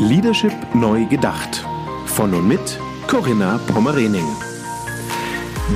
Leadership 0.00 0.54
neu 0.74 1.04
gedacht. 1.04 1.62
Von 2.06 2.32
und 2.32 2.48
mit 2.48 2.80
Corinna 3.06 3.60
Pommerening. 3.66 4.24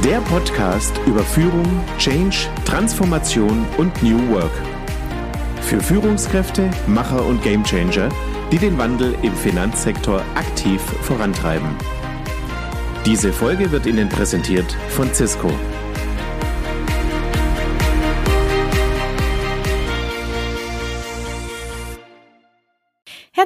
Der 0.02 0.18
Podcast 0.22 0.98
über 1.06 1.22
Führung, 1.22 1.66
Change, 1.98 2.48
Transformation 2.64 3.66
und 3.76 4.02
New 4.02 4.18
Work. 4.30 4.50
Für 5.60 5.78
Führungskräfte, 5.78 6.70
Macher 6.86 7.22
und 7.22 7.42
Gamechanger, 7.42 8.08
die 8.50 8.56
den 8.56 8.78
Wandel 8.78 9.14
im 9.20 9.34
Finanzsektor 9.34 10.22
aktiv 10.34 10.80
vorantreiben. 11.02 11.68
Diese 13.04 13.30
Folge 13.30 13.70
wird 13.72 13.84
Ihnen 13.84 14.08
präsentiert 14.08 14.72
von 14.88 15.12
Cisco. 15.12 15.52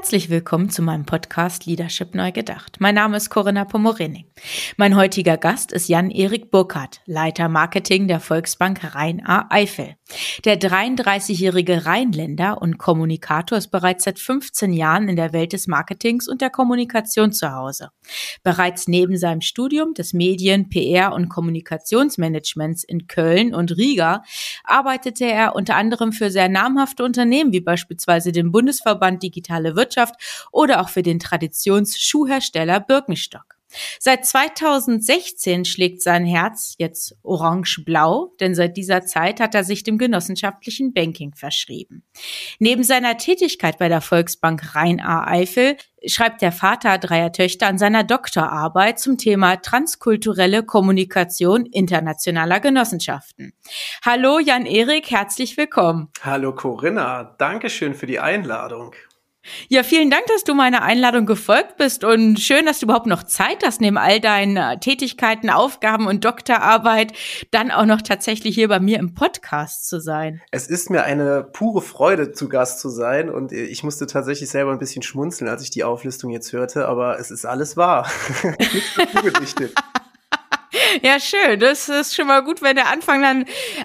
Herzlich 0.08 0.30
willkommen 0.30 0.70
zu 0.70 0.80
meinem 0.80 1.04
Podcast 1.04 1.66
Leadership 1.66 2.14
Neu 2.14 2.32
Gedacht. 2.32 2.78
Mein 2.80 2.94
Name 2.94 3.18
ist 3.18 3.28
Corinna 3.28 3.66
Pomorening. 3.66 4.24
Mein 4.78 4.96
heutiger 4.96 5.36
Gast 5.36 5.70
ist 5.70 5.86
Jan-Erik 5.86 6.50
Burkhardt, 6.50 7.02
Leiter 7.04 7.50
Marketing 7.50 8.08
der 8.08 8.18
Volksbank 8.18 8.94
Rhein-A-Eifel. 8.94 9.96
Der 10.44 10.58
33-jährige 10.58 11.84
Rheinländer 11.84 12.62
und 12.62 12.78
Kommunikator 12.78 13.58
ist 13.58 13.68
bereits 13.68 14.04
seit 14.04 14.18
15 14.18 14.72
Jahren 14.72 15.08
in 15.08 15.16
der 15.16 15.34
Welt 15.34 15.52
des 15.52 15.66
Marketings 15.66 16.28
und 16.28 16.40
der 16.40 16.48
Kommunikation 16.48 17.32
zu 17.32 17.52
Hause. 17.52 17.90
Bereits 18.42 18.88
neben 18.88 19.18
seinem 19.18 19.42
Studium 19.42 19.92
des 19.92 20.14
Medien-, 20.14 20.70
PR- 20.70 21.12
und 21.12 21.28
Kommunikationsmanagements 21.28 22.84
in 22.84 23.06
Köln 23.06 23.54
und 23.54 23.76
Riga 23.76 24.22
arbeitete 24.64 25.26
er 25.26 25.54
unter 25.54 25.76
anderem 25.76 26.12
für 26.12 26.30
sehr 26.30 26.48
namhafte 26.48 27.04
Unternehmen 27.04 27.52
wie 27.52 27.60
beispielsweise 27.60 28.32
den 28.32 28.50
Bundesverband 28.50 29.22
Digitale 29.22 29.76
Wirtschaft 29.76 30.14
oder 30.52 30.80
auch 30.80 30.88
für 30.88 31.02
den 31.02 31.18
Traditionsschuhhersteller 31.18 32.80
Birkenstock. 32.80 33.57
Seit 33.98 34.24
2016 34.24 35.64
schlägt 35.64 36.02
sein 36.02 36.24
Herz 36.24 36.74
jetzt 36.78 37.16
orange-blau, 37.22 38.32
denn 38.40 38.54
seit 38.54 38.76
dieser 38.76 39.04
Zeit 39.04 39.40
hat 39.40 39.54
er 39.54 39.64
sich 39.64 39.82
dem 39.82 39.98
genossenschaftlichen 39.98 40.92
Banking 40.92 41.34
verschrieben. 41.34 42.04
Neben 42.58 42.84
seiner 42.84 43.16
Tätigkeit 43.18 43.78
bei 43.78 43.88
der 43.88 44.00
Volksbank 44.00 44.74
Rhein-A-Eifel 44.74 45.76
schreibt 46.06 46.42
der 46.42 46.52
Vater 46.52 46.98
dreier 46.98 47.32
Töchter 47.32 47.66
an 47.66 47.78
seiner 47.78 48.04
Doktorarbeit 48.04 48.98
zum 48.98 49.18
Thema 49.18 49.56
transkulturelle 49.56 50.62
Kommunikation 50.62 51.66
internationaler 51.66 52.60
Genossenschaften. 52.60 53.52
Hallo 54.04 54.38
Jan-Erik, 54.38 55.10
herzlich 55.10 55.56
willkommen. 55.56 56.08
Hallo 56.22 56.54
Corinna, 56.54 57.34
Dankeschön 57.38 57.94
für 57.94 58.06
die 58.06 58.20
Einladung. 58.20 58.94
Ja, 59.68 59.82
vielen 59.82 60.10
Dank, 60.10 60.26
dass 60.26 60.44
du 60.44 60.54
meiner 60.54 60.82
Einladung 60.82 61.26
gefolgt 61.26 61.76
bist 61.76 62.04
und 62.04 62.38
schön, 62.38 62.66
dass 62.66 62.80
du 62.80 62.86
überhaupt 62.86 63.06
noch 63.06 63.22
Zeit 63.22 63.64
hast, 63.64 63.80
neben 63.80 63.96
all 63.96 64.20
deinen 64.20 64.56
äh, 64.56 64.78
Tätigkeiten, 64.78 65.50
Aufgaben 65.50 66.06
und 66.06 66.24
Doktorarbeit, 66.24 67.12
dann 67.50 67.70
auch 67.70 67.86
noch 67.86 68.02
tatsächlich 68.02 68.54
hier 68.54 68.68
bei 68.68 68.80
mir 68.80 68.98
im 68.98 69.14
Podcast 69.14 69.88
zu 69.88 70.00
sein. 70.00 70.40
Es 70.50 70.66
ist 70.66 70.90
mir 70.90 71.04
eine 71.04 71.44
pure 71.44 71.82
Freude, 71.82 72.32
zu 72.32 72.48
Gast 72.48 72.80
zu 72.80 72.88
sein 72.88 73.30
und 73.30 73.52
ich 73.52 73.82
musste 73.82 74.06
tatsächlich 74.06 74.50
selber 74.50 74.72
ein 74.72 74.78
bisschen 74.78 75.02
schmunzeln, 75.02 75.48
als 75.48 75.62
ich 75.62 75.70
die 75.70 75.84
Auflistung 75.84 76.30
jetzt 76.30 76.52
hörte, 76.52 76.86
aber 76.86 77.18
es 77.18 77.30
ist 77.30 77.46
alles 77.46 77.76
wahr. 77.76 78.08
Nicht 79.40 79.56
Ja, 81.02 81.20
schön. 81.20 81.60
Das 81.60 81.88
ist 81.88 82.14
schon 82.14 82.26
mal 82.26 82.42
gut, 82.42 82.62
wenn 82.62 82.76
der 82.76 82.90
Anfang 82.90 83.22
dann 83.22 83.44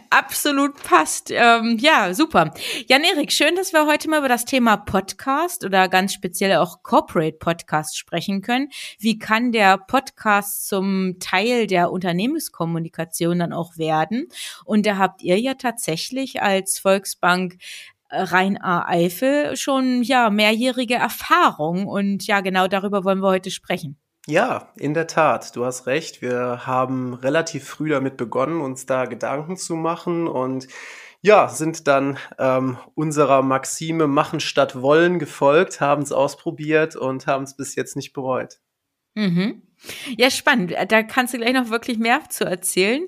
absolut 0.09 0.81
passt. 0.83 1.31
Ähm, 1.31 1.77
ja, 1.79 2.13
super. 2.13 2.53
Jan-Erik, 2.87 3.31
schön, 3.31 3.55
dass 3.55 3.73
wir 3.73 3.85
heute 3.85 4.09
mal 4.09 4.19
über 4.19 4.27
das 4.27 4.45
Thema 4.45 4.77
Podcast 4.77 5.63
oder 5.65 5.87
ganz 5.87 6.13
speziell 6.13 6.57
auch 6.57 6.83
Corporate 6.83 7.37
Podcast 7.37 7.97
sprechen 7.97 8.41
können. 8.41 8.69
Wie 8.99 9.17
kann 9.17 9.51
der 9.51 9.77
Podcast 9.77 10.67
zum 10.67 11.17
Teil 11.19 11.67
der 11.67 11.91
Unternehmenskommunikation 11.91 13.39
dann 13.39 13.53
auch 13.53 13.77
werden? 13.77 14.27
Und 14.65 14.85
da 14.85 14.97
habt 14.97 15.21
ihr 15.21 15.39
ja 15.39 15.53
tatsächlich 15.53 16.41
als 16.41 16.79
Volksbank 16.79 17.57
Rhein-A-Eifel 18.09 19.55
schon 19.57 20.03
ja 20.03 20.29
mehrjährige 20.29 20.95
Erfahrung 20.95 21.87
und 21.87 22.27
ja 22.27 22.41
genau 22.41 22.67
darüber 22.67 23.03
wollen 23.03 23.21
wir 23.21 23.29
heute 23.29 23.49
sprechen. 23.49 23.97
Ja, 24.25 24.71
in 24.77 24.93
der 24.93 25.07
Tat, 25.07 25.55
du 25.55 25.65
hast 25.65 25.85
recht. 25.85 26.21
Wir 26.21 26.65
haben 26.65 27.13
relativ 27.13 27.67
früh 27.67 27.89
damit 27.89 28.15
begonnen, 28.15 28.61
uns 28.61 28.85
da 28.85 29.05
Gedanken 29.05 29.57
zu 29.57 29.75
machen 29.75 30.27
und 30.27 30.67
ja, 31.21 31.47
sind 31.49 31.87
dann 31.87 32.17
ähm, 32.37 32.77
unserer 32.95 33.41
Maxime 33.41 34.07
machen 34.07 34.39
statt 34.39 34.81
wollen 34.81 35.19
gefolgt, 35.19 35.81
haben 35.81 36.03
es 36.03 36.11
ausprobiert 36.11 36.95
und 36.95 37.27
haben 37.27 37.43
es 37.43 37.55
bis 37.55 37.75
jetzt 37.75 37.95
nicht 37.95 38.13
bereut. 38.13 38.59
Mhm. 39.15 39.61
Ja, 40.17 40.29
spannend. 40.31 40.73
Da 40.87 41.03
kannst 41.03 41.33
du 41.33 41.37
gleich 41.37 41.53
noch 41.53 41.69
wirklich 41.69 41.97
mehr 41.97 42.21
zu 42.29 42.45
erzählen. 42.45 43.05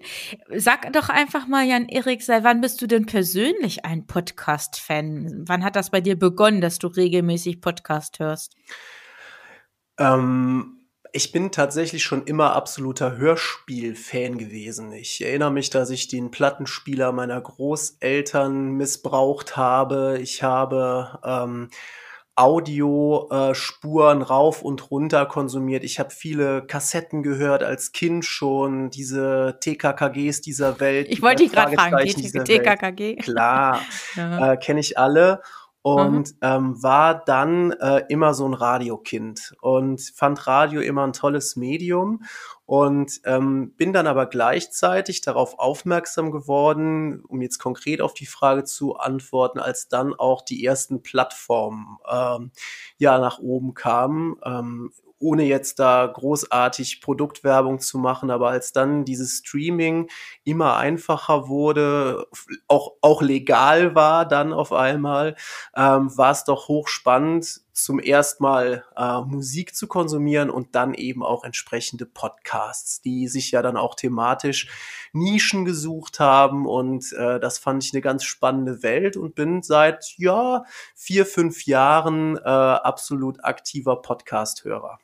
Sag 0.53 0.91
doch 0.93 1.09
einfach 1.09 1.47
mal, 1.47 1.65
Jan-Erik, 1.65 2.21
seit 2.21 2.43
wann 2.43 2.61
bist 2.61 2.81
du 2.81 2.87
denn 2.87 3.05
persönlich 3.05 3.85
ein 3.85 4.05
Podcast-Fan? 4.05 5.45
Wann 5.47 5.63
hat 5.63 5.75
das 5.75 5.89
bei 5.91 6.01
dir 6.01 6.19
begonnen, 6.19 6.61
dass 6.61 6.77
du 6.79 6.87
regelmäßig 6.87 7.61
Podcast 7.61 8.19
hörst? 8.19 8.55
Ähm, 9.97 10.74
ich 11.15 11.31
bin 11.31 11.49
tatsächlich 11.51 12.03
schon 12.03 12.25
immer 12.25 12.53
absoluter 12.53 13.15
Hörspiel-Fan 13.15 14.37
gewesen. 14.37 14.91
Ich 14.91 15.23
erinnere 15.23 15.51
mich, 15.51 15.69
dass 15.69 15.89
ich 15.89 16.09
den 16.09 16.29
Plattenspieler 16.29 17.13
meiner 17.13 17.39
Großeltern 17.39 18.71
missbraucht 18.71 19.55
habe. 19.55 20.17
Ich 20.21 20.43
habe 20.43 21.17
ähm, 21.23 21.69
Audiospuren 22.35 24.23
rauf 24.23 24.61
und 24.61 24.91
runter 24.91 25.25
konsumiert. 25.25 25.85
Ich 25.85 25.99
habe 25.99 26.09
viele 26.09 26.65
Kassetten 26.65 27.23
gehört 27.23 27.63
als 27.63 27.93
Kind 27.93 28.25
schon, 28.25 28.89
diese 28.89 29.57
TKKGs 29.61 30.41
dieser 30.41 30.81
Welt. 30.81 31.07
Ich 31.09 31.21
wollte 31.21 31.43
dich 31.43 31.53
gerade 31.53 31.75
fragen, 31.75 31.95
TKKG? 31.97 33.15
Klar, 33.15 33.79
ja. 34.17 34.51
äh, 34.51 34.57
kenne 34.57 34.81
ich 34.81 34.97
alle 34.97 35.41
und 35.85 36.31
mhm. 36.31 36.37
ähm, 36.41 36.81
war 36.81 37.13
dann 37.13 37.69
äh, 37.73 38.05
immer 38.09 38.33
so 38.33 38.47
ein 38.47 38.55
Radiokind 38.55 39.53
und 39.61 40.01
fand 40.15 40.47
Radio 40.47 40.81
immer 40.81 41.05
ein 41.05 41.13
tolles 41.13 41.57
Medium 41.57 42.23
und 42.65 43.21
ähm, 43.25 43.73
bin 43.77 43.93
dann 43.93 44.07
aber 44.07 44.25
gleichzeitig 44.25 45.21
darauf 45.21 45.59
aufmerksam 45.59 46.31
geworden, 46.31 47.23
um 47.27 47.41
jetzt 47.41 47.59
konkret 47.59 48.01
auf 48.01 48.13
die 48.13 48.25
Frage 48.25 48.63
zu 48.63 48.95
antworten, 48.95 49.59
als 49.59 49.87
dann 49.87 50.13
auch 50.13 50.41
die 50.41 50.65
ersten 50.65 51.03
Plattformen 51.03 51.97
ähm, 52.11 52.51
ja 52.97 53.19
nach 53.19 53.39
oben 53.39 53.73
kamen. 53.73 54.37
Ähm, 54.43 54.91
ohne 55.17 55.43
jetzt 55.43 55.79
da 55.79 56.05
großartig 56.05 57.01
Produktwerbung 57.01 57.79
zu 57.79 57.97
machen, 57.97 58.29
aber 58.29 58.49
als 58.49 58.73
dann 58.73 59.05
dieses 59.05 59.37
Streaming 59.37 60.09
immer 60.43 60.75
einfacher 60.75 61.47
wurde, 61.47 62.27
auch, 62.67 62.93
auch 63.01 63.21
legal 63.21 63.95
war 63.95 64.27
dann 64.27 64.51
auf 64.51 64.73
einmal, 64.73 65.35
ähm, 65.75 66.15
war 66.17 66.31
es 66.31 66.43
doch 66.43 66.67
hochspannend, 66.67 67.61
zum 67.75 67.99
ersten 67.99 68.41
Mal 68.43 68.85
äh, 68.95 69.21
Musik 69.21 69.75
zu 69.75 69.87
konsumieren 69.87 70.49
und 70.49 70.75
dann 70.75 70.93
eben 70.93 71.23
auch 71.23 71.43
entsprechende 71.43 72.05
Podcasts, 72.05 73.01
die 73.01 73.27
sich 73.27 73.51
ja 73.51 73.61
dann 73.61 73.77
auch 73.77 73.95
thematisch 73.95 74.69
Nischen 75.11 75.65
gesucht 75.65 76.19
haben 76.19 76.65
und 76.65 77.11
äh, 77.13 77.39
das 77.39 77.59
fand 77.59 77.83
ich 77.83 77.93
eine 77.93 78.01
ganz 78.01 78.23
spannende 78.23 78.81
Welt 78.81 79.17
und 79.17 79.35
bin 79.35 79.61
seit 79.61 80.15
ja 80.17 80.63
vier 80.95 81.25
fünf 81.25 81.65
Jahren 81.65 82.37
äh, 82.37 82.41
absolut 82.41 83.43
aktiver 83.43 84.01
Podcast-Hörer. 84.01 84.99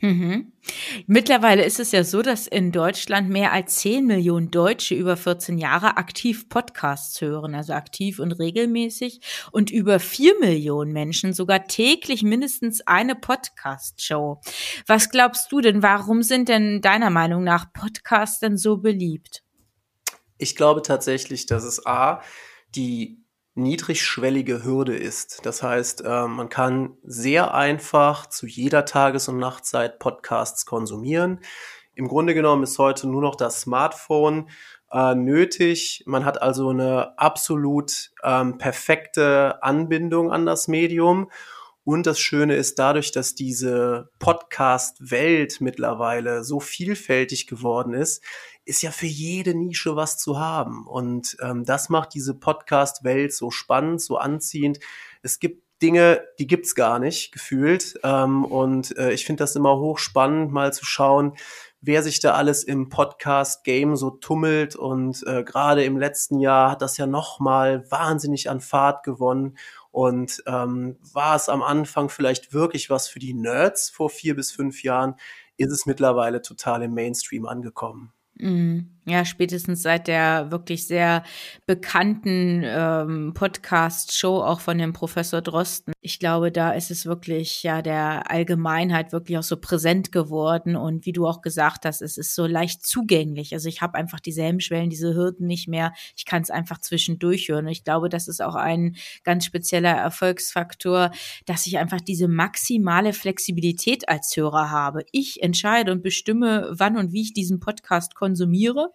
Mhm. 0.00 0.52
Mittlerweile 1.08 1.64
ist 1.64 1.80
es 1.80 1.90
ja 1.90 2.04
so, 2.04 2.22
dass 2.22 2.46
in 2.46 2.70
Deutschland 2.70 3.30
mehr 3.30 3.52
als 3.52 3.76
10 3.76 4.06
Millionen 4.06 4.52
Deutsche 4.52 4.94
über 4.94 5.16
14 5.16 5.58
Jahre 5.58 5.96
aktiv 5.96 6.48
Podcasts 6.48 7.20
hören, 7.20 7.56
also 7.56 7.72
aktiv 7.72 8.20
und 8.20 8.32
regelmäßig, 8.32 9.20
und 9.50 9.72
über 9.72 9.98
4 9.98 10.38
Millionen 10.38 10.92
Menschen 10.92 11.32
sogar 11.32 11.64
täglich 11.64 12.22
mindestens 12.22 12.80
eine 12.86 13.16
Podcast-Show. 13.16 14.40
Was 14.86 15.10
glaubst 15.10 15.50
du 15.50 15.60
denn, 15.60 15.82
warum 15.82 16.22
sind 16.22 16.48
denn 16.48 16.80
deiner 16.80 17.10
Meinung 17.10 17.42
nach 17.42 17.72
Podcasts 17.72 18.38
denn 18.38 18.56
so 18.56 18.76
beliebt? 18.76 19.42
Ich 20.36 20.54
glaube 20.54 20.82
tatsächlich, 20.82 21.46
dass 21.46 21.64
es 21.64 21.84
A, 21.84 22.22
die 22.76 23.24
niedrigschwellige 23.58 24.64
Hürde 24.64 24.96
ist. 24.96 25.40
Das 25.44 25.62
heißt, 25.62 26.02
äh, 26.04 26.26
man 26.26 26.48
kann 26.48 26.96
sehr 27.02 27.54
einfach 27.54 28.26
zu 28.26 28.46
jeder 28.46 28.84
Tages- 28.84 29.28
und 29.28 29.38
Nachtzeit 29.38 29.98
Podcasts 29.98 30.64
konsumieren. 30.64 31.40
Im 31.94 32.08
Grunde 32.08 32.34
genommen 32.34 32.62
ist 32.62 32.78
heute 32.78 33.08
nur 33.08 33.20
noch 33.20 33.34
das 33.34 33.62
Smartphone 33.62 34.48
äh, 34.92 35.14
nötig. 35.14 36.04
Man 36.06 36.24
hat 36.24 36.40
also 36.40 36.70
eine 36.70 37.18
absolut 37.18 38.12
ähm, 38.22 38.58
perfekte 38.58 39.62
Anbindung 39.62 40.30
an 40.32 40.46
das 40.46 40.68
Medium. 40.68 41.30
Und 41.88 42.06
das 42.06 42.20
Schöne 42.20 42.54
ist 42.54 42.78
dadurch, 42.78 43.12
dass 43.12 43.34
diese 43.34 44.10
Podcast-Welt 44.18 45.62
mittlerweile 45.62 46.44
so 46.44 46.60
vielfältig 46.60 47.46
geworden 47.46 47.94
ist, 47.94 48.22
ist 48.66 48.82
ja 48.82 48.90
für 48.90 49.06
jede 49.06 49.54
Nische 49.54 49.96
was 49.96 50.18
zu 50.18 50.38
haben. 50.38 50.86
Und 50.86 51.38
ähm, 51.40 51.64
das 51.64 51.88
macht 51.88 52.12
diese 52.12 52.34
Podcast-Welt 52.34 53.32
so 53.32 53.50
spannend, 53.50 54.02
so 54.02 54.18
anziehend. 54.18 54.80
Es 55.22 55.38
gibt 55.38 55.62
Dinge, 55.80 56.20
die 56.38 56.46
gibt's 56.46 56.74
gar 56.74 56.98
nicht 56.98 57.32
gefühlt. 57.32 57.98
Ähm, 58.04 58.44
und 58.44 58.94
äh, 58.98 59.12
ich 59.12 59.24
finde 59.24 59.44
das 59.44 59.56
immer 59.56 59.78
hochspannend, 59.78 60.52
mal 60.52 60.74
zu 60.74 60.84
schauen, 60.84 61.38
wer 61.80 62.02
sich 62.02 62.20
da 62.20 62.34
alles 62.34 62.64
im 62.64 62.90
Podcast-Game 62.90 63.96
so 63.96 64.10
tummelt. 64.10 64.76
Und 64.76 65.26
äh, 65.26 65.42
gerade 65.42 65.84
im 65.84 65.96
letzten 65.96 66.38
Jahr 66.38 66.72
hat 66.72 66.82
das 66.82 66.98
ja 66.98 67.06
nochmal 67.06 67.90
wahnsinnig 67.90 68.50
an 68.50 68.60
Fahrt 68.60 69.04
gewonnen. 69.04 69.56
Und 69.98 70.44
ähm, 70.46 70.96
war 71.12 71.34
es 71.34 71.48
am 71.48 71.60
Anfang 71.60 72.08
vielleicht 72.08 72.52
wirklich 72.52 72.88
was 72.88 73.08
für 73.08 73.18
die 73.18 73.34
Nerds 73.34 73.90
vor 73.90 74.10
vier 74.10 74.36
bis 74.36 74.52
fünf 74.52 74.84
Jahren, 74.84 75.16
ist 75.56 75.72
es 75.72 75.86
mittlerweile 75.86 76.40
total 76.40 76.84
im 76.84 76.94
Mainstream 76.94 77.46
angekommen. 77.46 78.12
Mhm. 78.36 78.97
Ja, 79.08 79.24
spätestens 79.24 79.80
seit 79.82 80.06
der 80.06 80.50
wirklich 80.50 80.86
sehr 80.86 81.22
bekannten 81.64 82.62
ähm, 82.62 83.32
Podcast-Show 83.32 84.42
auch 84.42 84.60
von 84.60 84.76
dem 84.76 84.92
Professor 84.92 85.40
Drosten. 85.40 85.94
Ich 86.02 86.18
glaube, 86.18 86.52
da 86.52 86.72
ist 86.72 86.90
es 86.90 87.06
wirklich 87.06 87.62
ja 87.62 87.80
der 87.80 88.30
Allgemeinheit 88.30 89.12
wirklich 89.12 89.38
auch 89.38 89.42
so 89.42 89.56
präsent 89.56 90.12
geworden 90.12 90.76
und 90.76 91.06
wie 91.06 91.12
du 91.12 91.26
auch 91.26 91.40
gesagt 91.40 91.86
hast, 91.86 92.02
es 92.02 92.18
ist 92.18 92.34
so 92.34 92.46
leicht 92.46 92.84
zugänglich. 92.84 93.54
Also 93.54 93.70
ich 93.70 93.80
habe 93.80 93.96
einfach 93.96 94.20
diese 94.20 94.42
Hemmschwellen, 94.42 94.90
diese 94.90 95.14
Hürden 95.14 95.46
nicht 95.46 95.68
mehr. 95.68 95.94
Ich 96.14 96.26
kann 96.26 96.42
es 96.42 96.50
einfach 96.50 96.76
zwischendurch 96.78 97.48
hören. 97.48 97.64
Und 97.64 97.72
ich 97.72 97.84
glaube, 97.84 98.10
das 98.10 98.28
ist 98.28 98.42
auch 98.42 98.56
ein 98.56 98.96
ganz 99.24 99.46
spezieller 99.46 99.92
Erfolgsfaktor, 99.92 101.12
dass 101.46 101.66
ich 101.66 101.78
einfach 101.78 102.02
diese 102.02 102.28
maximale 102.28 103.14
Flexibilität 103.14 104.06
als 104.06 104.36
Hörer 104.36 104.70
habe. 104.70 105.06
Ich 105.12 105.42
entscheide 105.42 105.92
und 105.92 106.02
bestimme, 106.02 106.68
wann 106.72 106.98
und 106.98 107.12
wie 107.14 107.22
ich 107.22 107.32
diesen 107.32 107.58
Podcast 107.58 108.14
konsumiere 108.14 108.92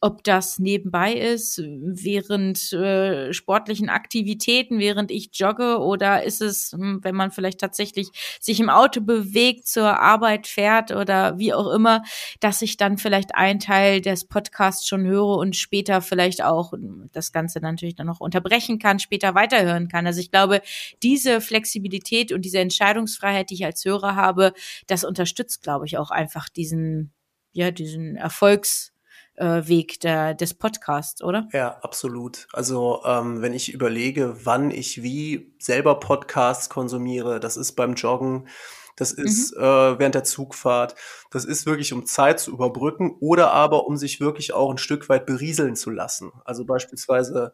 ob 0.00 0.22
das 0.24 0.58
nebenbei 0.58 1.14
ist, 1.14 1.60
während 1.64 2.72
äh, 2.72 3.32
sportlichen 3.32 3.88
Aktivitäten, 3.88 4.78
während 4.78 5.10
ich 5.10 5.30
jogge, 5.32 5.78
oder 5.78 6.22
ist 6.22 6.42
es, 6.42 6.72
hm, 6.72 7.00
wenn 7.02 7.14
man 7.14 7.30
vielleicht 7.30 7.60
tatsächlich 7.60 8.08
sich 8.40 8.60
im 8.60 8.70
Auto 8.70 9.00
bewegt, 9.00 9.66
zur 9.66 10.00
Arbeit 10.00 10.46
fährt 10.46 10.90
oder 10.90 11.38
wie 11.38 11.54
auch 11.54 11.72
immer, 11.72 12.02
dass 12.40 12.62
ich 12.62 12.76
dann 12.76 12.98
vielleicht 12.98 13.34
einen 13.34 13.60
Teil 13.60 14.00
des 14.00 14.26
Podcasts 14.26 14.86
schon 14.86 15.04
höre 15.06 15.36
und 15.38 15.56
später 15.56 16.02
vielleicht 16.02 16.42
auch 16.42 16.72
hm, 16.72 17.08
das 17.12 17.32
Ganze 17.32 17.60
natürlich 17.60 17.96
dann 17.96 18.06
noch 18.06 18.20
unterbrechen 18.20 18.78
kann, 18.78 18.98
später 18.98 19.34
weiterhören 19.34 19.88
kann. 19.88 20.06
Also 20.06 20.20
ich 20.20 20.30
glaube, 20.30 20.60
diese 21.02 21.40
Flexibilität 21.40 22.32
und 22.32 22.42
diese 22.42 22.58
Entscheidungsfreiheit, 22.58 23.50
die 23.50 23.54
ich 23.54 23.64
als 23.64 23.84
Hörer 23.84 24.14
habe, 24.14 24.52
das 24.86 25.04
unterstützt, 25.04 25.62
glaube 25.62 25.86
ich, 25.86 25.98
auch 25.98 26.10
einfach 26.10 26.48
diesen, 26.48 27.12
ja, 27.52 27.70
diesen 27.70 28.16
Erfolgs 28.16 28.92
äh, 29.36 29.66
Weg 29.66 30.00
der, 30.00 30.34
des 30.34 30.54
Podcasts, 30.54 31.22
oder? 31.22 31.48
Ja, 31.52 31.78
absolut. 31.82 32.48
Also 32.52 33.02
ähm, 33.04 33.42
wenn 33.42 33.52
ich 33.52 33.72
überlege, 33.72 34.36
wann 34.44 34.70
ich 34.70 35.02
wie 35.02 35.54
selber 35.58 36.00
Podcasts 36.00 36.68
konsumiere, 36.68 37.40
das 37.40 37.56
ist 37.56 37.72
beim 37.72 37.94
Joggen, 37.94 38.48
das 38.96 39.12
ist 39.12 39.54
mhm. 39.54 39.62
äh, 39.62 39.98
während 39.98 40.14
der 40.14 40.24
Zugfahrt, 40.24 40.94
das 41.30 41.44
ist 41.44 41.66
wirklich 41.66 41.92
um 41.92 42.06
Zeit 42.06 42.40
zu 42.40 42.50
überbrücken 42.50 43.16
oder 43.20 43.52
aber 43.52 43.86
um 43.86 43.96
sich 43.96 44.20
wirklich 44.20 44.54
auch 44.54 44.70
ein 44.70 44.78
Stück 44.78 45.08
weit 45.08 45.26
berieseln 45.26 45.76
zu 45.76 45.90
lassen. 45.90 46.32
Also 46.44 46.64
beispielsweise 46.64 47.52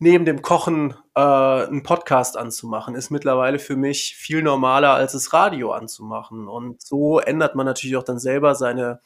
neben 0.00 0.24
dem 0.24 0.40
Kochen 0.40 0.94
äh, 1.14 1.20
einen 1.20 1.82
Podcast 1.82 2.38
anzumachen, 2.38 2.94
ist 2.94 3.10
mittlerweile 3.10 3.58
für 3.58 3.76
mich 3.76 4.16
viel 4.16 4.42
normaler, 4.42 4.94
als 4.94 5.12
das 5.12 5.34
Radio 5.34 5.72
anzumachen. 5.72 6.48
Und 6.48 6.80
so 6.80 7.20
ändert 7.20 7.54
man 7.54 7.66
natürlich 7.66 7.96
auch 7.96 8.02
dann 8.02 8.18
selber 8.18 8.54
seine 8.54 9.00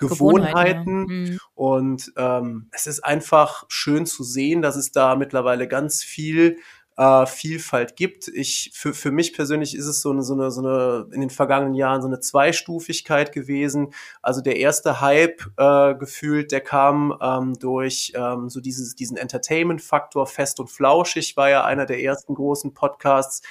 Gewohnheiten. 0.00 1.06
Gewohnheiten. 1.06 1.32
Mhm. 1.32 1.38
Und 1.54 2.12
ähm, 2.16 2.68
es 2.72 2.86
ist 2.86 3.04
einfach 3.04 3.64
schön 3.68 4.06
zu 4.06 4.24
sehen, 4.24 4.62
dass 4.62 4.76
es 4.76 4.92
da 4.92 5.16
mittlerweile 5.16 5.68
ganz 5.68 6.02
viel 6.02 6.58
äh, 6.96 7.26
Vielfalt 7.26 7.96
gibt. 7.96 8.28
Ich, 8.28 8.70
für, 8.74 8.92
für 8.92 9.10
mich 9.10 9.32
persönlich 9.32 9.74
ist 9.74 9.86
es 9.86 10.02
so 10.02 10.10
eine, 10.10 10.22
so 10.22 10.34
eine, 10.34 10.50
so 10.50 10.60
eine, 10.60 11.06
in 11.12 11.20
den 11.20 11.30
vergangenen 11.30 11.74
Jahren 11.74 12.02
so 12.02 12.08
eine 12.08 12.20
Zweistufigkeit 12.20 13.32
gewesen. 13.32 13.92
Also 14.22 14.40
der 14.40 14.56
erste 14.56 15.00
Hype 15.00 15.42
äh, 15.56 15.94
gefühlt, 15.94 16.52
der 16.52 16.60
kam 16.60 17.16
ähm, 17.20 17.58
durch 17.58 18.12
ähm, 18.14 18.48
so 18.48 18.60
dieses, 18.60 18.94
diesen 18.94 19.16
Entertainment-Faktor. 19.16 20.26
Fest 20.26 20.60
und 20.60 20.70
Flauschig 20.70 21.36
war 21.36 21.50
ja 21.50 21.64
einer 21.64 21.86
der 21.86 22.02
ersten 22.02 22.34
großen 22.34 22.74
Podcasts, 22.74 23.42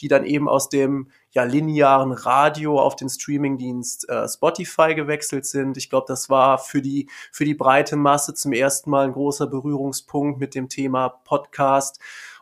die 0.00 0.08
dann 0.08 0.24
eben 0.24 0.48
aus 0.48 0.68
dem 0.68 1.10
ja, 1.34 1.42
linearen 1.42 2.12
Radio 2.12 2.80
auf 2.80 2.94
den 2.94 3.08
Streamingdienst 3.08 4.08
äh, 4.08 4.28
Spotify 4.28 4.94
gewechselt 4.94 5.46
sind. 5.46 5.76
Ich 5.76 5.90
glaube, 5.90 6.06
das 6.08 6.30
war 6.30 6.58
für 6.58 6.80
die, 6.80 7.08
für 7.32 7.44
die 7.44 7.54
breite 7.54 7.96
Masse 7.96 8.34
zum 8.34 8.52
ersten 8.52 8.88
Mal 8.88 9.06
ein 9.06 9.12
großer 9.12 9.48
Berührungspunkt 9.48 10.38
mit 10.38 10.54
dem 10.54 10.68
Thema 10.68 11.08
Podcast. 11.08 11.98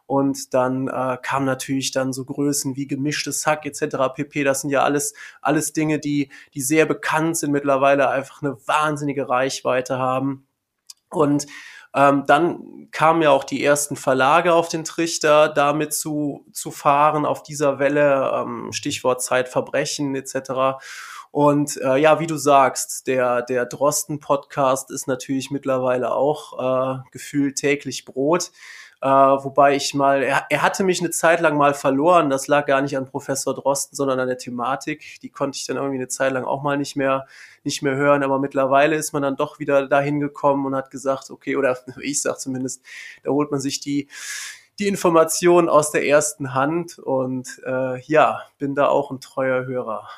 Und 0.07 0.55
dann 0.55 0.89
äh, 0.89 1.19
kam 1.23 1.45
natürlich 1.45 1.91
dann 1.91 2.13
so 2.13 2.25
Größen 2.25 2.77
wie 2.77 2.87
gemischtes 2.87 3.47
Hack 3.47 3.65
etc. 3.67 3.97
pp. 4.15 4.45
Das 4.45 4.61
sind 4.61 4.71
ja 4.71 4.83
alles, 4.83 5.15
alles 5.41 5.73
Dinge, 5.73 5.99
die, 5.99 6.31
die 6.55 6.61
sehr 6.61 6.87
bekannt 6.87 7.37
sind, 7.37 7.53
mittlerweile 7.53 8.09
einfach 8.11 8.43
eine 8.43 8.57
wahnsinnige 8.67 9.29
Reichweite 9.29 9.99
haben. 9.99 10.47
Und 11.11 11.47
ähm, 11.95 12.25
dann 12.27 12.89
kamen 12.91 13.23
ja 13.23 13.31
auch 13.31 13.45
die 13.45 13.63
ersten 13.63 13.97
Verlage 13.97 14.55
auf 14.55 14.69
den 14.69 14.85
Trichter, 14.85 15.49
damit 15.49 15.93
zu, 15.93 16.47
zu 16.53 16.71
fahren 16.71 17.27
auf 17.27 17.43
dieser 17.43 17.79
Welle, 17.79 18.33
ähm, 18.35 18.73
Stichwort 18.73 19.23
Zeitverbrechen 19.23 20.15
etc. 20.15 20.81
Und 21.31 21.79
äh, 21.83 21.97
ja, 21.97 22.19
wie 22.19 22.27
du 22.27 22.37
sagst, 22.37 23.07
der, 23.07 23.43
der 23.43 23.67
Drosten-Podcast 23.67 24.91
ist 24.91 25.07
natürlich 25.07 25.51
mittlerweile 25.51 26.15
auch 26.15 26.99
äh, 26.99 27.03
gefühlt 27.11 27.57
täglich 27.57 28.05
Brot. 28.05 28.53
Äh, 29.03 29.09
wobei 29.09 29.75
ich 29.75 29.95
mal, 29.95 30.23
er, 30.23 30.47
er 30.49 30.63
hatte 30.63 30.85
mich 30.85 31.01
eine 31.01 31.11
Zeit 31.11 31.41
lang 31.41 31.57
mal 31.57 31.75
verloren. 31.75 32.31
Das 32.31 32.47
lag 32.47 32.67
gar 32.67 32.81
nicht 32.83 32.97
an 32.97 33.05
Professor 33.05 33.53
Drosten, 33.53 33.97
sondern 33.97 34.21
an 34.21 34.29
der 34.29 34.39
Thematik. 34.39 35.19
Die 35.23 35.29
konnte 35.29 35.59
ich 35.59 35.67
dann 35.67 35.77
irgendwie 35.77 35.97
eine 35.97 36.07
Zeit 36.07 36.33
lang 36.33 36.45
auch 36.45 36.63
mal 36.63 36.79
nicht 36.79 36.95
mehr, 36.95 37.27
nicht 37.65 37.83
mehr 37.83 37.97
hören. 37.97 38.23
Aber 38.23 38.39
mittlerweile 38.39 38.95
ist 38.95 39.13
man 39.13 39.23
dann 39.23 39.35
doch 39.35 39.59
wieder 39.59 39.89
dahin 39.89 40.21
gekommen 40.21 40.67
und 40.67 40.77
hat 40.77 40.93
gesagt, 40.93 41.31
okay, 41.31 41.57
oder 41.57 41.77
ich 42.01 42.23
sag 42.23 42.39
zumindest, 42.39 42.81
da 43.25 43.33
holt 43.33 43.51
man 43.51 43.59
sich 43.59 43.81
die, 43.81 44.07
die 44.79 44.87
Informationen 44.87 45.69
aus 45.69 45.91
der 45.91 46.07
ersten 46.07 46.55
Hand 46.55 47.01
und 47.01 47.61
äh, 47.67 48.01
ja, 48.03 48.43
bin 48.59 48.77
da 48.77 48.87
auch 48.87 49.11
ein 49.11 49.21
treuer 49.21 49.67
Hörer. 49.67 50.09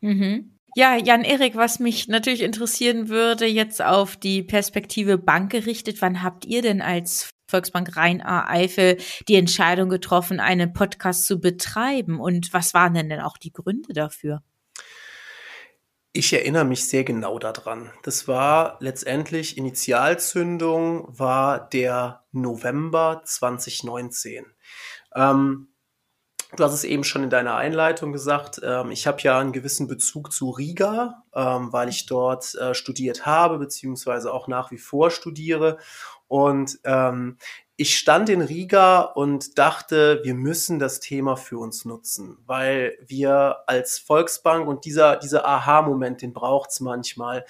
Mhm. 0.00 0.53
Ja, 0.76 0.96
Jan-Erik, 0.96 1.54
was 1.54 1.78
mich 1.78 2.08
natürlich 2.08 2.42
interessieren 2.42 3.08
würde, 3.08 3.46
jetzt 3.46 3.80
auf 3.80 4.16
die 4.16 4.42
Perspektive 4.42 5.18
Bank 5.18 5.52
gerichtet, 5.52 6.02
wann 6.02 6.22
habt 6.24 6.44
ihr 6.46 6.62
denn 6.62 6.82
als 6.82 7.30
Volksbank 7.46 7.96
Rhein-A-Eifel 7.96 8.96
die 9.28 9.36
Entscheidung 9.36 9.88
getroffen, 9.88 10.40
einen 10.40 10.72
Podcast 10.72 11.26
zu 11.26 11.38
betreiben? 11.38 12.18
Und 12.18 12.52
was 12.52 12.74
waren 12.74 12.94
denn 12.94 13.08
denn 13.08 13.20
auch 13.20 13.38
die 13.38 13.52
Gründe 13.52 13.92
dafür? 13.92 14.42
Ich 16.12 16.32
erinnere 16.32 16.64
mich 16.64 16.88
sehr 16.88 17.04
genau 17.04 17.38
daran. 17.38 17.92
Das 18.02 18.26
war 18.26 18.76
letztendlich 18.80 19.56
Initialzündung 19.56 21.06
war 21.08 21.68
der 21.68 22.24
November 22.32 23.22
2019. 23.24 24.46
Ähm, 25.14 25.68
Du 26.56 26.62
hast 26.62 26.74
es 26.74 26.84
eben 26.84 27.02
schon 27.02 27.24
in 27.24 27.30
deiner 27.30 27.56
Einleitung 27.56 28.12
gesagt. 28.12 28.60
Ähm, 28.62 28.92
ich 28.92 29.06
habe 29.06 29.20
ja 29.22 29.38
einen 29.38 29.52
gewissen 29.52 29.88
Bezug 29.88 30.32
zu 30.32 30.50
Riga, 30.50 31.24
ähm, 31.34 31.72
weil 31.72 31.88
ich 31.88 32.06
dort 32.06 32.54
äh, 32.54 32.74
studiert 32.74 33.26
habe, 33.26 33.58
beziehungsweise 33.58 34.32
auch 34.32 34.46
nach 34.46 34.70
wie 34.70 34.78
vor 34.78 35.10
studiere. 35.10 35.78
Und 36.28 36.78
ähm, 36.84 37.38
ich 37.76 37.98
stand 37.98 38.28
in 38.28 38.40
Riga 38.40 39.00
und 39.00 39.58
dachte, 39.58 40.20
wir 40.22 40.34
müssen 40.34 40.78
das 40.78 41.00
Thema 41.00 41.36
für 41.36 41.58
uns 41.58 41.84
nutzen, 41.84 42.38
weil 42.46 42.96
wir 43.04 43.64
als 43.66 43.98
Volksbank 43.98 44.68
und 44.68 44.84
dieser, 44.84 45.16
dieser 45.16 45.44
Aha-Moment, 45.44 46.22
den 46.22 46.32
braucht's 46.32 46.78
manchmal. 46.78 47.44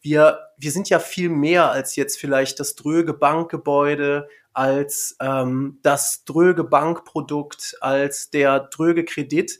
Wir, 0.00 0.40
wir 0.56 0.72
sind 0.72 0.88
ja 0.88 0.98
viel 0.98 1.28
mehr 1.28 1.70
als 1.70 1.94
jetzt 1.94 2.18
vielleicht 2.18 2.58
das 2.58 2.74
dröge 2.74 3.14
Bankgebäude, 3.14 4.28
als 4.58 5.16
ähm, 5.20 5.78
das 5.82 6.24
dröge 6.24 6.64
Bankprodukt, 6.64 7.76
als 7.80 8.30
der 8.30 8.60
dröge 8.60 9.04
Kredit 9.04 9.58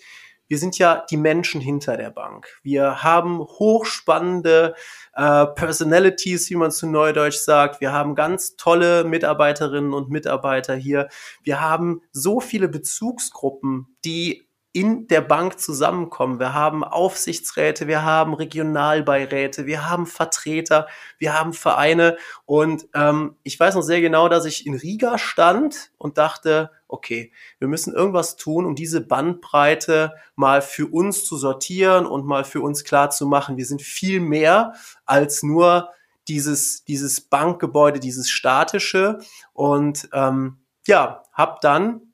wir 0.49 0.59
sind 0.59 0.79
ja 0.79 1.05
die 1.11 1.19
Menschen 1.19 1.61
hinter 1.61 1.97
der 1.97 2.11
Bank. 2.11 2.49
Wir 2.63 3.03
haben 3.03 3.41
hochspannende 3.41 4.75
äh, 5.15 5.47
Personalities, 5.47 6.49
wie 6.49 6.57
man 6.57 6.71
zu 6.71 6.87
Neudeutsch 6.87 7.37
sagt. 7.37 7.83
Wir 7.83 7.93
haben 7.93 8.15
ganz 8.15 8.57
tolle 8.57 9.05
Mitarbeiterinnen 9.05 9.93
und 9.93 10.09
Mitarbeiter 10.09 10.75
hier. 10.75 11.09
Wir 11.43 11.61
haben 11.61 12.01
so 12.13 12.41
viele 12.41 12.69
Bezugsgruppen, 12.69 13.95
die 14.07 14.48
in 14.79 15.09
der 15.09 15.23
Bank 15.23 15.59
zusammenkommen. 15.59 16.39
Wir 16.39 16.55
haben 16.55 16.85
Aufsichtsräte, 16.85 17.89
wir 17.89 18.05
haben 18.05 18.33
Regionalbeiräte, 18.33 19.67
wir 19.67 19.91
haben 19.91 20.07
Vertreter, 20.07 20.87
wir 21.19 21.37
haben 21.37 21.53
Vereine. 21.53 22.17
Und 22.47 22.87
ähm, 22.95 23.35
ich 23.43 23.59
weiß 23.59 23.75
noch 23.75 23.83
sehr 23.83 24.01
genau, 24.01 24.29
dass 24.29 24.45
ich 24.45 24.67
in 24.67 24.75
Riga 24.75 25.19
stand 25.19 25.91
und 25.99 26.17
dachte, 26.17 26.71
okay, 26.87 27.33
wir 27.59 27.67
müssen 27.67 27.93
irgendwas 27.93 28.37
tun, 28.37 28.67
um 28.67 28.77
diese 28.77 29.01
Bandbreite 29.01 30.15
mal 30.37 30.63
für 30.63 30.87
uns 30.87 31.25
zu 31.25 31.37
sortieren 31.37 32.07
und 32.07 32.25
mal 32.25 32.45
für 32.45 32.61
uns 32.61 32.85
klar 32.85 33.11
zu 33.11 33.27
machen. 33.27 33.57
Wir 33.57 33.67
sind 33.67 33.83
viel 33.83 34.21
mehr 34.21 34.75
als 35.07 35.43
nur 35.43 35.91
dieses, 36.29 36.85
dieses 36.85 37.21
Bankgebäude, 37.21 37.99
dieses 37.99 38.31
statische. 38.31 39.19
Und 39.55 40.09
ähm, 40.13 40.59
ja, 40.87 41.25
hab 41.33 41.63
dann 41.63 42.08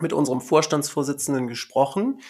mit 0.00 0.12
unserem 0.12 0.40
Vorstandsvorsitzenden 0.40 1.48
gesprochen. 1.48 2.20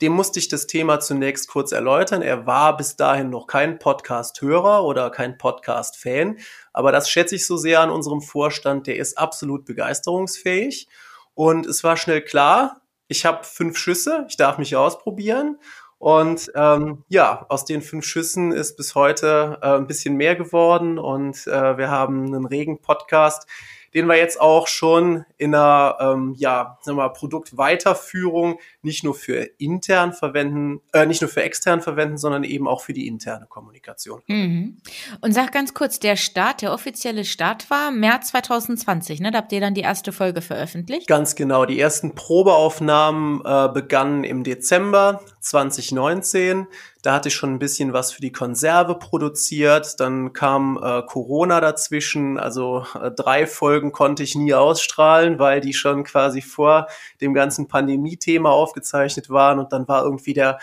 Dem 0.00 0.12
musste 0.12 0.40
ich 0.40 0.48
das 0.48 0.66
Thema 0.66 0.98
zunächst 0.98 1.48
kurz 1.48 1.70
erläutern. 1.70 2.22
Er 2.22 2.46
war 2.46 2.76
bis 2.76 2.96
dahin 2.96 3.30
noch 3.30 3.46
kein 3.46 3.78
Podcast-Hörer 3.78 4.84
oder 4.84 5.10
kein 5.10 5.38
Podcast-Fan, 5.38 6.38
aber 6.72 6.90
das 6.90 7.08
schätze 7.08 7.36
ich 7.36 7.46
so 7.46 7.56
sehr 7.56 7.80
an 7.80 7.90
unserem 7.90 8.20
Vorstand. 8.20 8.86
Der 8.88 8.96
ist 8.96 9.16
absolut 9.16 9.64
begeisterungsfähig. 9.64 10.88
Und 11.34 11.66
es 11.66 11.84
war 11.84 11.96
schnell 11.96 12.22
klar, 12.22 12.82
ich 13.06 13.24
habe 13.24 13.44
fünf 13.44 13.78
Schüsse, 13.78 14.26
ich 14.28 14.36
darf 14.36 14.58
mich 14.58 14.74
ausprobieren. 14.74 15.58
Und 15.98 16.50
ähm, 16.56 17.04
ja, 17.08 17.46
aus 17.48 17.64
den 17.64 17.80
fünf 17.80 18.04
Schüssen 18.04 18.50
ist 18.50 18.76
bis 18.76 18.96
heute 18.96 19.60
äh, 19.62 19.76
ein 19.76 19.86
bisschen 19.86 20.16
mehr 20.16 20.34
geworden 20.34 20.98
und 20.98 21.46
äh, 21.46 21.78
wir 21.78 21.90
haben 21.90 22.26
einen 22.26 22.44
regen 22.44 22.80
Podcast, 22.80 23.46
den 23.94 24.06
wir 24.06 24.16
jetzt 24.16 24.40
auch 24.40 24.66
schon 24.66 25.24
in 25.36 25.54
einer 25.54 25.96
ähm, 26.00 26.34
ja, 26.36 26.78
sagen 26.82 26.96
wir 26.96 27.04
mal, 27.04 27.08
Produktweiterführung 27.10 28.58
nicht 28.82 29.04
nur 29.04 29.14
für 29.14 29.48
intern 29.58 30.12
verwenden, 30.12 30.80
äh, 30.92 31.06
nicht 31.06 31.20
nur 31.20 31.30
für 31.30 31.42
extern 31.42 31.80
verwenden, 31.80 32.18
sondern 32.18 32.44
eben 32.44 32.66
auch 32.68 32.80
für 32.80 32.92
die 32.92 33.06
interne 33.06 33.46
Kommunikation. 33.46 34.22
Mhm. 34.26 34.78
Und 35.20 35.32
sag 35.32 35.52
ganz 35.52 35.74
kurz, 35.74 35.98
der 35.98 36.16
Start, 36.16 36.62
der 36.62 36.72
offizielle 36.72 37.24
Start 37.24 37.70
war 37.70 37.90
März 37.90 38.28
2020, 38.28 39.20
ne? 39.20 39.30
Da 39.30 39.38
habt 39.38 39.52
ihr 39.52 39.60
dann 39.60 39.74
die 39.74 39.82
erste 39.82 40.12
Folge 40.12 40.42
veröffentlicht? 40.42 41.06
Ganz 41.06 41.34
genau. 41.34 41.66
Die 41.66 41.78
ersten 41.78 42.14
Probeaufnahmen 42.14 43.42
äh, 43.44 43.68
begannen 43.72 44.24
im 44.24 44.44
Dezember 44.44 45.22
2019. 45.42 46.68
Da 47.02 47.14
hatte 47.14 47.28
ich 47.28 47.34
schon 47.34 47.52
ein 47.52 47.58
bisschen 47.58 47.92
was 47.92 48.12
für 48.12 48.22
die 48.22 48.32
Konserve 48.32 48.94
produziert. 48.94 50.00
Dann 50.00 50.32
kam 50.32 50.78
äh, 50.82 51.02
Corona 51.02 51.60
dazwischen. 51.60 52.38
Also 52.38 52.86
äh, 53.00 53.10
drei 53.10 53.46
Folgen 53.46 53.92
konnte 53.92 54.22
ich 54.22 54.34
nie 54.34 54.54
ausstrahlen, 54.54 55.38
weil 55.38 55.60
die 55.60 55.74
schon 55.74 56.04
quasi 56.04 56.40
vor 56.40 56.86
dem 57.20 57.34
ganzen 57.34 57.68
Pandemie-Thema 57.68 58.50
aufgezeichnet 58.50 59.30
waren. 59.30 59.58
Und 59.58 59.72
dann 59.72 59.86
war 59.88 60.04
irgendwie 60.04 60.32
der, 60.32 60.58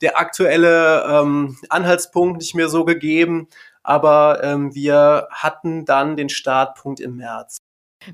der 0.00 0.18
aktuelle 0.18 1.04
ähm, 1.04 1.58
Anhaltspunkt 1.68 2.38
nicht 2.38 2.54
mehr 2.54 2.68
so 2.68 2.84
gegeben. 2.84 3.48
Aber 3.82 4.42
ähm, 4.42 4.74
wir 4.74 5.28
hatten 5.30 5.84
dann 5.84 6.16
den 6.16 6.28
Startpunkt 6.28 7.00
im 7.00 7.16
März. 7.16 7.61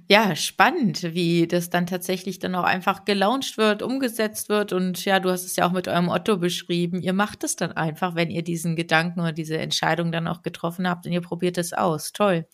Ja, 0.09 0.37
spannend, 0.37 1.03
wie 1.15 1.47
das 1.47 1.71
dann 1.71 1.87
tatsächlich 1.87 2.39
dann 2.39 2.55
auch 2.55 2.65
einfach 2.65 3.05
gelauncht 3.05 3.59
wird, 3.59 3.83
umgesetzt 3.83 4.49
wird. 4.49 4.73
Und 4.73 5.05
ja, 5.05 5.21
du 5.21 5.31
hast 5.31 5.45
es 5.45 5.57
ja 5.57 5.67
auch 5.67 5.73
mit 5.73 5.89
eurem 5.89 6.09
Otto 6.09 6.37
beschrieben. 6.37 7.01
Ihr 7.01 7.13
macht 7.13 7.45
es 7.45 7.57
dann 7.57 7.73
einfach, 7.73 8.15
wenn 8.15 8.31
ihr 8.31 8.43
diesen 8.43 8.77
Gedanken 8.77 9.21
oder 9.21 9.33
diese 9.33 9.59
Entscheidung 9.59 10.13
dann 10.13 10.29
auch 10.29 10.43
getroffen 10.43 10.89
habt 10.89 11.07
und 11.07 11.13
ihr 11.13 11.21
probiert 11.21 11.59
es 11.59 11.73
aus. 11.73 12.13
Toll. 12.13 12.47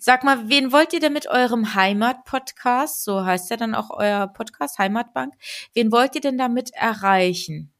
Sag 0.00 0.24
mal, 0.24 0.48
wen 0.48 0.72
wollt 0.72 0.92
ihr 0.92 1.00
denn 1.00 1.12
mit 1.12 1.28
eurem 1.28 1.74
Heimat-Podcast, 1.74 3.04
so 3.04 3.24
heißt 3.24 3.50
ja 3.50 3.56
dann 3.56 3.74
auch 3.74 3.90
euer 3.90 4.26
Podcast, 4.28 4.78
Heimatbank, 4.78 5.34
wen 5.74 5.92
wollt 5.92 6.14
ihr 6.14 6.20
denn 6.20 6.38
damit 6.38 6.70
erreichen? 6.74 7.72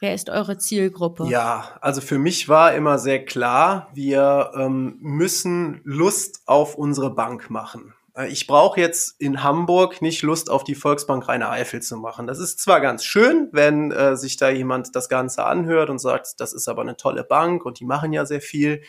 Wer 0.00 0.14
ist 0.14 0.30
eure 0.30 0.58
Zielgruppe? 0.58 1.26
Ja, 1.28 1.76
also 1.80 2.00
für 2.00 2.18
mich 2.18 2.48
war 2.48 2.74
immer 2.74 2.98
sehr 2.98 3.24
klar, 3.24 3.88
wir 3.94 4.52
ähm, 4.54 4.96
müssen 5.00 5.80
Lust 5.82 6.42
auf 6.46 6.76
unsere 6.76 7.14
Bank 7.14 7.50
machen. 7.50 7.94
Äh, 8.18 8.28
ich 8.28 8.46
brauche 8.46 8.80
jetzt 8.80 9.20
in 9.20 9.42
Hamburg 9.42 10.02
nicht 10.02 10.22
Lust 10.22 10.50
auf 10.50 10.64
die 10.64 10.74
Volksbank 10.74 11.28
Rheine 11.28 11.48
Eifel 11.48 11.80
zu 11.80 11.96
machen. 11.96 12.26
Das 12.26 12.38
ist 12.38 12.60
zwar 12.60 12.80
ganz 12.80 13.04
schön, 13.04 13.48
wenn 13.52 13.92
äh, 13.92 14.16
sich 14.16 14.36
da 14.36 14.50
jemand 14.50 14.94
das 14.94 15.08
Ganze 15.08 15.44
anhört 15.44 15.88
und 15.90 15.98
sagt, 15.98 16.40
das 16.40 16.52
ist 16.52 16.68
aber 16.68 16.82
eine 16.82 16.96
tolle 16.96 17.24
Bank 17.24 17.64
und 17.64 17.80
die 17.80 17.84
machen 17.84 18.12
ja 18.12 18.26
sehr 18.26 18.40
viel. 18.40 18.82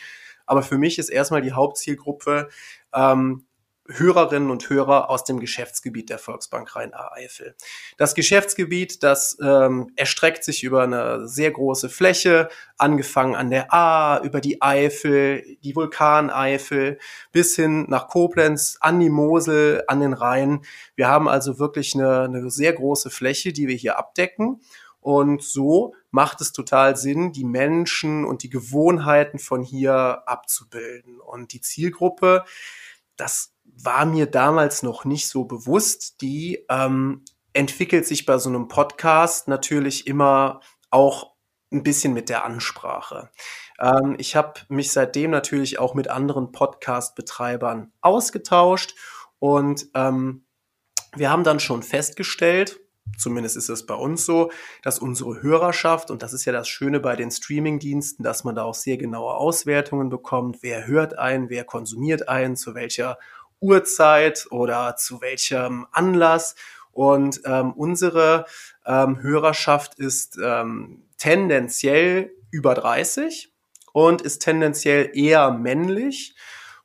Aber 0.45 0.63
für 0.63 0.79
mich 0.79 0.97
ist 0.97 1.09
erstmal 1.09 1.41
die 1.41 1.53
Hauptzielgruppe 1.53 2.49
ähm, 2.93 3.45
Hörerinnen 3.89 4.51
und 4.51 4.69
Hörer 4.69 5.09
aus 5.09 5.23
dem 5.23 5.39
Geschäftsgebiet 5.39 6.09
der 6.09 6.19
Volksbank 6.19 6.75
Rhein-Eifel. 6.75 7.55
Das 7.97 8.13
Geschäftsgebiet, 8.13 9.03
das 9.03 9.37
ähm, 9.41 9.91
erstreckt 9.95 10.43
sich 10.43 10.63
über 10.63 10.83
eine 10.83 11.27
sehr 11.27 11.51
große 11.51 11.89
Fläche, 11.89 12.49
angefangen 12.77 13.35
an 13.35 13.49
der 13.49 13.73
A, 13.73 14.21
über 14.23 14.41
die 14.41 14.61
Eifel, 14.61 15.43
die 15.63 15.75
Vulkaneifel, 15.75 16.99
bis 17.31 17.55
hin 17.55 17.85
nach 17.89 18.07
Koblenz, 18.07 18.77
an 18.79 18.99
die 18.99 19.09
Mosel, 19.09 19.83
an 19.87 20.01
den 20.01 20.13
Rhein. 20.13 20.61
Wir 20.95 21.07
haben 21.07 21.27
also 21.27 21.59
wirklich 21.59 21.95
eine, 21.95 22.21
eine 22.21 22.49
sehr 22.51 22.73
große 22.73 23.09
Fläche, 23.09 23.53
die 23.53 23.67
wir 23.67 23.75
hier 23.75 23.97
abdecken. 23.97 24.61
Und 25.01 25.41
so 25.41 25.95
macht 26.11 26.41
es 26.41 26.51
total 26.51 26.97
Sinn, 26.97 27.31
die 27.31 27.45
Menschen 27.45 28.25
und 28.25 28.43
die 28.43 28.49
Gewohnheiten 28.49 29.39
von 29.39 29.63
hier 29.63 30.23
abzubilden. 30.25 31.19
Und 31.19 31.53
die 31.53 31.61
Zielgruppe, 31.61 32.43
das 33.15 33.53
war 33.83 34.05
mir 34.05 34.25
damals 34.25 34.83
noch 34.83 35.05
nicht 35.05 35.27
so 35.27 35.45
bewusst. 35.45 36.21
Die 36.21 36.65
ähm, 36.69 37.23
entwickelt 37.53 38.05
sich 38.05 38.25
bei 38.25 38.37
so 38.37 38.49
einem 38.49 38.67
Podcast 38.67 39.47
natürlich 39.47 40.07
immer 40.07 40.61
auch 40.89 41.31
ein 41.71 41.83
bisschen 41.83 42.13
mit 42.13 42.29
der 42.29 42.45
Ansprache. 42.45 43.29
Ähm, 43.79 44.15
ich 44.17 44.35
habe 44.35 44.61
mich 44.69 44.91
seitdem 44.91 45.31
natürlich 45.31 45.79
auch 45.79 45.93
mit 45.93 46.09
anderen 46.09 46.51
Podcast-Betreibern 46.51 47.91
ausgetauscht 48.01 48.95
und 49.39 49.87
ähm, 49.93 50.45
wir 51.15 51.29
haben 51.29 51.43
dann 51.43 51.59
schon 51.59 51.83
festgestellt, 51.83 52.79
zumindest 53.17 53.57
ist 53.57 53.69
es 53.69 53.85
bei 53.85 53.95
uns 53.95 54.25
so, 54.25 54.51
dass 54.83 54.99
unsere 54.99 55.41
Hörerschaft, 55.41 56.11
und 56.11 56.21
das 56.21 56.33
ist 56.33 56.45
ja 56.45 56.53
das 56.53 56.67
Schöne 56.67 56.99
bei 56.99 57.15
den 57.15 57.31
Streaming-Diensten, 57.31 58.23
dass 58.23 58.43
man 58.43 58.55
da 58.55 58.63
auch 58.63 58.75
sehr 58.75 58.97
genaue 58.97 59.33
Auswertungen 59.33 60.09
bekommt, 60.09 60.57
wer 60.61 60.87
hört 60.87 61.17
ein, 61.17 61.49
wer 61.49 61.63
konsumiert 61.63 62.29
ein, 62.29 62.55
zu 62.55 62.75
welcher 62.75 63.17
Uhrzeit 63.59 64.47
oder 64.51 64.95
zu 64.95 65.21
welchem 65.21 65.87
Anlass. 65.91 66.55
Und 66.91 67.41
ähm, 67.45 67.73
unsere 67.73 68.45
ähm, 68.85 69.21
Hörerschaft 69.21 69.95
ist 69.99 70.37
ähm, 70.43 71.03
tendenziell 71.17 72.31
über 72.51 72.73
30 72.73 73.53
und 73.93 74.21
ist 74.21 74.39
tendenziell 74.39 75.11
eher 75.13 75.51
männlich, 75.51 76.35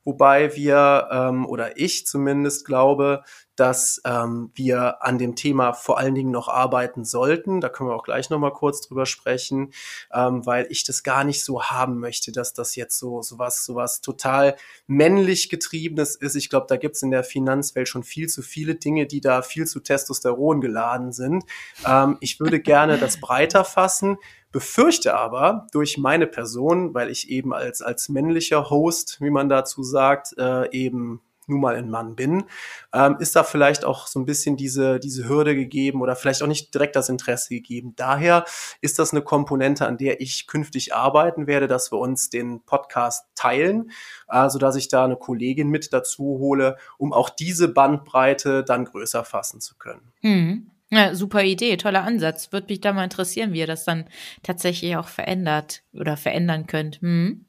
wobei 0.05 0.55
wir 0.55 1.09
ähm, 1.11 1.47
oder 1.47 1.79
ich 1.79 2.07
zumindest 2.07 2.67
glaube, 2.67 3.25
dass 3.57 4.01
ähm, 4.05 4.51
wir 4.55 5.03
an 5.03 5.19
dem 5.19 5.37
Thema 5.37 5.73
vor 5.73 5.99
allen 5.99 6.15
Dingen 6.15 6.31
noch 6.31 6.49
arbeiten 6.49 7.05
sollten. 7.05 7.61
Da 7.61 7.69
können 7.69 7.91
wir 7.91 7.95
auch 7.95 8.05
gleich 8.05 8.31
noch 8.31 8.39
mal 8.39 8.53
kurz 8.53 8.81
drüber 8.81 9.07
sprechen, 9.07 9.73
ähm, 10.13 10.45
weil 10.47 10.67
ich 10.71 10.85
das 10.85 11.03
gar 11.03 11.25
nicht 11.25 11.45
so 11.45 11.63
haben 11.63 11.99
möchte, 11.99 12.33
dass 12.33 12.53
das 12.53 12.77
jetzt 12.77 12.99
so 12.99 13.23
sowas 13.23 13.65
sowas 13.65 14.01
total 14.01 14.57
männlich 14.87 15.49
getriebenes 15.51 16.17
ist. 16.17 16.35
Ich 16.35 16.51
glaube, 16.51 16.67
da 16.69 16.77
gibt's 16.77 17.03
in 17.03 17.11
der 17.11 17.25
Finanzwelt 17.25 17.89
schon 17.89 18.03
viel 18.03 18.29
zu 18.29 18.43
viele 18.43 18.75
Dinge, 18.75 19.07
die 19.07 19.21
da 19.21 19.43
viel 19.43 19.67
zu 19.67 19.81
Testosteron 19.81 20.61
geladen 20.61 21.13
sind. 21.13 21.45
Ähm, 21.87 22.17
ich 22.21 22.41
würde 22.41 22.61
gerne 22.75 22.99
das 22.99 23.21
breiter 23.21 23.65
fassen 23.65 24.19
befürchte 24.55 25.17
aber 25.17 25.67
durch 25.73 25.99
meine 25.99 26.29
Person, 26.29 26.95
weil 26.95 27.11
ich 27.11 27.29
eben 27.29 27.53
als, 27.53 27.83
als 27.83 28.09
männlicher 28.09 28.71
Host, 28.71 29.21
wie 29.21 29.31
man 29.31 29.49
dazu 29.49 29.83
sagt, 29.83 30.39
äh, 30.39 30.71
eben 30.71 31.21
nun 31.49 31.61
mal 31.61 31.77
ein 31.77 31.91
Mann 31.91 32.17
bin, 32.17 32.45
ähm, 32.93 33.17
ist 33.21 33.37
da 33.37 33.43
vielleicht 33.43 33.85
auch 33.85 34.07
so 34.07 34.19
ein 34.19 34.27
bisschen 34.27 34.57
diese, 34.57 34.99
diese 34.99 35.29
Hürde 35.29 35.55
gegeben 35.55 36.03
oder 36.03 36.17
vielleicht 36.17 36.43
auch 36.43 36.47
nicht 36.47 36.75
direkt 36.75 36.97
das 36.97 37.09
Interesse 37.09 37.51
gegeben. 37.55 37.95
Daher 37.97 38.45
ist 38.81 38.99
das 38.99 39.13
eine 39.13 39.23
Komponente, 39.23 39.87
an 39.87 39.99
der 39.99 40.21
ich 40.21 40.47
künftig 40.47 40.95
arbeiten 40.95 41.47
werde, 41.47 41.67
dass 41.67 41.93
wir 41.93 41.99
uns 41.99 42.31
den 42.31 42.63
Podcast 42.65 43.27
teilen, 43.35 43.91
äh, 44.29 44.49
so 44.49 44.59
dass 44.59 44.77
ich 44.77 44.89
da 44.89 45.05
eine 45.05 45.17
Kollegin 45.17 45.69
mit 45.69 45.93
dazu 45.93 46.23
hole, 46.39 46.77
um 46.99 47.13
auch 47.13 47.31
diese 47.31 47.69
Bandbreite 47.69 48.65
dann 48.65 48.85
größer 48.85 49.25
fassen 49.25 49.61
zu 49.61 49.77
können. 49.77 50.13
Mhm. 50.23 50.71
Ja, 50.91 51.15
super 51.15 51.43
Idee, 51.43 51.77
toller 51.77 52.05
Ansatz. 52.05 52.53
Würde 52.53 52.69
mich 52.69 52.81
da 52.81 52.93
mal 52.93 53.05
interessieren, 53.05 53.53
wie 53.53 53.59
ihr 53.59 53.67
das 53.67 53.85
dann 53.85 54.05
tatsächlich 54.43 54.97
auch 54.97 55.09
verändert 55.09 55.83
oder 55.93 56.17
verändern 56.17 56.67
könnt. 56.67 57.01
Hm? 57.01 57.47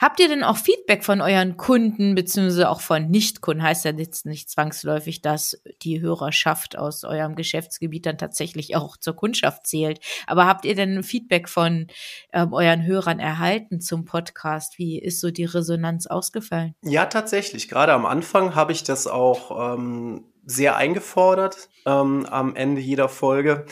Habt 0.00 0.18
ihr 0.20 0.28
denn 0.28 0.42
auch 0.42 0.56
Feedback 0.56 1.04
von 1.04 1.20
euren 1.20 1.58
Kunden 1.58 2.14
beziehungsweise 2.14 2.70
auch 2.70 2.80
von 2.80 3.10
Nichtkunden? 3.10 3.62
Heißt 3.62 3.84
ja 3.84 3.92
jetzt 3.92 4.24
nicht 4.24 4.48
zwangsläufig, 4.48 5.20
dass 5.20 5.60
die 5.82 6.00
Hörerschaft 6.00 6.78
aus 6.78 7.04
eurem 7.04 7.34
Geschäftsgebiet 7.34 8.06
dann 8.06 8.16
tatsächlich 8.16 8.76
auch 8.76 8.96
zur 8.96 9.14
Kundschaft 9.14 9.66
zählt. 9.66 10.00
Aber 10.26 10.46
habt 10.46 10.64
ihr 10.64 10.74
denn 10.74 11.02
Feedback 11.02 11.48
von 11.48 11.88
ähm, 12.32 12.52
euren 12.54 12.86
Hörern 12.86 13.18
erhalten 13.18 13.80
zum 13.80 14.06
Podcast? 14.06 14.78
Wie 14.78 14.98
ist 14.98 15.20
so 15.20 15.30
die 15.30 15.44
Resonanz 15.44 16.06
ausgefallen? 16.06 16.74
Ja, 16.82 17.06
tatsächlich. 17.06 17.68
Gerade 17.68 17.92
am 17.92 18.06
Anfang 18.06 18.54
habe 18.54 18.72
ich 18.72 18.84
das 18.84 19.06
auch 19.06 19.74
ähm, 19.74 20.24
sehr 20.46 20.76
eingefordert 20.76 21.68
ähm, 21.86 22.26
am 22.26 22.56
Ende 22.56 22.80
jeder 22.80 23.08
Folge. 23.08 23.66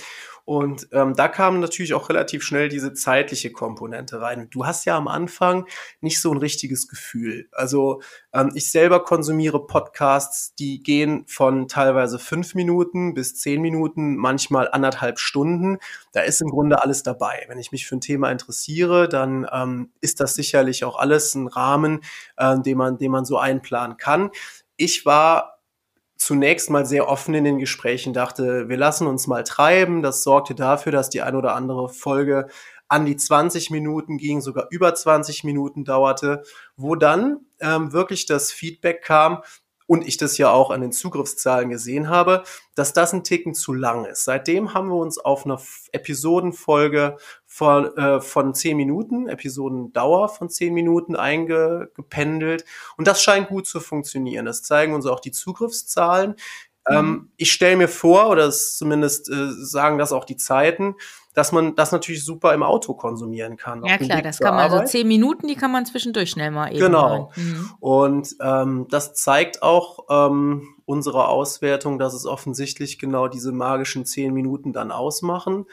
Und 0.49 0.89
ähm, 0.93 1.13
da 1.15 1.29
kam 1.29 1.61
natürlich 1.61 1.93
auch 1.93 2.09
relativ 2.09 2.43
schnell 2.43 2.71
diese 2.71 2.95
zeitliche 2.95 3.53
Komponente 3.53 4.23
rein. 4.23 4.49
Du 4.49 4.65
hast 4.65 4.87
ja 4.87 4.97
am 4.97 5.07
Anfang 5.07 5.67
nicht 6.01 6.23
so 6.23 6.33
ein 6.33 6.39
richtiges 6.39 6.89
Gefühl. 6.89 7.51
Also 7.53 8.01
ähm, 8.33 8.53
ich 8.55 8.71
selber 8.71 9.05
konsumiere 9.05 9.67
Podcasts, 9.67 10.55
die 10.55 10.83
gehen 10.83 11.27
von 11.29 11.69
teilweise 11.69 12.19
fünf 12.19 12.55
Minuten 12.55 13.13
bis 13.13 13.37
zehn 13.37 13.61
Minuten, 13.61 14.17
manchmal 14.17 14.71
anderthalb 14.73 15.19
Stunden. 15.19 15.81
Da 16.13 16.23
ist 16.23 16.41
im 16.41 16.49
Grunde 16.49 16.83
alles 16.83 17.03
dabei. 17.03 17.45
Wenn 17.49 17.59
ich 17.59 17.71
mich 17.71 17.87
für 17.87 17.97
ein 17.97 18.01
Thema 18.01 18.31
interessiere, 18.31 19.07
dann 19.07 19.47
ähm, 19.53 19.91
ist 20.01 20.19
das 20.19 20.35
sicherlich 20.35 20.83
auch 20.83 20.99
alles 20.99 21.35
ein 21.35 21.49
Rahmen, 21.49 22.01
äh, 22.39 22.59
den 22.59 22.79
man, 22.79 22.97
den 22.97 23.11
man 23.11 23.27
so 23.27 23.37
einplanen 23.37 23.99
kann. 23.99 24.31
Ich 24.79 25.05
war 25.05 25.58
zunächst 26.29 26.69
mal 26.69 26.85
sehr 26.85 27.09
offen 27.09 27.33
in 27.33 27.45
den 27.45 27.59
Gesprächen 27.59 28.13
dachte, 28.13 28.69
wir 28.69 28.77
lassen 28.77 29.07
uns 29.07 29.27
mal 29.27 29.45
treiben. 29.45 30.03
Das 30.03 30.23
sorgte 30.23 30.55
dafür, 30.55 30.93
dass 30.93 31.09
die 31.09 31.23
ein 31.23 31.35
oder 31.35 31.55
andere 31.55 31.89
Folge 31.89 32.49
an 32.87 33.07
die 33.07 33.17
20 33.17 33.71
Minuten 33.71 34.19
ging, 34.19 34.43
sogar 34.43 34.67
über 34.69 34.95
20 34.95 35.45
Minuten 35.45 35.85
dauerte, 35.85 36.43
wo 36.77 36.97
dann 36.97 37.47
ähm, 37.61 37.95
wirklich 37.95 38.27
das 38.27 38.53
Feedback 38.53 39.03
kam, 39.03 39.43
und 39.89 40.07
ich 40.07 40.19
das 40.19 40.37
ja 40.37 40.51
auch 40.51 40.71
an 40.71 40.83
den 40.83 40.93
Zugriffszahlen 40.93 41.71
gesehen 41.71 42.11
habe, 42.11 42.45
dass 42.75 42.93
das 42.93 43.15
ein 43.15 43.25
Ticken 43.25 43.55
zu 43.55 43.73
lang 43.73 44.05
ist. 44.05 44.23
Seitdem 44.23 44.75
haben 44.75 44.89
wir 44.89 44.97
uns 44.97 45.19
auf 45.19 45.47
eine 45.47 45.59
Episodenfolge 45.93 47.17
von, 47.47 47.97
äh, 47.97 48.21
von 48.21 48.55
10 48.55 48.77
Minuten, 48.77 49.29
Episodendauer 49.29 50.29
von 50.29 50.51
10 50.51 50.75
Minuten 50.75 51.17
eingependelt 51.17 52.67
und 52.99 53.09
das 53.09 53.23
scheint 53.23 53.49
gut 53.49 53.67
zu 53.67 53.81
funktionieren. 53.81 54.45
Das 54.45 54.63
zeigen 54.63 54.93
uns 54.95 55.07
auch 55.07 55.21
die 55.21 55.33
Zugriffszahlen. 55.33 56.37
Ähm, 56.91 57.07
mhm. 57.07 57.31
ich 57.37 57.53
stelle 57.53 57.77
mir 57.77 57.89
vor, 57.89 58.29
oder 58.29 58.51
zumindest 58.51 59.31
äh, 59.31 59.51
sagen 59.51 59.99
das 59.99 60.13
auch 60.13 60.25
die 60.25 60.37
Zeiten, 60.37 60.95
dass 61.35 61.53
man 61.53 61.77
das 61.77 61.93
natürlich 61.93 62.25
super 62.25 62.53
im 62.53 62.65
Auto 62.65 62.95
konsumieren 62.95 63.57
kann. 63.57 63.85
Ja 63.85 63.97
klar, 63.97 64.23
das 64.23 64.41
kann 64.41 64.57
man, 64.57 64.65
Arbeit. 64.65 64.81
also 64.81 64.93
zehn 64.93 65.07
Minuten, 65.07 65.47
die 65.47 65.55
kann 65.55 65.71
man 65.71 65.87
zwischendurch 65.87 66.31
schnell 66.31 66.51
mal 66.51 66.71
eben 66.71 66.81
Genau. 66.81 67.31
Mhm. 67.37 67.71
Und 67.79 68.37
ähm, 68.41 68.87
das 68.91 69.15
zeigt 69.15 69.63
auch 69.63 70.07
ähm, 70.11 70.75
unsere 70.85 71.29
Auswertung, 71.29 71.99
dass 71.99 72.15
es 72.15 72.27
offensichtlich 72.27 72.99
genau 72.99 73.29
diese 73.29 73.53
magischen 73.53 74.05
zehn 74.05 74.35
Minuten 74.35 74.73
dann 74.73 74.91
ausmachen. 74.91 75.67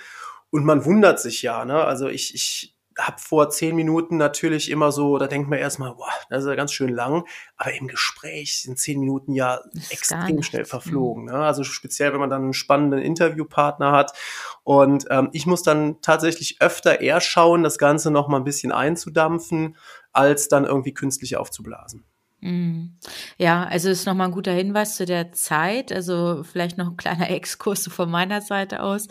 Und 0.51 0.65
man 0.65 0.85
wundert 0.85 1.19
sich 1.19 1.41
ja, 1.41 1.65
ne? 1.65 1.83
Also 1.83 2.07
ich, 2.09 2.35
ich 2.35 2.74
habe 2.97 3.17
vor 3.19 3.49
zehn 3.49 3.75
Minuten 3.75 4.17
natürlich 4.17 4.71
immer 4.71 4.91
so, 4.91 5.17
da 5.17 5.27
denkt 5.27 5.49
man 5.49 5.59
erstmal, 5.59 5.95
boah, 5.95 6.11
das 6.29 6.43
ist 6.43 6.49
ja 6.49 6.55
ganz 6.55 6.71
schön 6.71 6.89
lang, 6.89 7.25
aber 7.57 7.73
im 7.73 7.87
Gespräch 7.87 8.61
sind 8.61 8.79
zehn 8.79 8.99
Minuten 8.99 9.33
ja 9.33 9.61
extrem 9.89 10.41
schnell 10.43 10.63
mhm. 10.63 10.67
verflogen. 10.67 11.25
Ne? 11.25 11.33
Also 11.33 11.63
speziell, 11.63 12.13
wenn 12.13 12.19
man 12.19 12.29
dann 12.29 12.43
einen 12.43 12.53
spannenden 12.53 13.01
Interviewpartner 13.01 13.91
hat. 13.91 14.13
Und 14.63 15.05
ähm, 15.09 15.29
ich 15.33 15.45
muss 15.45 15.63
dann 15.63 16.01
tatsächlich 16.01 16.61
öfter 16.61 17.01
eher 17.01 17.19
schauen, 17.19 17.63
das 17.63 17.77
Ganze 17.77 18.11
noch 18.11 18.27
mal 18.27 18.37
ein 18.37 18.43
bisschen 18.45 18.71
einzudampfen, 18.71 19.75
als 20.13 20.47
dann 20.47 20.65
irgendwie 20.65 20.93
künstlich 20.93 21.35
aufzublasen. 21.35 22.05
Mhm. 22.45 22.99
Ja, 23.39 23.63
also 23.63 23.89
ist 23.89 24.05
nochmal 24.05 24.27
ein 24.27 24.33
guter 24.33 24.51
Hinweis 24.51 24.97
zu 24.97 25.05
der 25.07 25.31
Zeit. 25.31 25.91
Also 25.91 26.43
vielleicht 26.43 26.77
noch 26.77 26.91
ein 26.91 26.97
kleiner 26.97 27.29
Exkurs 27.31 27.87
von 27.87 28.09
meiner 28.09 28.39
Seite 28.41 28.83
aus. 28.83 29.07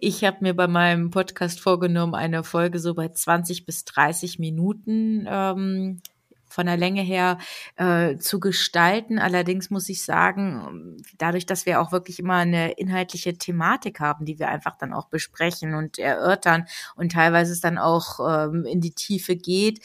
Ich 0.00 0.24
habe 0.24 0.38
mir 0.40 0.54
bei 0.54 0.68
meinem 0.68 1.10
Podcast 1.10 1.60
vorgenommen, 1.60 2.14
eine 2.14 2.44
Folge 2.44 2.78
so 2.78 2.94
bei 2.94 3.10
20 3.10 3.66
bis 3.66 3.84
30 3.84 4.38
Minuten 4.38 5.26
ähm, 5.28 6.00
von 6.48 6.64
der 6.64 6.78
Länge 6.78 7.02
her 7.02 7.36
äh, 7.76 8.16
zu 8.16 8.40
gestalten. 8.40 9.18
Allerdings 9.18 9.68
muss 9.68 9.88
ich 9.90 10.02
sagen, 10.02 10.96
dadurch, 11.18 11.44
dass 11.44 11.66
wir 11.66 11.80
auch 11.80 11.92
wirklich 11.92 12.18
immer 12.18 12.36
eine 12.36 12.72
inhaltliche 12.72 13.36
Thematik 13.36 14.00
haben, 14.00 14.24
die 14.24 14.38
wir 14.38 14.48
einfach 14.48 14.76
dann 14.78 14.94
auch 14.94 15.08
besprechen 15.08 15.74
und 15.74 15.98
erörtern 15.98 16.64
und 16.96 17.12
teilweise 17.12 17.52
es 17.52 17.60
dann 17.60 17.76
auch 17.76 18.18
ähm, 18.20 18.64
in 18.64 18.80
die 18.80 18.94
Tiefe 18.94 19.36
geht, 19.36 19.80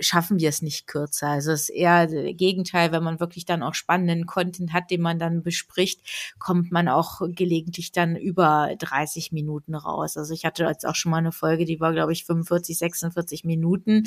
schaffen 0.00 0.38
wir 0.38 0.48
es 0.48 0.62
nicht 0.62 0.86
kürzer. 0.86 1.28
Also 1.28 1.52
es 1.52 1.62
ist 1.62 1.68
eher 1.70 2.06
Gegenteil, 2.06 2.92
wenn 2.92 3.02
man 3.02 3.20
wirklich 3.20 3.44
dann 3.44 3.62
auch 3.62 3.74
spannenden 3.74 4.26
Content 4.26 4.72
hat, 4.72 4.90
den 4.90 5.00
man 5.00 5.18
dann 5.18 5.42
bespricht, 5.42 6.00
kommt 6.38 6.72
man 6.72 6.88
auch 6.88 7.20
gelegentlich 7.28 7.92
dann 7.92 8.16
über 8.16 8.74
30 8.78 9.32
Minuten 9.32 9.74
raus. 9.74 10.16
Also 10.16 10.34
ich 10.34 10.44
hatte 10.44 10.64
jetzt 10.64 10.86
auch 10.86 10.94
schon 10.94 11.10
mal 11.10 11.18
eine 11.18 11.32
Folge, 11.32 11.64
die 11.64 11.80
war, 11.80 11.92
glaube 11.92 12.12
ich, 12.12 12.24
45, 12.24 12.78
46 12.78 13.44
Minuten. 13.44 14.06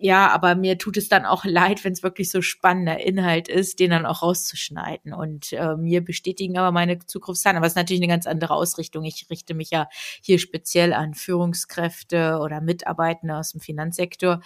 Ja, 0.00 0.30
aber 0.30 0.54
mir 0.54 0.78
tut 0.78 0.96
es 0.96 1.08
dann 1.08 1.24
auch 1.26 1.44
leid, 1.44 1.84
wenn 1.84 1.92
es 1.92 2.02
wirklich 2.02 2.30
so 2.30 2.42
spannender 2.42 3.00
Inhalt 3.00 3.48
ist, 3.48 3.78
den 3.80 3.90
dann 3.90 4.06
auch 4.06 4.22
rauszuschneiden. 4.22 5.12
Und 5.12 5.52
äh, 5.52 5.76
mir 5.76 6.04
bestätigen 6.04 6.58
aber 6.58 6.72
meine 6.72 6.98
Zugriffszahlen. 6.98 7.56
Aber 7.56 7.66
es 7.66 7.72
ist 7.72 7.76
natürlich 7.76 8.02
eine 8.02 8.12
ganz 8.12 8.26
andere 8.26 8.54
Ausrichtung. 8.54 9.04
Ich 9.04 9.26
richte 9.30 9.54
mich 9.54 9.70
ja 9.70 9.88
hier 10.22 10.38
speziell 10.38 10.92
an 10.92 11.14
Führungskräfte 11.14 12.38
oder 12.40 12.60
Mitarbeitende 12.60 13.36
aus 13.36 13.52
dem 13.52 13.60
Finanzsektor, 13.60 14.40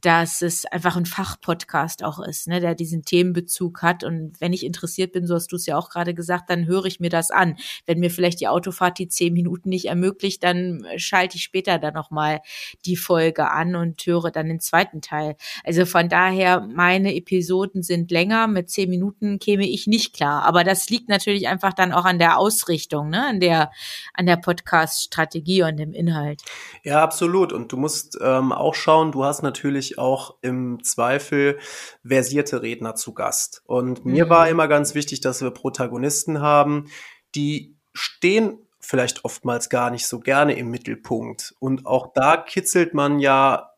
dass 0.00 0.42
es 0.42 0.64
einfach 0.66 0.96
ein 0.96 1.06
Fachpodcast 1.06 2.04
auch 2.04 2.18
ist, 2.20 2.48
ne, 2.48 2.60
der 2.60 2.74
diesen 2.74 3.04
Themenbezug 3.04 3.82
hat. 3.82 4.04
Und 4.04 4.40
wenn 4.40 4.52
ich 4.52 4.64
interessiert 4.64 5.12
bin, 5.12 5.26
so 5.26 5.34
hast 5.34 5.52
du 5.52 5.56
es 5.56 5.66
ja 5.66 5.76
auch 5.76 5.90
gerade 5.90 6.14
gesagt, 6.14 6.48
dann 6.48 6.66
höre 6.66 6.86
ich 6.86 7.00
mir 7.00 7.10
das 7.10 7.30
an. 7.30 7.56
Wenn 7.86 8.00
mir 8.00 8.10
vielleicht 8.10 8.40
die 8.40 8.48
Autofahrt 8.48 8.98
die 8.98 9.08
zehn 9.08 9.32
Minuten 9.32 9.68
nicht 9.68 9.86
ermöglicht, 9.86 10.42
dann 10.42 10.86
schalte 10.96 11.36
ich 11.36 11.42
später 11.42 11.78
dann 11.78 11.94
nochmal 11.94 12.40
die 12.86 12.96
Folge 12.96 13.50
an 13.50 13.76
und 13.76 14.04
höre 14.06 14.30
dann 14.30 14.48
den 14.48 14.60
zweiten 14.60 15.02
Teil. 15.02 15.36
Also 15.64 15.84
von 15.84 16.08
daher, 16.08 16.60
meine 16.60 17.14
Episoden 17.14 17.82
sind 17.82 18.10
länger. 18.10 18.46
Mit 18.46 18.70
zehn 18.70 18.88
Minuten 18.88 19.38
käme 19.38 19.68
ich 19.68 19.86
nicht 19.86 20.14
klar. 20.14 20.44
Aber 20.44 20.64
das 20.64 20.88
liegt 20.88 21.08
natürlich 21.08 21.48
einfach 21.48 21.72
dann 21.72 21.92
auch 21.92 22.04
an 22.04 22.18
der 22.18 22.38
Ausrichtung, 22.38 23.10
ne, 23.10 23.26
an 23.26 23.40
der, 23.40 23.70
an 24.14 24.26
der 24.26 24.36
Podcast-Strategie 24.36 25.62
und 25.62 25.76
dem 25.76 25.92
Inhalt. 25.92 26.42
Ja, 26.82 27.02
absolut. 27.02 27.52
Und 27.52 27.72
du 27.72 27.76
musst 27.76 28.18
ähm, 28.22 28.52
auch 28.52 28.74
schauen, 28.74 29.12
du 29.12 29.24
hast 29.24 29.42
natürlich 29.42 29.89
auch 29.98 30.36
im 30.42 30.82
Zweifel 30.84 31.58
versierte 32.04 32.62
Redner 32.62 32.94
zu 32.94 33.14
Gast. 33.14 33.62
Und 33.66 34.04
mir 34.04 34.26
mhm. 34.26 34.30
war 34.30 34.48
immer 34.48 34.68
ganz 34.68 34.94
wichtig, 34.94 35.20
dass 35.20 35.42
wir 35.42 35.50
Protagonisten 35.50 36.40
haben, 36.40 36.90
die 37.34 37.76
stehen 37.92 38.58
vielleicht 38.80 39.24
oftmals 39.24 39.68
gar 39.68 39.90
nicht 39.90 40.06
so 40.06 40.20
gerne 40.20 40.56
im 40.56 40.70
Mittelpunkt. 40.70 41.54
Und 41.58 41.86
auch 41.86 42.12
da 42.14 42.36
kitzelt 42.36 42.94
man 42.94 43.20
ja 43.20 43.70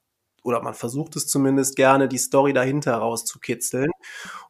oder 0.44 0.62
man 0.62 0.74
versucht 0.74 1.16
es 1.16 1.26
zumindest 1.26 1.76
gerne, 1.76 2.08
die 2.08 2.18
Story 2.18 2.52
dahinter 2.52 2.96
rauszukitzeln. 2.96 3.90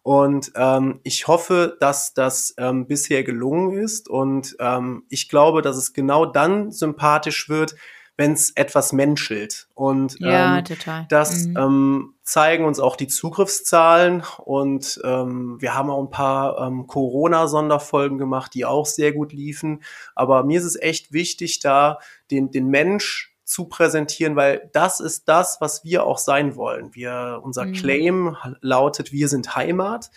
Und 0.02 0.52
ähm, 0.56 1.00
ich 1.02 1.28
hoffe, 1.28 1.76
dass 1.80 2.14
das 2.14 2.54
ähm, 2.58 2.86
bisher 2.86 3.24
gelungen 3.24 3.72
ist. 3.78 4.08
Und 4.08 4.56
ähm, 4.58 5.04
ich 5.08 5.28
glaube, 5.28 5.62
dass 5.62 5.76
es 5.76 5.92
genau 5.92 6.26
dann 6.26 6.72
sympathisch 6.72 7.48
wird, 7.48 7.76
wenn 8.16 8.32
es 8.32 8.50
etwas 8.50 8.92
menschelt. 8.92 9.68
Und 9.74 10.18
ja, 10.20 10.58
ähm, 10.58 10.64
total. 10.64 11.06
das 11.08 11.46
mhm. 11.46 11.56
ähm, 11.56 12.14
zeigen 12.22 12.64
uns 12.64 12.78
auch 12.78 12.96
die 12.96 13.08
Zugriffszahlen. 13.08 14.22
Und 14.44 15.00
ähm, 15.04 15.56
wir 15.60 15.74
haben 15.74 15.90
auch 15.90 16.02
ein 16.02 16.10
paar 16.10 16.58
ähm, 16.58 16.86
Corona-Sonderfolgen 16.86 18.18
gemacht, 18.18 18.54
die 18.54 18.64
auch 18.64 18.86
sehr 18.86 19.12
gut 19.12 19.32
liefen. 19.32 19.82
Aber 20.14 20.44
mir 20.44 20.58
ist 20.58 20.66
es 20.66 20.76
echt 20.76 21.12
wichtig, 21.12 21.60
da 21.60 21.98
den, 22.30 22.50
den 22.50 22.68
Mensch 22.68 23.32
zu 23.44 23.66
präsentieren, 23.66 24.36
weil 24.36 24.70
das 24.72 25.00
ist 25.00 25.28
das, 25.28 25.60
was 25.60 25.84
wir 25.84 26.04
auch 26.04 26.18
sein 26.18 26.56
wollen. 26.56 26.94
Wir, 26.94 27.40
unser 27.42 27.66
mhm. 27.66 27.72
Claim 27.72 28.36
lautet, 28.60 29.12
wir 29.12 29.28
sind 29.28 29.54
Heimat. 29.56 30.10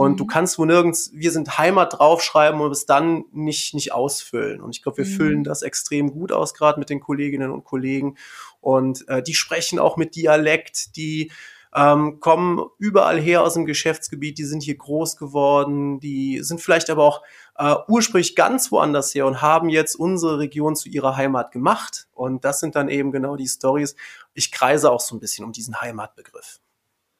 Und 0.00 0.12
mhm. 0.12 0.16
du 0.16 0.24
kannst 0.24 0.58
wo 0.58 0.64
nirgends, 0.64 1.10
wir 1.12 1.30
sind 1.30 1.58
Heimat 1.58 1.98
draufschreiben 1.98 2.62
und 2.62 2.70
es 2.70 2.86
dann 2.86 3.26
nicht, 3.32 3.74
nicht 3.74 3.92
ausfüllen. 3.92 4.62
Und 4.62 4.74
ich 4.74 4.82
glaube, 4.82 4.96
wir 4.96 5.04
mhm. 5.04 5.10
füllen 5.10 5.44
das 5.44 5.60
extrem 5.60 6.10
gut 6.12 6.32
aus, 6.32 6.54
gerade 6.54 6.78
mit 6.78 6.88
den 6.88 7.00
Kolleginnen 7.00 7.50
und 7.50 7.64
Kollegen. 7.64 8.16
Und 8.62 9.06
äh, 9.08 9.22
die 9.22 9.34
sprechen 9.34 9.78
auch 9.78 9.98
mit 9.98 10.16
Dialekt, 10.16 10.96
die 10.96 11.30
ähm, 11.74 12.18
kommen 12.18 12.64
überall 12.78 13.20
her 13.20 13.42
aus 13.42 13.52
dem 13.52 13.66
Geschäftsgebiet, 13.66 14.38
die 14.38 14.46
sind 14.46 14.62
hier 14.62 14.78
groß 14.78 15.18
geworden, 15.18 16.00
die 16.00 16.40
sind 16.42 16.62
vielleicht 16.62 16.88
aber 16.88 17.04
auch 17.04 17.22
äh, 17.58 17.74
ursprünglich 17.86 18.34
ganz 18.34 18.72
woanders 18.72 19.14
her 19.14 19.26
und 19.26 19.42
haben 19.42 19.68
jetzt 19.68 19.96
unsere 19.96 20.38
Region 20.38 20.76
zu 20.76 20.88
ihrer 20.88 21.18
Heimat 21.18 21.52
gemacht. 21.52 22.08
Und 22.14 22.46
das 22.46 22.60
sind 22.60 22.74
dann 22.74 22.88
eben 22.88 23.12
genau 23.12 23.36
die 23.36 23.48
Stories. 23.48 23.96
Ich 24.32 24.50
kreise 24.50 24.90
auch 24.90 25.00
so 25.00 25.14
ein 25.14 25.20
bisschen 25.20 25.44
um 25.44 25.52
diesen 25.52 25.78
Heimatbegriff. 25.78 26.58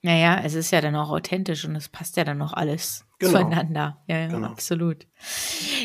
Naja, 0.02 0.40
es 0.44 0.54
ist 0.54 0.70
ja 0.70 0.80
dann 0.80 0.96
auch 0.96 1.10
authentisch 1.10 1.64
und 1.66 1.76
es 1.76 1.88
passt 1.88 2.16
ja 2.16 2.24
dann 2.24 2.38
noch 2.38 2.54
alles 2.54 3.04
genau. 3.18 3.32
zueinander. 3.32 4.02
Ja, 4.06 4.18
ja 4.18 4.26
genau. 4.28 4.48
absolut. 4.48 5.06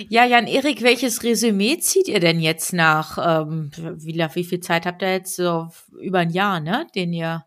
Ja, 0.08 0.26
Jan 0.26 0.48
Erik, 0.48 0.82
welches 0.84 1.24
Resümee 1.24 1.80
zieht 1.80 2.08
ihr 2.08 2.22
denn 2.22 2.40
jetzt 2.40 2.72
nach? 2.72 3.18
Ähm, 3.18 3.72
wie, 3.76 4.16
wie 4.16 4.44
viel 4.44 4.60
Zeit 4.62 4.86
habt 4.86 5.02
ihr 5.02 5.12
jetzt 5.12 5.36
so 5.36 5.68
über 6.00 6.20
ein 6.20 6.30
Jahr, 6.30 6.62
ne? 6.62 6.88
Den 6.96 7.12
ihr 7.12 7.46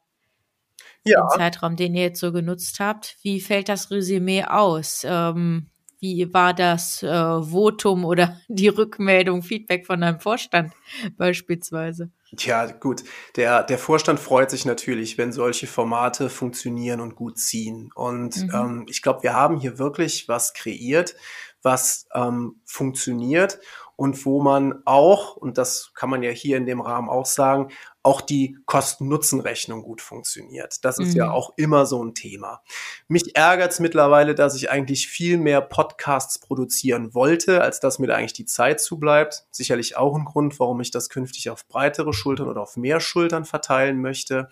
ja. 1.05 1.21
den 1.23 1.39
Zeitraum, 1.39 1.77
den 1.77 1.95
ihr 1.95 2.03
jetzt 2.03 2.21
so 2.21 2.33
genutzt 2.33 2.81
habt. 2.81 3.17
Wie 3.23 3.41
fällt 3.41 3.69
das 3.69 3.91
Resümee 3.91 4.45
aus? 4.45 5.07
Ähm, 5.09 5.69
wie 6.01 6.33
war 6.33 6.55
das 6.55 7.03
äh, 7.03 7.43
Votum 7.43 8.05
oder 8.05 8.41
die 8.49 8.69
Rückmeldung, 8.69 9.43
Feedback 9.43 9.87
von 9.87 10.01
deinem 10.01 10.21
Vorstand 10.21 10.73
beispielsweise? 11.17 12.11
Tja, 12.37 12.67
gut. 12.67 13.05
Der, 13.37 13.63
der 13.63 13.79
Vorstand 13.79 14.21
freut 14.21 14.51
sich 14.51 14.65
natürlich, 14.65 15.17
wenn 15.17 15.33
solche 15.33 15.67
Formate 15.67 16.29
funktionieren 16.29 17.01
und 17.01 17.17
gut 17.17 17.39
ziehen. 17.39 17.91
Und 17.95 18.37
mhm. 18.37 18.51
ähm, 18.55 18.87
ich 18.89 19.03
glaube, 19.03 19.23
wir 19.23 19.35
haben 19.35 19.59
hier 19.59 19.79
wirklich 19.79 20.29
was 20.29 20.53
kreiert, 20.53 21.15
was 21.63 22.07
ähm, 22.15 22.61
funktioniert 22.65 23.59
und 23.97 24.25
wo 24.25 24.41
man 24.41 24.83
auch, 24.85 25.37
und 25.37 25.59
das 25.59 25.93
kann 25.95 26.09
man 26.11 26.23
ja 26.23 26.31
hier 26.31 26.57
in 26.57 26.67
dem 26.67 26.81
Rahmen 26.81 27.09
auch 27.09 27.27
sagen, 27.27 27.73
auch 28.09 28.23
die 28.23 28.57
Kosten-Nutzen-Rechnung 28.65 29.83
gut 29.83 30.01
funktioniert. 30.01 30.83
Das 30.83 30.99
ist 30.99 31.11
mhm. 31.11 31.17
ja 31.17 31.31
auch 31.31 31.53
immer 31.57 31.85
so 31.85 32.03
ein 32.03 32.15
Thema. 32.15 32.63
Mich 33.07 33.37
ärgert 33.37 33.73
es 33.73 33.81
mittlerweile, 33.81 34.35
dass 34.35 34.57
ich 34.57 34.71
eigentlich 34.71 35.09
viel 35.09 35.37
mehr 35.37 35.61
Podcasts 35.61 36.39
produzieren 36.39 37.13
wollte, 37.13 37.61
als 37.61 37.81
dass 37.81 37.99
mir 37.99 38.07
da 38.07 38.15
eigentlich 38.15 38.33
die 38.33 38.47
Zeit 38.47 38.81
zubleibt. 38.81 39.45
Sicherlich 39.51 39.99
auch 39.99 40.17
ein 40.17 40.25
Grund, 40.25 40.59
warum 40.59 40.81
ich 40.81 40.91
das 40.91 41.11
künftig 41.11 41.51
auf 41.51 41.69
breitere 41.69 42.15
Schultern 42.15 42.49
oder 42.49 42.63
auf 42.63 42.79
mehr 42.79 42.99
Schultern 42.99 43.45
verteilen 43.45 44.01
möchte. 44.01 44.49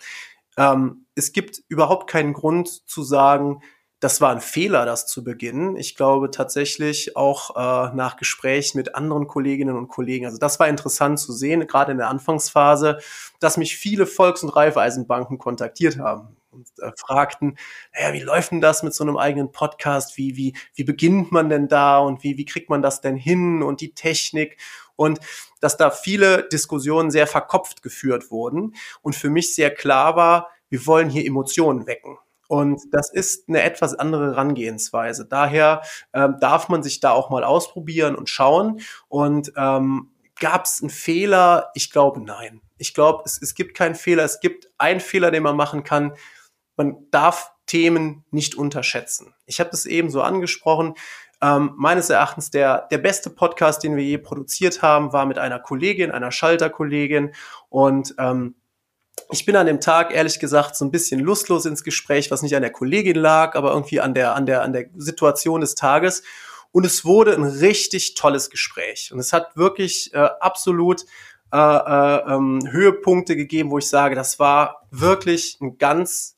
Ähm, 0.55 1.07
es 1.15 1.31
gibt 1.31 1.63
überhaupt 1.67 2.07
keinen 2.07 2.33
Grund 2.33 2.87
zu 2.87 3.01
sagen, 3.01 3.63
das 3.99 4.21
war 4.21 4.31
ein 4.31 4.41
Fehler, 4.41 4.85
das 4.85 5.07
zu 5.07 5.23
beginnen. 5.23 5.75
Ich 5.75 5.95
glaube 5.95 6.29
tatsächlich 6.29 7.15
auch 7.15 7.55
äh, 7.55 7.95
nach 7.95 8.17
Gesprächen 8.17 8.77
mit 8.77 8.93
anderen 8.93 9.27
Kolleginnen 9.27 9.75
und 9.75 9.87
Kollegen. 9.87 10.25
Also 10.25 10.37
das 10.37 10.59
war 10.59 10.67
interessant 10.67 11.19
zu 11.19 11.33
sehen, 11.33 11.65
gerade 11.65 11.93
in 11.93 11.97
der 11.97 12.09
Anfangsphase, 12.09 12.99
dass 13.39 13.57
mich 13.57 13.75
viele 13.75 14.05
Volks- 14.05 14.43
und 14.43 14.49
Raiffeisenbanken 14.49 15.39
kontaktiert 15.39 15.97
haben 15.97 16.37
und 16.51 16.67
äh, 16.79 16.91
fragten, 16.95 17.57
naja, 17.93 18.13
wie 18.13 18.21
läuft 18.21 18.51
denn 18.51 18.61
das 18.61 18.83
mit 18.83 18.93
so 18.93 19.03
einem 19.03 19.17
eigenen 19.17 19.51
Podcast? 19.51 20.15
Wie, 20.15 20.37
wie, 20.37 20.55
wie 20.75 20.83
beginnt 20.83 21.31
man 21.31 21.49
denn 21.49 21.67
da 21.67 21.97
und 21.97 22.23
wie, 22.23 22.37
wie 22.37 22.45
kriegt 22.45 22.69
man 22.69 22.83
das 22.83 23.01
denn 23.01 23.15
hin 23.15 23.63
und 23.63 23.81
die 23.81 23.95
Technik? 23.95 24.57
Und 24.95 25.19
dass 25.59 25.75
da 25.75 25.89
viele 25.89 26.47
Diskussionen 26.49 27.09
sehr 27.09 27.25
verkopft 27.25 27.81
geführt 27.81 28.29
wurden 28.29 28.75
und 29.01 29.15
für 29.15 29.31
mich 29.31 29.55
sehr 29.55 29.73
klar 29.73 30.15
war, 30.15 30.49
wir 30.69 30.85
wollen 30.85 31.09
hier 31.09 31.25
Emotionen 31.25 31.87
wecken. 31.87 32.17
Und 32.47 32.81
das 32.91 33.11
ist 33.11 33.49
eine 33.49 33.61
etwas 33.61 33.93
andere 33.93 34.27
Herangehensweise. 34.27 35.25
Daher 35.25 35.81
ähm, 36.13 36.37
darf 36.39 36.69
man 36.69 36.81
sich 36.81 36.99
da 36.99 37.11
auch 37.11 37.29
mal 37.29 37.43
ausprobieren 37.43 38.15
und 38.15 38.29
schauen. 38.29 38.79
Und 39.09 39.51
ähm, 39.57 40.11
gab 40.39 40.65
es 40.65 40.81
einen 40.81 40.89
Fehler? 40.89 41.71
Ich 41.73 41.91
glaube, 41.91 42.21
nein. 42.21 42.61
Ich 42.77 42.93
glaube, 42.93 43.23
es, 43.25 43.41
es 43.41 43.53
gibt 43.53 43.75
keinen 43.75 43.95
Fehler. 43.95 44.23
Es 44.23 44.39
gibt 44.39 44.69
einen 44.77 44.99
Fehler, 44.99 45.31
den 45.31 45.43
man 45.43 45.57
machen 45.57 45.83
kann. 45.83 46.13
Man 46.77 47.07
darf 47.11 47.51
Themen 47.65 48.23
nicht 48.31 48.55
unterschätzen. 48.55 49.33
Ich 49.45 49.59
habe 49.59 49.69
das 49.69 49.85
eben 49.85 50.09
so 50.09 50.21
angesprochen. 50.21 50.95
Ähm, 51.41 51.73
meines 51.75 52.09
Erachtens 52.09 52.49
der, 52.49 52.87
der 52.89 52.97
beste 52.97 53.29
Podcast, 53.29 53.83
den 53.83 53.95
wir 53.95 54.03
je 54.03 54.17
produziert 54.17 54.81
haben, 54.81 55.11
war 55.11 55.25
mit 55.25 55.37
einer 55.37 55.59
Kollegin, 55.59 56.11
einer 56.11 56.31
Schalterkollegin. 56.31 57.33
Und 57.69 58.15
ähm, 58.17 58.55
ich 59.29 59.45
bin 59.45 59.55
an 59.55 59.67
dem 59.67 59.81
Tag 59.81 60.13
ehrlich 60.13 60.39
gesagt 60.39 60.75
so 60.75 60.85
ein 60.85 60.91
bisschen 60.91 61.19
lustlos 61.19 61.65
ins 61.65 61.83
Gespräch, 61.83 62.31
was 62.31 62.41
nicht 62.41 62.55
an 62.55 62.61
der 62.61 62.71
Kollegin 62.71 63.17
lag, 63.17 63.55
aber 63.55 63.71
irgendwie 63.71 63.99
an 63.99 64.13
der, 64.13 64.35
an 64.35 64.45
der, 64.45 64.61
an 64.61 64.73
der 64.73 64.85
Situation 64.95 65.61
des 65.61 65.75
Tages. 65.75 66.23
Und 66.71 66.85
es 66.85 67.05
wurde 67.05 67.33
ein 67.33 67.43
richtig 67.43 68.15
tolles 68.15 68.49
Gespräch. 68.49 69.11
Und 69.11 69.19
es 69.19 69.33
hat 69.33 69.55
wirklich 69.55 70.13
äh, 70.13 70.29
absolut 70.39 71.05
äh, 71.53 71.57
äh, 71.57 72.33
ähm, 72.33 72.59
Höhepunkte 72.69 73.35
gegeben, 73.35 73.71
wo 73.71 73.77
ich 73.77 73.87
sage, 73.87 74.15
das 74.15 74.37
war 74.37 74.87
wirklich 74.91 75.57
ein 75.61 75.77
ganz, 75.77 76.37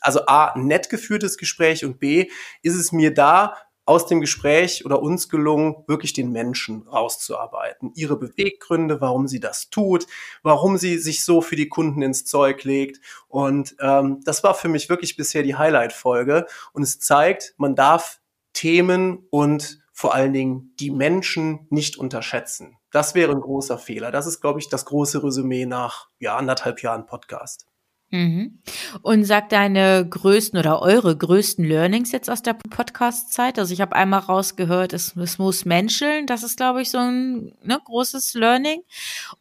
also 0.00 0.26
A, 0.26 0.56
nett 0.56 0.88
geführtes 0.88 1.36
Gespräch 1.36 1.84
und 1.84 1.98
B, 1.98 2.28
ist 2.62 2.76
es 2.76 2.92
mir 2.92 3.12
da 3.12 3.56
aus 3.86 4.06
dem 4.06 4.20
Gespräch 4.20 4.84
oder 4.84 5.00
uns 5.00 5.28
gelungen, 5.28 5.84
wirklich 5.86 6.12
den 6.12 6.32
Menschen 6.32 6.82
rauszuarbeiten. 6.88 7.92
Ihre 7.94 8.18
Beweggründe, 8.18 9.00
warum 9.00 9.28
sie 9.28 9.40
das 9.40 9.70
tut, 9.70 10.06
warum 10.42 10.76
sie 10.76 10.98
sich 10.98 11.24
so 11.24 11.40
für 11.40 11.56
die 11.56 11.68
Kunden 11.68 12.02
ins 12.02 12.24
Zeug 12.24 12.64
legt. 12.64 13.00
Und 13.28 13.76
ähm, 13.80 14.20
das 14.24 14.42
war 14.42 14.54
für 14.54 14.68
mich 14.68 14.88
wirklich 14.88 15.16
bisher 15.16 15.44
die 15.44 15.54
Highlight-Folge. 15.54 16.46
Und 16.72 16.82
es 16.82 16.98
zeigt, 16.98 17.54
man 17.56 17.76
darf 17.76 18.20
Themen 18.52 19.26
und 19.30 19.80
vor 19.92 20.14
allen 20.14 20.32
Dingen 20.32 20.74
die 20.80 20.90
Menschen 20.90 21.66
nicht 21.70 21.96
unterschätzen. 21.96 22.76
Das 22.90 23.14
wäre 23.14 23.32
ein 23.32 23.40
großer 23.40 23.78
Fehler. 23.78 24.10
Das 24.10 24.26
ist, 24.26 24.40
glaube 24.40 24.58
ich, 24.58 24.68
das 24.68 24.84
große 24.84 25.22
Resümee 25.22 25.64
nach 25.64 26.08
ja, 26.18 26.36
anderthalb 26.36 26.82
Jahren 26.82 27.06
Podcast. 27.06 27.66
Mhm. 28.10 28.60
Und 29.02 29.24
sag 29.24 29.48
deine 29.48 30.06
größten 30.08 30.58
oder 30.58 30.80
eure 30.80 31.16
größten 31.16 31.64
Learnings 31.64 32.12
jetzt 32.12 32.30
aus 32.30 32.40
der 32.40 32.54
Podcast-Zeit. 32.54 33.58
Also 33.58 33.74
ich 33.74 33.80
habe 33.80 33.96
einmal 33.96 34.20
rausgehört, 34.20 34.92
es, 34.92 35.16
es 35.16 35.38
muss 35.38 35.64
menscheln. 35.64 36.26
Das 36.26 36.44
ist, 36.44 36.56
glaube 36.56 36.82
ich, 36.82 36.90
so 36.90 36.98
ein 36.98 37.52
ne, 37.62 37.80
großes 37.84 38.34
Learning. 38.34 38.82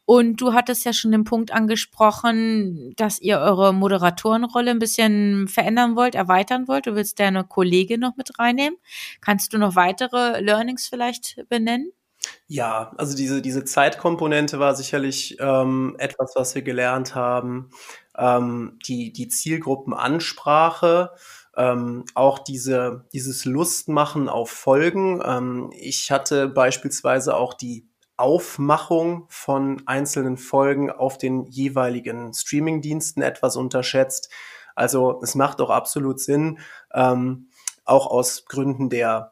Und 0.06 0.42
du 0.42 0.54
hattest 0.54 0.84
ja 0.84 0.94
schon 0.94 1.12
den 1.12 1.26
Punkt 1.26 1.52
angesprochen, 1.52 2.94
dass 2.98 3.22
ihr 3.22 3.38
eure 3.38 3.72
Moderatorenrolle 3.72 4.72
ein 4.72 4.80
bisschen 4.80 5.48
verändern 5.48 5.96
wollt, 5.96 6.16
erweitern 6.16 6.68
wollt. 6.68 6.88
Du 6.88 6.96
willst 6.96 7.20
deine 7.20 7.44
Kollegin 7.44 8.00
noch 8.00 8.18
mit 8.18 8.40
reinnehmen. 8.40 8.80
Kannst 9.22 9.54
du 9.54 9.60
noch 9.60 9.76
weitere 9.76 10.42
Learnings 10.42 10.88
vielleicht 10.88 11.48
benennen? 11.50 11.92
Ja, 12.48 12.92
also 12.98 13.16
diese, 13.16 13.44
diese 13.44 13.64
Zeitkomponente 13.66 14.58
war 14.58 14.76
sicherlich 14.76 15.38
ähm, 15.40 15.96
etwas, 16.00 16.34
was 16.36 16.56
wir 16.56 16.64
gelernt 16.64 17.14
haben 17.14 17.70
ähm, 18.18 18.80
die, 18.88 19.12
die 19.14 19.28
Zielgruppenansprache, 19.28 21.12
ähm, 21.58 22.06
auch 22.16 22.40
diese, 22.40 23.06
dieses 23.14 23.46
Lustmachen 23.46 24.30
auf 24.30 24.50
Folgen. 24.50 25.22
Ähm, 25.24 25.72
ich 25.74 26.12
hatte 26.12 26.48
beispielsweise 26.48 27.36
auch 27.36 27.54
die 27.54 27.88
Aufmachung 28.18 29.26
von 29.30 29.82
einzelnen 29.86 30.38
Folgen 30.38 30.90
auf 30.90 31.18
den 31.18 31.46
jeweiligen 31.46 32.34
Streamingdiensten 32.34 33.22
etwas 33.22 33.58
unterschätzt. 33.58 34.30
Also 34.74 35.20
es 35.22 35.36
macht 35.36 35.62
auch 35.62 35.70
absolut 35.70 36.20
Sinn, 36.20 36.60
ähm, 36.94 37.50
auch 37.84 38.08
aus 38.08 38.46
Gründen 38.46 38.90
der 38.90 39.32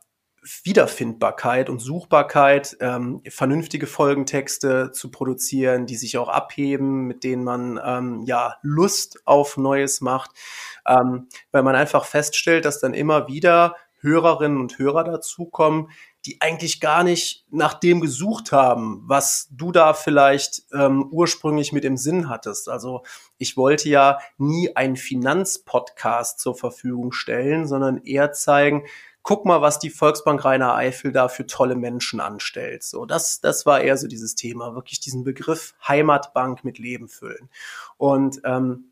Wiederfindbarkeit 0.64 1.70
und 1.70 1.80
Suchbarkeit, 1.80 2.78
ähm, 2.80 3.22
vernünftige 3.30 3.88
Folgentexte 3.88 4.92
zu 4.92 5.12
produzieren, 5.12 5.86
die 5.86 5.96
sich 5.96 6.18
auch 6.18 6.30
abheben, 6.30 7.06
mit 7.08 7.24
denen 7.24 7.44
man 7.44 7.80
ähm, 7.84 8.24
ja 8.26 8.58
Lust 8.62 9.22
auf 9.26 9.58
Neues 9.58 10.02
macht, 10.02 10.32
ähm, 10.88 11.28
weil 11.52 11.64
man 11.64 11.76
einfach 11.76 12.06
feststellt, 12.06 12.66
dass 12.66 12.80
dann 12.80 12.94
immer 12.94 13.28
wieder 13.28 13.76
Hörerinnen 14.00 14.60
und 14.60 14.78
Hörer 14.78 15.06
dazukommen, 15.06 15.90
die 16.26 16.42
eigentlich 16.42 16.80
gar 16.80 17.04
nicht 17.04 17.46
nach 17.52 17.74
dem 17.74 18.00
gesucht 18.00 18.52
haben, 18.52 19.04
was 19.06 19.48
du 19.52 19.72
da 19.72 19.94
vielleicht 19.94 20.64
ähm, 20.74 21.08
ursprünglich 21.12 21.74
mit 21.74 21.84
im 21.84 21.98
Sinn 21.98 22.30
hattest. 22.30 22.70
Also 22.70 23.04
ich 23.38 23.58
wollte 23.58 23.90
ja 23.90 24.20
nie 24.38 24.76
einen 24.76 24.96
Finanzpodcast 24.96 26.40
zur 26.40 26.56
Verfügung 26.56 27.12
stellen, 27.12 27.68
sondern 27.68 28.04
eher 28.04 28.32
zeigen, 28.32 28.86
guck 29.24 29.46
mal, 29.46 29.62
was 29.62 29.80
die 29.80 29.90
Volksbank 29.90 30.44
Rainer 30.44 30.76
Eifel 30.76 31.12
da 31.14 31.30
für 31.30 31.48
tolle 31.48 31.76
Menschen 31.76 32.20
anstellt. 32.20 32.84
So, 32.84 33.06
das, 33.06 33.40
das 33.40 33.66
war 33.66 33.82
eher 33.82 33.98
so 33.98 34.08
dieses 34.08 34.36
Thema, 34.36 34.76
wirklich 34.76 35.00
diesen 35.00 35.24
Begriff 35.24 35.74
Heimatbank 35.88 36.64
mit 36.64 36.78
Leben 36.78 37.08
füllen. 37.08 37.50
Und 37.98 38.42
ähm, 38.44 38.92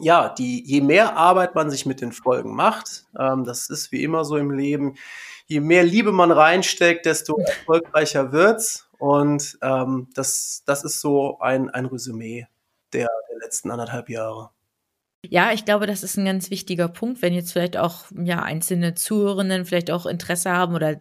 ja, 0.00 0.30
die, 0.30 0.64
je 0.64 0.80
mehr 0.80 1.16
Arbeit 1.16 1.54
man 1.54 1.70
sich 1.70 1.86
mit 1.86 2.00
den 2.00 2.12
Folgen 2.12 2.54
macht, 2.54 3.04
ähm, 3.18 3.44
das 3.44 3.68
ist 3.68 3.92
wie 3.92 4.02
immer 4.02 4.24
so 4.24 4.36
im 4.36 4.50
Leben, 4.50 4.96
je 5.46 5.60
mehr 5.60 5.84
Liebe 5.84 6.12
man 6.12 6.32
reinsteckt, 6.32 7.06
desto 7.06 7.38
erfolgreicher 7.38 8.32
wird's. 8.32 8.88
Und 8.98 9.58
ähm, 9.62 10.08
das, 10.14 10.62
das 10.66 10.82
ist 10.82 11.00
so 11.00 11.38
ein, 11.40 11.70
ein 11.70 11.86
Resümee 11.86 12.46
der, 12.92 13.08
der 13.30 13.38
letzten 13.38 13.70
anderthalb 13.70 14.08
Jahre. 14.08 14.50
Ja, 15.24 15.52
ich 15.52 15.64
glaube, 15.64 15.86
das 15.86 16.04
ist 16.04 16.16
ein 16.16 16.24
ganz 16.24 16.50
wichtiger 16.50 16.88
Punkt, 16.88 17.22
wenn 17.22 17.34
jetzt 17.34 17.52
vielleicht 17.52 17.76
auch 17.76 18.04
ja 18.24 18.42
einzelne 18.42 18.94
Zuhörenden 18.94 19.64
vielleicht 19.64 19.90
auch 19.90 20.06
Interesse 20.06 20.50
haben 20.52 20.74
oder 20.74 20.96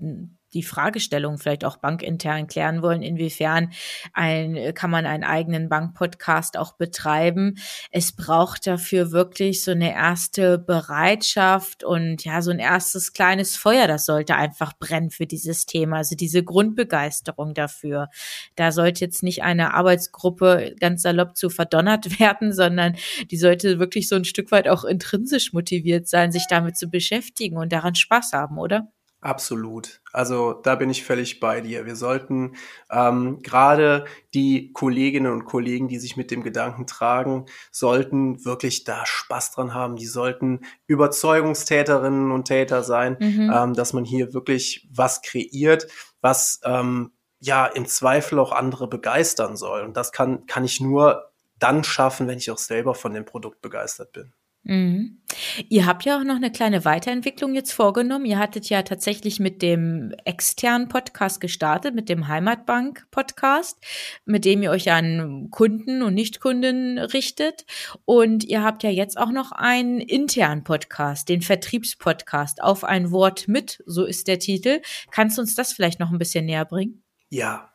die 0.53 0.63
Fragestellung 0.63 1.38
vielleicht 1.38 1.65
auch 1.65 1.77
bankintern 1.77 2.47
klären 2.47 2.81
wollen, 2.81 3.01
inwiefern 3.01 3.71
ein, 4.13 4.73
kann 4.73 4.89
man 4.89 5.05
einen 5.05 5.23
eigenen 5.23 5.69
Bankpodcast 5.69 6.57
auch 6.57 6.73
betreiben. 6.73 7.55
Es 7.91 8.12
braucht 8.12 8.67
dafür 8.67 9.12
wirklich 9.12 9.63
so 9.63 9.71
eine 9.71 9.93
erste 9.93 10.57
Bereitschaft 10.57 11.83
und 11.83 12.23
ja, 12.23 12.41
so 12.41 12.51
ein 12.51 12.60
erstes 12.60 13.13
kleines 13.13 13.55
Feuer, 13.55 13.88
das 13.88 14.05
sollte 14.05 14.36
einfach 14.36 14.73
brennen 14.77 15.12
für 15.12 15.25
dieses 15.25 15.65
Thema, 15.65 15.97
also 15.97 16.15
diese 16.15 16.43
Grundbegeisterung 16.43 17.53
dafür. 17.53 18.10
Da 18.55 18.71
sollte 18.71 19.03
jetzt 19.03 19.23
nicht 19.23 19.43
eine 19.43 19.73
Arbeitsgruppe 19.73 20.75
ganz 20.79 21.01
salopp 21.01 21.36
zu 21.38 21.49
verdonnert 21.49 22.19
werden, 22.19 22.53
sondern 22.53 22.95
die 23.31 23.38
sollte 23.38 23.79
wirklich 23.79 24.07
so 24.07 24.15
ein 24.15 24.25
Stück 24.25 24.51
weit 24.51 24.67
auch 24.67 24.83
intrinsisch 24.83 25.53
motiviert 25.53 26.07
sein, 26.07 26.31
sich 26.31 26.45
damit 26.49 26.77
zu 26.77 26.89
beschäftigen 26.89 27.57
und 27.57 27.71
daran 27.71 27.95
Spaß 27.95 28.33
haben, 28.33 28.57
oder? 28.57 28.88
Absolut. 29.19 30.01
Also 30.13 30.53
da 30.53 30.75
bin 30.75 30.91
ich 30.91 31.03
völlig 31.03 31.39
bei 31.39 31.60
dir. 31.60 31.88
Wir 31.88 31.95
sollten 31.95 32.56
ähm, 32.91 33.41
gerade 33.41 34.06
die 34.36 34.71
Kolleginnen 34.73 35.32
und 35.32 35.45
Kollegen, 35.45 35.88
die 35.88 35.97
sich 35.97 36.17
mit 36.17 36.30
dem 36.30 36.43
Gedanken 36.43 36.86
tragen, 36.86 37.47
sollten 37.71 38.45
wirklich 38.45 38.84
da 38.84 39.06
Spaß 39.08 39.53
dran 39.53 39.73
haben. 39.73 39.95
Die 39.95 40.06
sollten 40.06 40.62
Überzeugungstäterinnen 40.86 42.32
und 42.32 42.45
Täter 42.45 42.84
sein, 42.84 43.17
mhm. 43.19 43.51
ähm, 43.53 43.73
dass 43.73 43.93
man 43.93 44.06
hier 44.06 44.36
wirklich 44.36 44.88
was 44.91 45.23
kreiert, 45.23 45.88
was 46.21 46.60
ähm, 46.63 47.12
ja 47.39 47.65
im 47.65 47.88
Zweifel 47.88 48.38
auch 48.38 48.51
andere 48.51 48.88
begeistern 48.88 49.58
soll. 49.58 49.82
Und 49.82 49.97
das 49.97 50.12
kann, 50.12 50.45
kann 50.45 50.63
ich 50.63 50.80
nur 50.80 51.32
dann 51.58 51.84
schaffen, 51.84 52.27
wenn 52.27 52.38
ich 52.38 52.51
auch 52.51 52.60
selber 52.60 52.93
von 52.93 53.13
dem 53.13 53.25
Produkt 53.25 53.62
begeistert 53.62 54.12
bin. 54.12 54.34
Mhm. 54.67 55.21
Ihr 55.69 55.86
habt 55.86 56.03
ja 56.03 56.19
auch 56.19 56.25
noch 56.25 56.36
eine 56.36 56.51
kleine 56.51 56.84
Weiterentwicklung 56.84 57.56
jetzt 57.56 57.71
vorgenommen. 57.71 58.25
Ihr 58.25 58.38
hattet 58.38 58.67
ja 58.69 58.82
tatsächlich 58.82 59.39
mit 59.39 59.62
dem 59.62 60.13
externen 60.25 60.89
Podcast 60.89 61.39
gestartet, 61.39 61.95
mit 61.95 62.10
dem 62.10 62.27
Heimatbank-Podcast, 62.27 63.77
mit 64.25 64.43
dem 64.43 64.62
ihr 64.63 64.71
euch 64.71 64.91
an 64.91 65.47
Kunden 65.51 66.01
und 66.01 66.15
Nichtkunden 66.15 66.97
richtet. 66.97 67.65
Und 68.03 68.43
ihr 68.43 68.62
habt 68.62 68.84
ja 68.84 68.89
jetzt 68.89 69.17
auch 69.17 69.32
noch 69.32 69.53
einen 69.53 70.01
internen 70.01 70.65
Podcast, 70.65 71.30
den 71.30 71.41
Vertriebspodcast, 71.41 72.62
auf 72.62 72.84
ein 72.84 73.12
Wort 73.12 73.47
mit, 73.47 73.82
so 73.86 74.03
ist 74.03 74.27
der 74.27 74.39
Titel. 74.39 74.82
Kannst 75.12 75.38
du 75.38 75.41
uns 75.41 75.56
das 75.56 75.71
vielleicht 75.71 76.01
noch 76.01 76.12
ein 76.12 76.19
bisschen 76.19 76.45
näher 76.45 76.65
bringen? 76.65 77.03
Ja, 77.30 77.71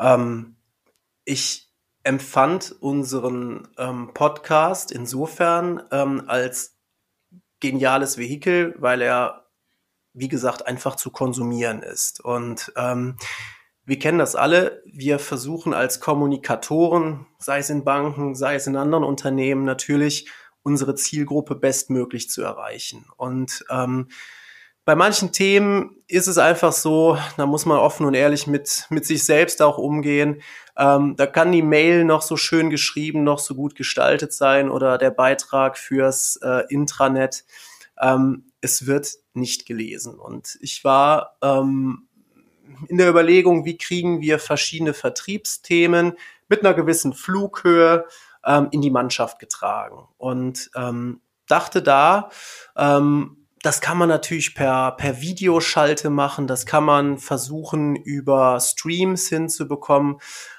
ähm, 0.00 0.56
ich 1.24 1.68
empfand 2.04 2.76
unseren 2.80 3.68
ähm, 3.78 4.10
Podcast 4.14 4.92
insofern 4.92 5.82
ähm, 5.90 6.24
als 6.26 6.76
geniales 7.60 8.18
Vehikel, 8.18 8.74
weil 8.78 9.00
er, 9.02 9.46
wie 10.12 10.28
gesagt, 10.28 10.66
einfach 10.66 10.96
zu 10.96 11.10
konsumieren 11.10 11.82
ist. 11.82 12.20
Und 12.20 12.72
ähm, 12.76 13.16
wir 13.86 13.98
kennen 13.98 14.18
das 14.18 14.36
alle. 14.36 14.82
Wir 14.86 15.18
versuchen 15.18 15.72
als 15.72 15.98
Kommunikatoren, 15.98 17.26
sei 17.38 17.58
es 17.58 17.70
in 17.70 17.84
Banken, 17.84 18.34
sei 18.34 18.54
es 18.54 18.66
in 18.66 18.76
anderen 18.76 19.04
Unternehmen, 19.04 19.64
natürlich 19.64 20.30
unsere 20.62 20.94
Zielgruppe 20.94 21.54
bestmöglich 21.54 22.28
zu 22.28 22.42
erreichen. 22.42 23.06
Und 23.16 23.64
ähm, 23.70 24.08
bei 24.84 24.94
manchen 24.94 25.32
Themen 25.32 25.96
ist 26.06 26.26
es 26.26 26.36
einfach 26.36 26.72
so, 26.72 27.16
da 27.36 27.46
muss 27.46 27.64
man 27.64 27.78
offen 27.78 28.04
und 28.04 28.14
ehrlich 28.14 28.46
mit, 28.46 28.86
mit 28.90 29.06
sich 29.06 29.24
selbst 29.24 29.62
auch 29.62 29.78
umgehen. 29.78 30.42
Ähm, 30.76 31.16
da 31.16 31.26
kann 31.26 31.52
die 31.52 31.62
Mail 31.62 32.04
noch 32.04 32.22
so 32.22 32.36
schön 32.36 32.68
geschrieben, 32.68 33.24
noch 33.24 33.38
so 33.38 33.54
gut 33.54 33.74
gestaltet 33.74 34.32
sein 34.32 34.70
oder 34.70 34.98
der 34.98 35.10
Beitrag 35.10 35.78
fürs 35.78 36.36
äh, 36.42 36.64
Intranet. 36.68 37.44
Ähm, 38.00 38.44
es 38.60 38.86
wird 38.86 39.08
nicht 39.32 39.66
gelesen. 39.66 40.18
Und 40.18 40.58
ich 40.60 40.84
war 40.84 41.36
ähm, 41.42 42.08
in 42.88 42.98
der 42.98 43.08
Überlegung, 43.08 43.64
wie 43.64 43.78
kriegen 43.78 44.20
wir 44.20 44.38
verschiedene 44.38 44.92
Vertriebsthemen 44.92 46.14
mit 46.48 46.60
einer 46.60 46.74
gewissen 46.74 47.14
Flughöhe 47.14 48.04
ähm, 48.44 48.68
in 48.70 48.82
die 48.82 48.90
Mannschaft 48.90 49.38
getragen. 49.38 50.08
Und 50.18 50.70
ähm, 50.76 51.20
dachte 51.46 51.82
da, 51.82 52.30
ähm, 52.76 53.43
das 53.64 53.80
kann 53.80 53.96
man 53.96 54.10
natürlich 54.10 54.54
per, 54.54 54.92
per 54.92 55.22
Videoschalte 55.22 56.10
machen, 56.10 56.46
das 56.46 56.66
kann 56.66 56.84
man 56.84 57.16
versuchen 57.18 57.96
über 57.96 58.60
Streams 58.60 59.28
hinzubekommen. 59.28 60.18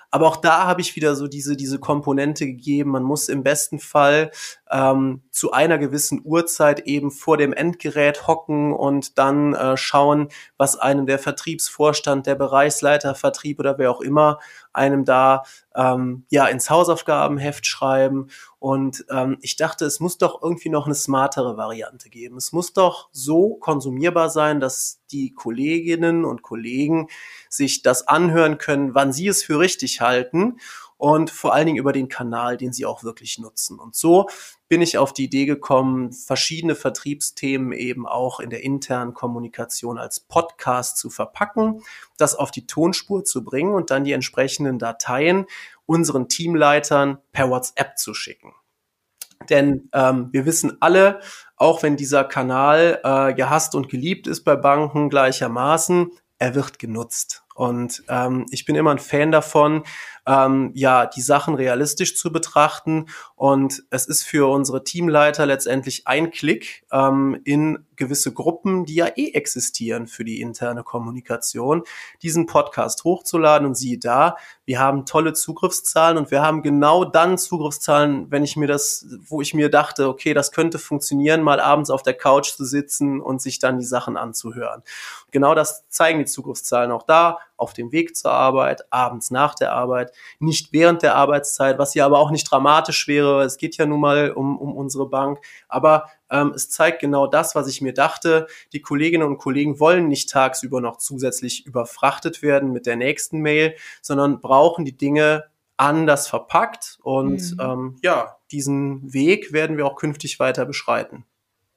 Aber 0.10 0.28
auch 0.28 0.38
da 0.38 0.66
habe 0.66 0.82
ich 0.82 0.96
wieder 0.96 1.16
so 1.16 1.28
diese, 1.28 1.56
diese 1.56 1.78
Komponente 1.78 2.46
gegeben. 2.46 2.92
Man 2.92 3.04
muss 3.04 3.28
im 3.28 3.44
besten 3.44 3.80
Fall 3.80 4.32
ähm, 4.72 5.22
zu 5.32 5.52
einer 5.52 5.78
gewissen 5.78 6.22
Uhrzeit 6.24 6.82
eben 6.82 7.12
vor 7.12 7.38
dem 7.38 7.54
Endgerät 7.54 8.28
hocken 8.28 8.74
und 8.74 9.18
dann 9.20 9.54
äh, 9.54 9.78
schauen, 9.78 10.30
was 10.58 10.78
einem 10.78 11.06
der 11.06 11.20
Vertriebsvorstand, 11.20 12.26
der 12.26 12.36
Bereichsleiter 12.36 13.16
Vertrieb 13.16 13.60
oder 13.60 13.78
wer 13.78 13.92
auch 13.92 14.02
immer 14.02 14.40
einem 14.74 15.06
da 15.06 15.44
ähm, 15.76 16.26
ja 16.30 16.48
ins 16.48 16.70
Hausaufgabenheft 16.70 17.66
schreiben. 17.66 18.28
Und 18.60 19.06
ähm, 19.10 19.38
ich 19.42 19.56
dachte, 19.56 19.86
es 19.86 20.00
muss 20.00 20.18
doch 20.18 20.42
irgendwie 20.42 20.70
noch 20.70 20.86
eine 20.86 20.96
smartere 20.96 21.58
Variante 21.58 22.10
geben. 22.10 22.38
Es 22.38 22.52
muss 22.52 22.74
doch 22.74 23.10
so 23.12 23.56
konsumierbar 23.56 24.30
sein, 24.30 24.60
dass 24.60 25.02
die 25.12 25.34
Kolleginnen 25.34 26.26
und 26.26 26.42
Kollegen 26.42 27.08
sich 27.50 27.84
das 27.84 28.08
anhören 28.08 28.58
können, 28.58 28.96
wann 28.96 29.14
sie 29.14 29.28
es 29.28 29.44
für 29.44 29.60
richtig 29.60 30.02
halten 30.02 30.58
und 30.98 31.30
vor 31.30 31.54
allen 31.54 31.66
Dingen 31.66 31.78
über 31.78 31.94
den 31.94 32.08
Kanal, 32.08 32.58
den 32.58 32.72
sie 32.72 32.86
auch 32.86 33.04
wirklich 33.04 33.38
nutzen. 33.38 33.80
Und 33.80 33.96
so 33.96 34.30
bin 34.68 34.82
ich 34.82 34.98
auf 34.98 35.14
die 35.14 35.26
Idee 35.26 35.46
gekommen, 35.46 36.12
verschiedene 36.12 36.76
Vertriebsthemen 36.76 37.74
eben 37.74 38.08
auch 38.08 38.40
in 38.40 38.50
der 38.50 38.64
internen 38.64 39.14
Kommunikation 39.14 39.98
als 39.98 40.20
Podcast 40.20 40.98
zu 40.98 41.10
verpacken, 41.10 41.82
das 42.18 42.36
auf 42.36 42.52
die 42.52 42.66
Tonspur 42.66 43.24
zu 43.24 43.44
bringen 43.44 43.74
und 43.74 43.92
dann 43.92 44.06
die 44.06 44.14
entsprechenden 44.14 44.80
Dateien 44.80 45.46
unseren 45.86 46.30
Teamleitern 46.30 47.20
per 47.32 47.50
WhatsApp 47.50 47.98
zu 47.98 48.14
schicken. 48.14 48.54
Denn 49.50 49.90
ähm, 49.94 50.30
wir 50.32 50.46
wissen 50.46 50.78
alle, 50.80 51.20
auch 51.58 51.84
wenn 51.84 51.98
dieser 51.98 52.24
Kanal 52.24 53.00
äh, 53.04 53.34
gehasst 53.34 53.76
und 53.76 53.90
geliebt 53.90 54.28
ist 54.28 54.44
bei 54.44 54.56
Banken 54.56 55.10
gleichermaßen, 55.10 56.12
er 56.40 56.56
wird 56.56 56.80
genutzt. 56.80 57.44
Und 57.54 58.04
ähm, 58.10 58.46
ich 58.50 58.66
bin 58.66 58.76
immer 58.76 58.92
ein 58.92 59.00
Fan 59.00 59.32
davon, 59.32 59.84
ähm, 60.26 60.72
ja, 60.74 61.06
die 61.06 61.22
Sachen 61.22 61.56
realistisch 61.56 62.18
zu 62.18 62.32
betrachten. 62.32 63.08
Und 63.36 63.84
es 63.90 64.06
ist 64.06 64.24
für 64.24 64.50
unsere 64.50 64.84
Teamleiter 64.84 65.46
letztendlich 65.46 66.08
ein 66.08 66.32
Klick 66.32 66.86
ähm, 66.92 67.40
in 67.44 67.86
gewisse 67.96 68.34
Gruppen, 68.34 68.86
die 68.86 68.96
ja 68.96 69.08
eh 69.16 69.32
existieren 69.32 70.08
für 70.08 70.26
die 70.26 70.42
interne 70.42 70.84
Kommunikation, 70.84 71.84
diesen 72.22 72.46
Podcast 72.46 73.04
hochzuladen. 73.04 73.68
Und 73.68 73.76
siehe 73.76 73.98
da, 73.98 74.38
wir 74.66 74.80
haben 74.80 75.06
tolle 75.06 75.34
Zugriffszahlen 75.34 76.18
und 76.18 76.32
wir 76.32 76.42
haben 76.42 76.64
genau 76.64 77.06
dann 77.06 77.38
Zugriffszahlen, 77.38 78.32
wenn 78.32 78.44
ich 78.44 78.58
mir 78.58 78.68
das, 78.68 79.06
wo 79.28 79.42
ich 79.42 79.54
mir 79.54 79.70
dachte, 79.70 80.08
okay, 80.08 80.34
das 80.34 80.52
könnte 80.52 80.80
funktionieren, 80.80 81.42
mal 81.42 81.60
abends 81.60 81.90
auf 81.90 82.04
der 82.04 82.16
Couch 82.16 82.56
zu 82.56 82.66
sitzen 82.66 83.22
und 83.22 83.42
sich 83.42 83.60
dann 83.60 83.80
die 83.80 83.86
Sachen 83.86 84.18
anzuhören. 84.18 84.82
Genau 85.32 85.54
das 85.54 85.88
zeigen 85.90 86.20
die 86.20 86.26
Zugriffszahlen 86.26 86.92
auch 86.92 87.04
da, 87.04 87.40
auf 87.58 87.74
dem 87.74 87.92
Weg 87.92 88.16
zur 88.16 88.32
Arbeit, 88.32 88.92
abends 88.92 89.32
nach 89.32 89.56
der 89.56 89.74
Arbeit 89.74 90.12
nicht 90.40 90.74
während 90.74 91.02
der 91.02 91.16
Arbeitszeit, 91.16 91.78
was 91.78 91.94
ja 91.94 92.06
aber 92.06 92.20
auch 92.20 92.32
nicht 92.32 92.50
dramatisch 92.50 93.08
wäre. 93.08 93.44
Es 93.44 93.58
geht 93.58 93.78
ja 93.78 93.86
nun 93.86 94.00
mal 94.00 94.32
um, 94.32 94.58
um 94.58 94.76
unsere 94.76 95.08
Bank. 95.10 95.40
Aber 95.68 96.10
ähm, 96.30 96.54
es 96.56 96.70
zeigt 96.70 97.00
genau 97.00 97.28
das, 97.28 97.56
was 97.56 97.68
ich 97.68 97.82
mir 97.82 97.94
dachte. 97.94 98.48
Die 98.74 98.82
Kolleginnen 98.82 99.28
und 99.28 99.38
Kollegen 99.38 99.80
wollen 99.80 100.08
nicht 100.08 100.30
tagsüber 100.30 100.82
noch 100.82 100.98
zusätzlich 100.98 101.66
überfrachtet 101.66 102.42
werden 102.42 102.72
mit 102.72 102.86
der 102.86 102.96
nächsten 102.96 103.40
Mail, 103.40 103.76
sondern 104.02 104.42
brauchen 104.42 104.86
die 104.86 104.98
Dinge 104.98 105.46
anders 105.78 106.28
verpackt. 106.28 107.00
Und 107.04 107.54
mhm. 107.54 107.60
ähm, 107.60 107.96
ja, 108.02 108.38
diesen 108.52 109.14
Weg 109.14 109.54
werden 109.54 109.78
wir 109.78 109.86
auch 109.86 109.96
künftig 109.96 110.40
weiter 110.40 110.66
beschreiten. 110.66 111.26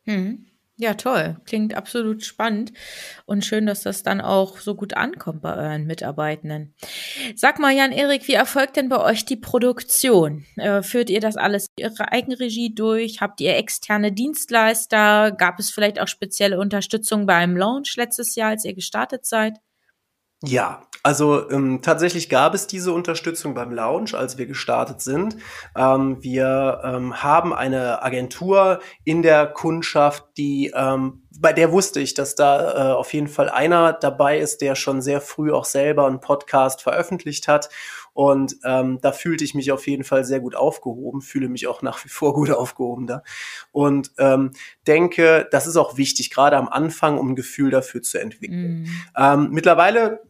Mhm. 0.05 0.47
Ja, 0.81 0.95
toll. 0.95 1.37
Klingt 1.45 1.75
absolut 1.75 2.25
spannend 2.25 2.73
und 3.27 3.45
schön, 3.45 3.67
dass 3.67 3.83
das 3.83 4.05
dann 4.05 4.21
auch 4.21 4.59
so 4.59 4.77
gut 4.77 4.95
ankommt 4.95 5.43
bei 5.43 5.57
euren 5.57 5.89
Mitarbeitenden. 5.89 6.73
Sag 7.35 7.59
mal, 7.59 7.75
Jan-Erik, 7.75 8.29
wie 8.29 8.35
erfolgt 8.35 8.77
denn 8.77 8.89
bei 8.89 9.01
euch 9.01 9.25
die 9.25 9.37
Produktion? 9.37 10.47
Äh, 10.55 10.83
führt 10.83 11.11
ihr 11.11 11.19
das 11.19 11.37
alles 11.37 11.67
ihre 11.77 12.13
Eigenregie 12.13 12.73
durch? 12.77 13.21
Habt 13.21 13.41
ihr 13.41 13.57
externe 13.57 14.13
Dienstleister? 14.13 15.33
Gab 15.33 15.59
es 15.59 15.73
vielleicht 15.73 16.01
auch 16.01 16.07
spezielle 16.07 16.61
Unterstützung 16.61 17.27
beim 17.27 17.57
Launch 17.57 17.97
letztes 17.97 18.37
Jahr, 18.37 18.51
als 18.51 18.65
ihr 18.65 18.75
gestartet 18.75 19.27
seid? 19.27 19.59
Ja, 20.45 20.88
also 21.03 21.49
ähm, 21.51 21.81
tatsächlich 21.83 22.29
gab 22.29 22.55
es 22.55 22.67
diese 22.67 22.93
Unterstützung 22.93 23.55
beim 23.55 23.73
Launch, 23.73 24.15
als 24.15 24.39
wir 24.39 24.47
gestartet 24.47 25.01
sind. 25.01 25.37
Ähm, 25.77 26.23
wir 26.23 26.81
ähm, 26.85 27.23
haben 27.23 27.55
eine 27.55 28.03
Agentur 28.03 28.81
in 29.05 29.23
der 29.23 29.47
Kundschaft, 29.47 30.25
die 30.37 30.73
ähm, 30.75 31.23
bei 31.41 31.53
der 31.53 31.71
wusste 31.71 32.01
ich, 32.01 32.15
dass 32.15 32.35
da 32.35 32.73
äh, 32.73 32.93
auf 32.95 33.13
jeden 33.13 33.29
Fall 33.29 33.49
einer 33.49 33.93
dabei 33.93 34.39
ist, 34.39 34.61
der 34.61 34.75
schon 34.75 35.01
sehr 35.01 35.21
früh 35.21 35.53
auch 35.53 35.65
selber 35.65 36.07
einen 36.07 36.21
Podcast 36.21 36.83
veröffentlicht 36.83 37.47
hat. 37.47 37.69
Und 38.13 38.57
ähm, 38.65 38.99
da 39.01 39.13
fühlte 39.13 39.45
ich 39.45 39.55
mich 39.55 39.71
auf 39.71 39.87
jeden 39.87 40.03
Fall 40.03 40.25
sehr 40.25 40.41
gut 40.41 40.57
aufgehoben, 40.57 41.21
fühle 41.21 41.49
mich 41.49 41.69
auch 41.69 41.83
nach 41.83 42.05
wie 42.05 42.09
vor 42.09 42.35
gut 42.35 42.51
aufgehoben 42.51 43.07
da. 43.07 43.23
Und 43.71 44.11
ähm, 44.19 44.51
denke, 44.89 45.47
das 45.53 45.69
ist 45.69 45.77
auch 45.77 45.97
wichtig, 45.97 46.31
gerade 46.31 46.57
am 46.57 46.69
Anfang, 46.69 47.19
um 47.19 47.31
ein 47.31 47.37
Gefühl 47.37 47.71
dafür 47.71 48.03
zu 48.03 48.21
entwickeln. 48.21 48.83
Mm. 48.83 48.87
Ähm, 49.17 49.49
mittlerweile 49.53 50.23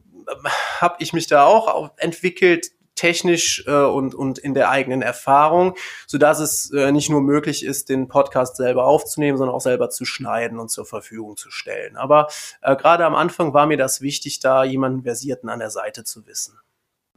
habe 0.80 0.96
ich 0.98 1.12
mich 1.12 1.26
da 1.26 1.44
auch 1.44 1.90
entwickelt, 1.98 2.70
technisch 2.98 3.64
äh, 3.66 3.70
und, 3.70 4.14
und 4.14 4.38
in 4.38 4.54
der 4.54 4.70
eigenen 4.70 5.02
Erfahrung, 5.02 5.76
so 6.06 6.18
dass 6.18 6.40
es 6.40 6.72
äh, 6.72 6.90
nicht 6.90 7.10
nur 7.10 7.20
möglich 7.20 7.64
ist, 7.64 7.88
den 7.88 8.08
Podcast 8.08 8.56
selber 8.56 8.84
aufzunehmen, 8.86 9.38
sondern 9.38 9.54
auch 9.54 9.60
selber 9.60 9.88
zu 9.88 10.04
schneiden 10.04 10.58
und 10.58 10.68
zur 10.68 10.84
Verfügung 10.84 11.36
zu 11.36 11.50
stellen. 11.50 11.96
Aber 11.96 12.28
äh, 12.60 12.74
gerade 12.76 13.06
am 13.06 13.14
Anfang 13.14 13.54
war 13.54 13.66
mir 13.66 13.76
das 13.76 14.00
wichtig, 14.00 14.40
da 14.40 14.64
jemanden 14.64 15.04
Versierten 15.04 15.48
an 15.48 15.60
der 15.60 15.70
Seite 15.70 16.04
zu 16.04 16.26
wissen. 16.26 16.58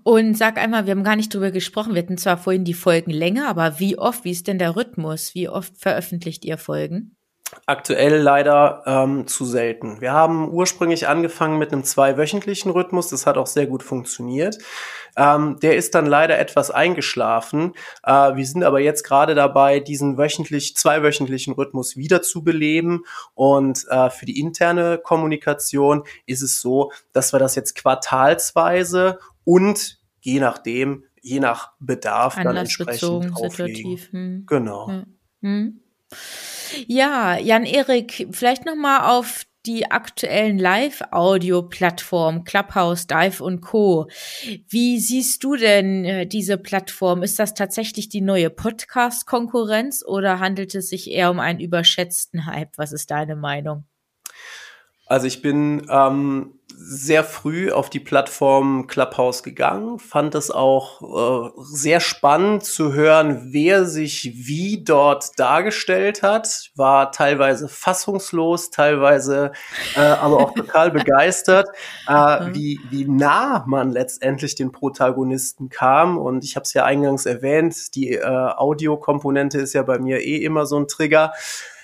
Und 0.04 0.36
sag 0.36 0.58
einmal, 0.58 0.86
wir 0.86 0.92
haben 0.92 1.04
gar 1.04 1.16
nicht 1.16 1.34
drüber 1.34 1.52
gesprochen. 1.52 1.94
Wir 1.94 2.02
hatten 2.02 2.18
zwar 2.18 2.38
vorhin 2.38 2.66
die 2.66 2.74
Folgen 2.74 3.12
länger, 3.12 3.48
aber 3.48 3.80
wie 3.80 3.98
oft, 3.98 4.24
wie 4.24 4.32
ist 4.32 4.48
denn 4.48 4.60
der 4.60 4.76
Rhythmus? 4.76 5.36
Wie 5.36 5.50
oft 5.50 5.78
veröffentlicht 5.78 6.46
ihr 6.46 6.58
Folgen? 6.58 7.16
Aktuell 7.66 8.18
leider 8.18 8.84
ähm, 8.86 9.28
zu 9.28 9.46
selten. 9.46 10.00
Wir 10.02 10.14
haben 10.14 10.50
ursprünglich 10.50 11.08
angefangen 11.08 11.60
mit 11.60 11.74
einem 11.74 11.84
zweiwöchentlichen 11.84 12.72
Rhythmus. 12.72 13.10
Das 13.10 13.26
hat 13.26 13.38
auch 13.38 13.48
sehr 13.48 13.68
gut 13.68 13.84
funktioniert. 13.84 14.58
Ähm, 15.18 15.60
der 15.60 15.76
ist 15.76 15.94
dann 15.94 16.06
leider 16.06 16.40
etwas 16.40 16.72
eingeschlafen. 16.72 17.74
Äh, 18.04 18.36
wir 18.36 18.46
sind 18.46 18.64
aber 18.64 18.80
jetzt 18.80 19.04
gerade 19.04 19.36
dabei, 19.36 19.80
diesen 19.80 20.18
wöchentlich, 20.18 20.76
zweiwöchentlichen 20.76 21.54
Rhythmus 21.54 21.98
wieder 21.98 22.22
zu 22.22 22.44
beleben. 22.44 23.04
Und 23.34 23.86
äh, 23.90 24.10
für 24.10 24.26
die 24.26 24.40
interne 24.40 24.98
Kommunikation 24.98 26.04
ist 26.26 26.42
es 26.42 26.62
so, 26.62 26.92
dass 27.12 27.34
wir 27.34 27.40
das 27.40 27.56
jetzt 27.56 27.76
quartalsweise 27.76 29.20
und 29.44 30.00
je 30.22 30.40
nachdem, 30.40 31.04
je 31.22 31.40
nach 31.40 31.72
Bedarf 31.80 32.36
dann 32.36 32.56
entsprechend 32.56 33.36
auflegen. 33.36 34.00
Hm. 34.12 34.44
Genau. 34.48 34.88
Hm. 34.88 35.06
Hm. 35.42 35.80
Ja, 36.88 37.38
Jan-Erik, 37.38 38.28
vielleicht 38.32 38.66
nochmal 38.66 39.12
auf 39.12 39.46
die 39.66 39.92
aktuellen 39.92 40.58
Live-Audio-Plattformen 40.58 42.44
Clubhouse, 42.44 43.06
Dive 43.06 43.44
und 43.44 43.62
Co. 43.62 44.08
Wie 44.68 45.00
siehst 45.00 45.44
du 45.44 45.56
denn 45.56 46.04
äh, 46.04 46.26
diese 46.26 46.58
Plattform? 46.58 47.22
Ist 47.22 47.38
das 47.38 47.54
tatsächlich 47.54 48.10
die 48.10 48.22
neue 48.22 48.50
Podcast-Konkurrenz 48.50 50.04
oder 50.04 50.40
handelt 50.40 50.74
es 50.74 50.90
sich 50.90 51.12
eher 51.12 51.30
um 51.30 51.40
einen 51.40 51.60
überschätzten 51.60 52.48
Hype? 52.48 52.76
Was 52.78 52.92
ist 52.92 53.12
deine 53.12 53.36
Meinung? 53.36 53.86
Also 55.06 55.28
ich 55.28 55.42
bin 55.42 55.86
ähm, 55.90 56.60
sehr 56.84 57.24
früh 57.24 57.72
auf 57.72 57.90
die 57.90 58.00
Plattform 58.00 58.88
Clubhouse 58.88 59.44
gegangen, 59.44 60.00
fand 60.00 60.34
es 60.34 60.50
auch 60.50 61.02
äh, 61.02 61.50
sehr 61.64 62.00
spannend 62.00 62.64
zu 62.64 62.94
hören, 62.94 63.50
wer 63.52 63.86
sich 63.86 64.32
wie 64.34 64.84
dort 64.84 65.38
dargestellt 65.38 66.24
hat, 66.24 66.72
war 66.76 67.12
teilweise 67.12 67.68
fassungslos, 67.68 68.72
teilweise 68.72 69.52
äh, 69.96 70.02
aber 70.02 70.38
auch 70.38 70.54
total 70.54 70.92
begeistert, 70.92 71.68
äh, 72.08 72.46
mhm. 72.46 72.56
wie, 72.56 72.80
wie 72.90 73.06
nah 73.06 73.64
man 73.68 73.92
letztendlich 73.92 74.56
den 74.56 74.72
Protagonisten 74.72 75.70
kam. 75.70 76.18
Und 76.18 76.44
ich 76.44 76.56
habe 76.56 76.64
es 76.64 76.74
ja 76.74 76.84
eingangs 76.86 77.26
erwähnt, 77.26 77.96
die 77.96 78.14
äh, 78.14 78.26
Audiokomponente 78.26 79.60
ist 79.60 79.74
ja 79.74 79.84
bei 79.84 80.00
mir 80.00 80.22
eh 80.22 80.38
immer 80.38 80.66
so 80.66 80.78
ein 80.80 80.88
Trigger. 80.88 81.34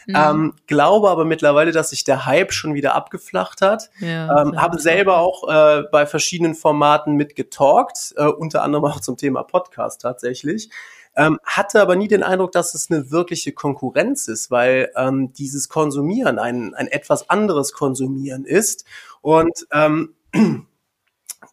Mhm. 0.07 0.15
Ähm, 0.15 0.53
glaube 0.67 1.09
aber 1.09 1.25
mittlerweile, 1.25 1.73
dass 1.73 1.89
sich 1.89 2.05
der 2.05 2.25
Hype 2.25 2.53
schon 2.53 2.73
wieder 2.73 2.95
abgeflacht 2.95 3.61
hat. 3.61 3.89
Ja, 3.99 4.41
ähm, 4.41 4.59
habe 4.59 4.79
selber 4.79 5.17
auch 5.17 5.49
äh, 5.49 5.83
bei 5.91 6.05
verschiedenen 6.05 6.55
Formaten 6.55 7.15
mitgetalkt, 7.15 8.13
äh, 8.15 8.25
unter 8.25 8.63
anderem 8.63 8.85
auch 8.85 9.01
zum 9.01 9.17
Thema 9.17 9.43
Podcast 9.43 10.01
tatsächlich. 10.01 10.69
Ähm, 11.17 11.39
hatte 11.43 11.81
aber 11.81 11.95
nie 11.97 12.07
den 12.07 12.23
Eindruck, 12.23 12.53
dass 12.53 12.73
es 12.73 12.89
eine 12.89 13.11
wirkliche 13.11 13.51
Konkurrenz 13.51 14.29
ist, 14.29 14.49
weil 14.49 14.91
ähm, 14.95 15.33
dieses 15.33 15.67
Konsumieren 15.67 16.39
ein, 16.39 16.73
ein 16.73 16.87
etwas 16.87 17.29
anderes 17.29 17.73
Konsumieren 17.73 18.45
ist. 18.45 18.85
Und 19.21 19.67
ähm, 19.73 20.15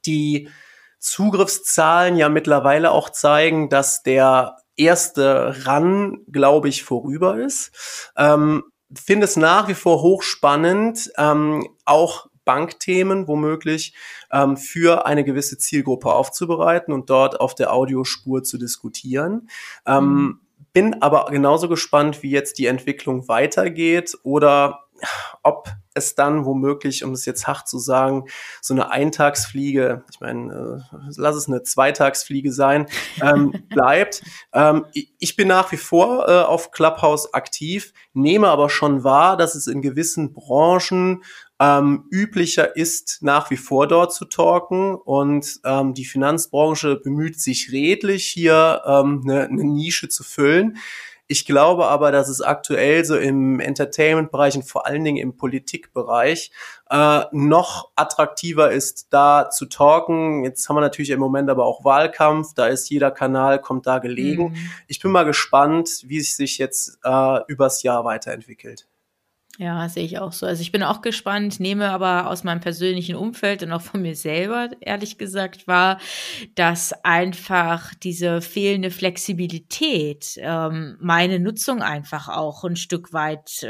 die 0.06 0.48
Zugriffszahlen 1.00 2.16
ja 2.16 2.28
mittlerweile 2.28 2.92
auch 2.92 3.10
zeigen, 3.10 3.68
dass 3.68 4.02
der 4.04 4.58
erste 4.76 5.54
Run, 5.66 6.24
glaube 6.30 6.68
ich, 6.68 6.82
vorüber 6.82 7.38
ist. 7.38 8.12
Ähm, 8.16 8.64
finde 8.94 9.24
es 9.24 9.36
nach 9.36 9.68
wie 9.68 9.74
vor 9.74 10.02
hochspannend, 10.02 11.10
ähm, 11.16 11.66
auch 11.84 12.28
Bankthemen 12.44 13.26
womöglich 13.26 13.94
ähm, 14.30 14.56
für 14.56 15.06
eine 15.06 15.24
gewisse 15.24 15.58
Zielgruppe 15.58 16.12
aufzubereiten 16.12 16.92
und 16.92 17.10
dort 17.10 17.40
auf 17.40 17.54
der 17.54 17.72
Audiospur 17.72 18.42
zu 18.42 18.58
diskutieren. 18.58 19.48
Ähm, 19.86 20.04
mhm. 20.04 20.40
Bin 20.72 21.02
aber 21.02 21.26
genauso 21.30 21.68
gespannt, 21.68 22.22
wie 22.22 22.30
jetzt 22.30 22.58
die 22.58 22.66
Entwicklung 22.66 23.28
weitergeht 23.28 24.18
oder 24.24 24.86
ob 25.42 25.68
es 25.94 26.14
dann 26.14 26.44
womöglich, 26.44 27.04
um 27.04 27.12
es 27.12 27.24
jetzt 27.24 27.46
hart 27.46 27.68
zu 27.68 27.78
sagen, 27.78 28.26
so 28.60 28.74
eine 28.74 28.90
Eintagsfliege, 28.90 30.04
ich 30.12 30.20
meine, 30.20 30.84
äh, 30.92 30.96
lass 31.16 31.36
es 31.36 31.48
eine 31.48 31.62
Zweitagsfliege 31.62 32.52
sein, 32.52 32.86
ähm, 33.22 33.52
bleibt. 33.68 34.22
Ähm, 34.52 34.86
ich 34.92 35.36
bin 35.36 35.48
nach 35.48 35.72
wie 35.72 35.76
vor 35.76 36.28
äh, 36.28 36.42
auf 36.42 36.70
Clubhouse 36.70 37.32
aktiv, 37.32 37.92
nehme 38.12 38.48
aber 38.48 38.68
schon 38.68 39.04
wahr, 39.04 39.36
dass 39.36 39.54
es 39.54 39.66
in 39.66 39.82
gewissen 39.82 40.32
Branchen 40.32 41.22
ähm, 41.60 42.04
üblicher 42.10 42.76
ist, 42.76 43.18
nach 43.22 43.50
wie 43.50 43.56
vor 43.56 43.86
dort 43.86 44.12
zu 44.12 44.24
talken. 44.24 44.94
Und 44.94 45.60
ähm, 45.64 45.94
die 45.94 46.04
Finanzbranche 46.04 46.96
bemüht 46.96 47.40
sich 47.40 47.70
redlich, 47.72 48.26
hier 48.26 48.82
ähm, 48.86 49.22
eine, 49.24 49.44
eine 49.44 49.64
Nische 49.64 50.08
zu 50.08 50.24
füllen. 50.24 50.78
Ich 51.26 51.46
glaube 51.46 51.86
aber, 51.86 52.12
dass 52.12 52.28
es 52.28 52.42
aktuell 52.42 53.04
so 53.04 53.16
im 53.16 53.58
Entertainment-Bereich 53.58 54.56
und 54.56 54.64
vor 54.64 54.86
allen 54.86 55.04
Dingen 55.04 55.16
im 55.16 55.36
Politikbereich 55.36 56.50
äh, 56.90 57.22
noch 57.32 57.90
attraktiver 57.96 58.70
ist, 58.70 59.06
da 59.10 59.48
zu 59.48 59.66
talken. 59.66 60.44
Jetzt 60.44 60.68
haben 60.68 60.76
wir 60.76 60.82
natürlich 60.82 61.10
im 61.10 61.20
Moment 61.20 61.48
aber 61.48 61.64
auch 61.64 61.84
Wahlkampf, 61.84 62.52
da 62.54 62.66
ist 62.66 62.90
jeder 62.90 63.10
Kanal, 63.10 63.58
kommt 63.60 63.86
da 63.86 64.00
gelegen. 64.00 64.50
Mhm. 64.50 64.70
Ich 64.86 65.00
bin 65.00 65.10
mal 65.10 65.24
gespannt, 65.24 66.02
wie 66.04 66.18
es 66.18 66.36
sich 66.36 66.58
jetzt 66.58 66.98
äh, 67.04 67.40
übers 67.48 67.82
Jahr 67.82 68.04
weiterentwickelt. 68.04 68.86
Ja, 69.58 69.88
sehe 69.88 70.04
ich 70.04 70.18
auch 70.18 70.32
so. 70.32 70.46
Also 70.46 70.62
ich 70.62 70.72
bin 70.72 70.82
auch 70.82 71.00
gespannt, 71.00 71.60
nehme 71.60 71.90
aber 71.90 72.28
aus 72.28 72.42
meinem 72.42 72.60
persönlichen 72.60 73.14
Umfeld 73.14 73.62
und 73.62 73.70
auch 73.70 73.82
von 73.82 74.02
mir 74.02 74.16
selber, 74.16 74.70
ehrlich 74.80 75.16
gesagt, 75.16 75.68
wahr, 75.68 76.00
dass 76.56 76.92
einfach 77.04 77.94
diese 77.94 78.40
fehlende 78.40 78.90
Flexibilität 78.90 80.34
ähm, 80.38 80.96
meine 81.00 81.38
Nutzung 81.38 81.82
einfach 81.82 82.28
auch 82.28 82.64
ein 82.64 82.74
Stück 82.74 83.12
weit 83.12 83.62
äh, 83.62 83.68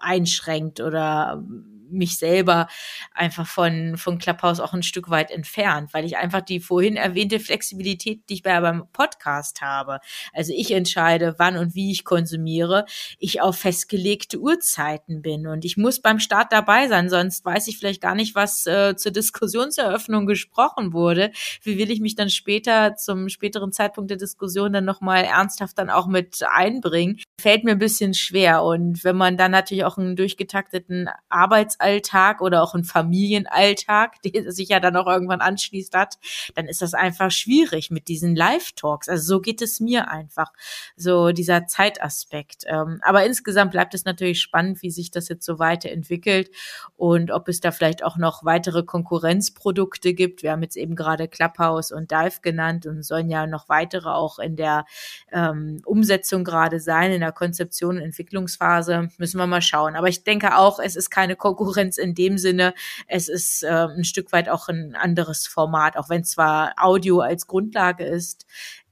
einschränkt 0.00 0.80
oder 0.80 1.44
mich 1.90 2.18
selber 2.18 2.68
einfach 3.12 3.46
von, 3.46 3.96
von 3.96 4.18
Clubhouse 4.18 4.60
auch 4.60 4.72
ein 4.72 4.82
Stück 4.82 5.10
weit 5.10 5.30
entfernt, 5.30 5.92
weil 5.92 6.04
ich 6.04 6.16
einfach 6.16 6.40
die 6.40 6.60
vorhin 6.60 6.96
erwähnte 6.96 7.40
Flexibilität, 7.40 8.22
die 8.28 8.34
ich 8.34 8.42
bei 8.42 8.60
beim 8.60 8.86
Podcast 8.92 9.60
habe. 9.62 10.00
Also 10.32 10.52
ich 10.56 10.70
entscheide, 10.72 11.34
wann 11.38 11.56
und 11.56 11.74
wie 11.74 11.90
ich 11.90 12.04
konsumiere, 12.04 12.84
ich 13.18 13.40
auf 13.40 13.58
festgelegte 13.58 14.38
Uhrzeiten 14.38 15.22
bin 15.22 15.46
und 15.46 15.64
ich 15.64 15.76
muss 15.76 16.00
beim 16.00 16.20
Start 16.20 16.52
dabei 16.52 16.88
sein, 16.88 17.08
sonst 17.08 17.44
weiß 17.44 17.68
ich 17.68 17.78
vielleicht 17.78 18.00
gar 18.00 18.14
nicht, 18.14 18.34
was 18.34 18.66
äh, 18.66 18.96
zur 18.96 19.12
Diskussionseröffnung 19.12 20.26
gesprochen 20.26 20.92
wurde. 20.92 21.32
Wie 21.62 21.78
will 21.78 21.90
ich 21.90 22.00
mich 22.00 22.14
dann 22.14 22.30
später 22.30 22.96
zum 22.96 23.28
späteren 23.28 23.72
Zeitpunkt 23.72 24.10
der 24.10 24.18
Diskussion 24.18 24.72
dann 24.72 24.84
nochmal 24.84 25.24
ernsthaft 25.24 25.78
dann 25.78 25.90
auch 25.90 26.06
mit 26.06 26.40
einbringen? 26.48 27.20
Fällt 27.40 27.64
mir 27.64 27.72
ein 27.72 27.78
bisschen 27.78 28.14
schwer 28.14 28.62
und 28.62 29.04
wenn 29.04 29.16
man 29.16 29.36
dann 29.36 29.50
natürlich 29.50 29.84
auch 29.84 29.98
einen 29.98 30.16
durchgetakteten 30.16 31.08
Arbeits 31.28 31.79
Arbeitsalltag 31.80 32.40
oder 32.40 32.62
auch 32.62 32.74
ein 32.74 32.84
Familienalltag, 32.84 34.22
der 34.24 34.52
sich 34.52 34.68
ja 34.68 34.80
dann 34.80 34.96
auch 34.96 35.06
irgendwann 35.06 35.40
anschließt 35.40 35.94
hat, 35.94 36.18
dann 36.54 36.66
ist 36.66 36.82
das 36.82 36.94
einfach 36.94 37.30
schwierig 37.30 37.90
mit 37.90 38.08
diesen 38.08 38.36
Live-Talks. 38.36 39.08
Also 39.08 39.36
so 39.36 39.40
geht 39.40 39.62
es 39.62 39.80
mir 39.80 40.08
einfach, 40.08 40.52
so 40.96 41.32
dieser 41.32 41.66
Zeitaspekt. 41.66 42.64
Ähm, 42.66 43.00
aber 43.02 43.24
insgesamt 43.24 43.72
bleibt 43.72 43.94
es 43.94 44.04
natürlich 44.04 44.40
spannend, 44.40 44.82
wie 44.82 44.90
sich 44.90 45.10
das 45.10 45.28
jetzt 45.28 45.44
so 45.44 45.58
weiterentwickelt 45.58 46.50
und 46.96 47.30
ob 47.30 47.48
es 47.48 47.60
da 47.60 47.70
vielleicht 47.70 48.04
auch 48.04 48.16
noch 48.16 48.44
weitere 48.44 48.82
Konkurrenzprodukte 48.82 50.14
gibt. 50.14 50.42
Wir 50.42 50.52
haben 50.52 50.62
jetzt 50.62 50.76
eben 50.76 50.94
gerade 50.94 51.28
Clubhouse 51.28 51.92
und 51.92 52.10
Dive 52.10 52.40
genannt 52.42 52.86
und 52.86 53.02
sollen 53.02 53.30
ja 53.30 53.46
noch 53.46 53.68
weitere 53.68 54.10
auch 54.10 54.38
in 54.38 54.56
der 54.56 54.84
ähm, 55.32 55.80
Umsetzung 55.84 56.44
gerade 56.44 56.80
sein, 56.80 57.12
in 57.12 57.20
der 57.20 57.32
Konzeption 57.32 57.96
und 57.96 58.02
Entwicklungsphase. 58.02 59.08
Müssen 59.18 59.38
wir 59.38 59.46
mal 59.46 59.62
schauen. 59.62 59.96
Aber 59.96 60.08
ich 60.08 60.24
denke 60.24 60.56
auch, 60.56 60.78
es 60.78 60.96
ist 60.96 61.10
keine 61.10 61.36
Konkurrenz 61.36 61.69
Konkurrenz 61.70 61.98
in 61.98 62.14
dem 62.14 62.38
Sinne. 62.38 62.74
Es 63.06 63.28
ist 63.28 63.62
äh, 63.62 63.68
ein 63.68 64.04
Stück 64.04 64.32
weit 64.32 64.48
auch 64.48 64.68
ein 64.68 64.94
anderes 64.96 65.46
Format, 65.46 65.96
auch 65.96 66.08
wenn 66.08 66.24
zwar 66.24 66.74
Audio 66.76 67.20
als 67.20 67.46
Grundlage 67.46 68.04
ist, 68.04 68.46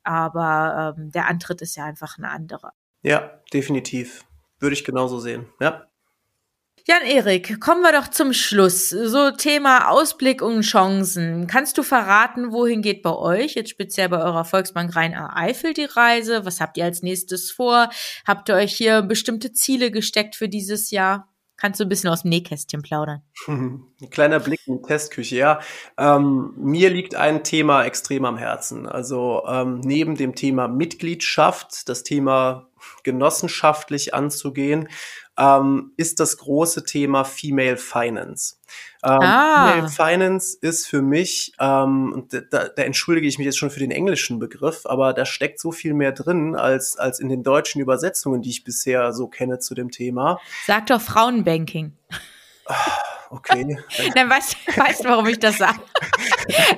aber 0.05 0.95
ähm, 0.97 1.11
der 1.11 1.29
Antritt 1.29 1.61
ist 1.61 1.77
ja 1.77 1.85
einfach 1.85 2.19
ein 2.19 2.25
anderer. 2.25 2.73
Ja, 3.03 3.41
definitiv. 3.53 4.25
Würde 4.61 4.75
ich 4.75 4.85
genauso 4.85 5.21
sehen. 5.21 5.47
Ja. 5.61 5.85
Jan-Erik, 6.87 7.61
kommen 7.61 7.83
wir 7.83 7.93
doch 7.93 8.09
zum 8.09 8.33
Schluss. 8.33 8.89
So 8.89 9.31
Thema 9.31 9.91
Ausblick 9.91 10.41
und 10.41 10.63
Chancen. 10.63 11.47
Kannst 11.47 11.77
du 11.77 11.83
verraten, 11.83 12.51
wohin 12.51 12.81
geht 12.81 13.03
bei 13.03 13.15
euch, 13.15 13.55
jetzt 13.55 13.69
speziell 13.71 14.09
bei 14.09 14.23
eurer 14.23 14.47
Volksbank 14.47 14.97
Rhein-Eifel 14.97 15.75
die 15.75 15.85
Reise? 15.85 16.47
Was 16.47 16.61
habt 16.61 16.79
ihr 16.79 16.85
als 16.85 17.03
nächstes 17.03 17.51
vor? 17.51 17.91
Habt 18.27 18.49
ihr 18.49 18.55
euch 18.55 18.75
hier 18.75 19.03
bestimmte 19.03 19.53
Ziele 19.53 19.91
gesteckt 19.91 20.35
für 20.35 20.49
dieses 20.49 20.91
Jahr? 20.91 21.29
Kannst 21.59 21.81
du 21.81 21.85
ein 21.85 21.89
bisschen 21.89 22.09
aus 22.09 22.23
dem 22.23 22.31
Nähkästchen 22.31 22.83
plaudern? 22.83 23.23
Ein 23.49 24.11
kleiner 24.11 24.39
Blick 24.39 24.61
in 24.67 24.81
die 24.81 24.87
Testküche, 24.87 25.37
ja. 25.37 25.61
Ähm, 25.99 26.55
mir 26.57 26.89
liegt 26.89 27.17
ein 27.17 27.43
Thema 27.43 27.85
extrem 27.85 28.25
am 28.25 28.39
Herzen. 28.39 28.87
Also 28.87 29.43
ähm, 29.47 29.81
neben 29.81 30.15
dem 30.15 30.37
Thema 30.37 30.69
Mitgliedschaft, 30.69 31.89
das 31.89 32.05
Thema 32.05 32.69
genossenschaftlich 33.03 34.15
anzugehen, 34.15 34.89
ähm, 35.37 35.93
ist 35.97 36.21
das 36.21 36.39
große 36.39 36.85
Thema 36.85 37.25
Female 37.25 37.77
Finance. 37.77 38.57
Ähm, 39.09 39.19
ah. 39.23 39.73
Female 39.73 39.89
Finance 39.89 40.59
ist 40.61 40.87
für 40.87 41.03
mich, 41.03 41.53
ähm, 41.59 42.13
und 42.13 42.33
da, 42.33 42.69
da 42.69 42.83
entschuldige 42.83 43.27
ich 43.27 43.39
mich 43.39 43.47
jetzt 43.47 43.59
schon 43.59 43.71
für 43.71 43.81
den 43.81 43.91
englischen 43.91 44.39
Begriff, 44.39 44.83
aber 44.85 45.13
da 45.13 45.25
steckt 45.25 45.61
so 45.61 45.73
viel 45.73 45.95
mehr 45.95 46.13
drin 46.13 46.55
als, 46.55 46.97
als 46.97 47.21
in 47.21 47.29
den 47.29 47.43
deutschen 47.43 47.81
Übersetzungen, 47.81 48.43
die 48.43 48.51
ich 48.51 48.65
bisher 48.65 49.13
so 49.13 49.29
kenne 49.29 49.59
zu 49.59 49.75
dem 49.75 49.91
Thema. 49.91 50.39
Sag 50.67 50.87
doch 50.87 51.01
Frauenbanking. 51.01 51.93
Okay. 53.31 53.77
Dann 54.15 54.31
weißt, 54.31 54.57
weißt 54.77 55.05
du, 55.05 55.09
warum 55.09 55.27
ich 55.27 55.39
das 55.39 55.59
sage. 55.59 55.79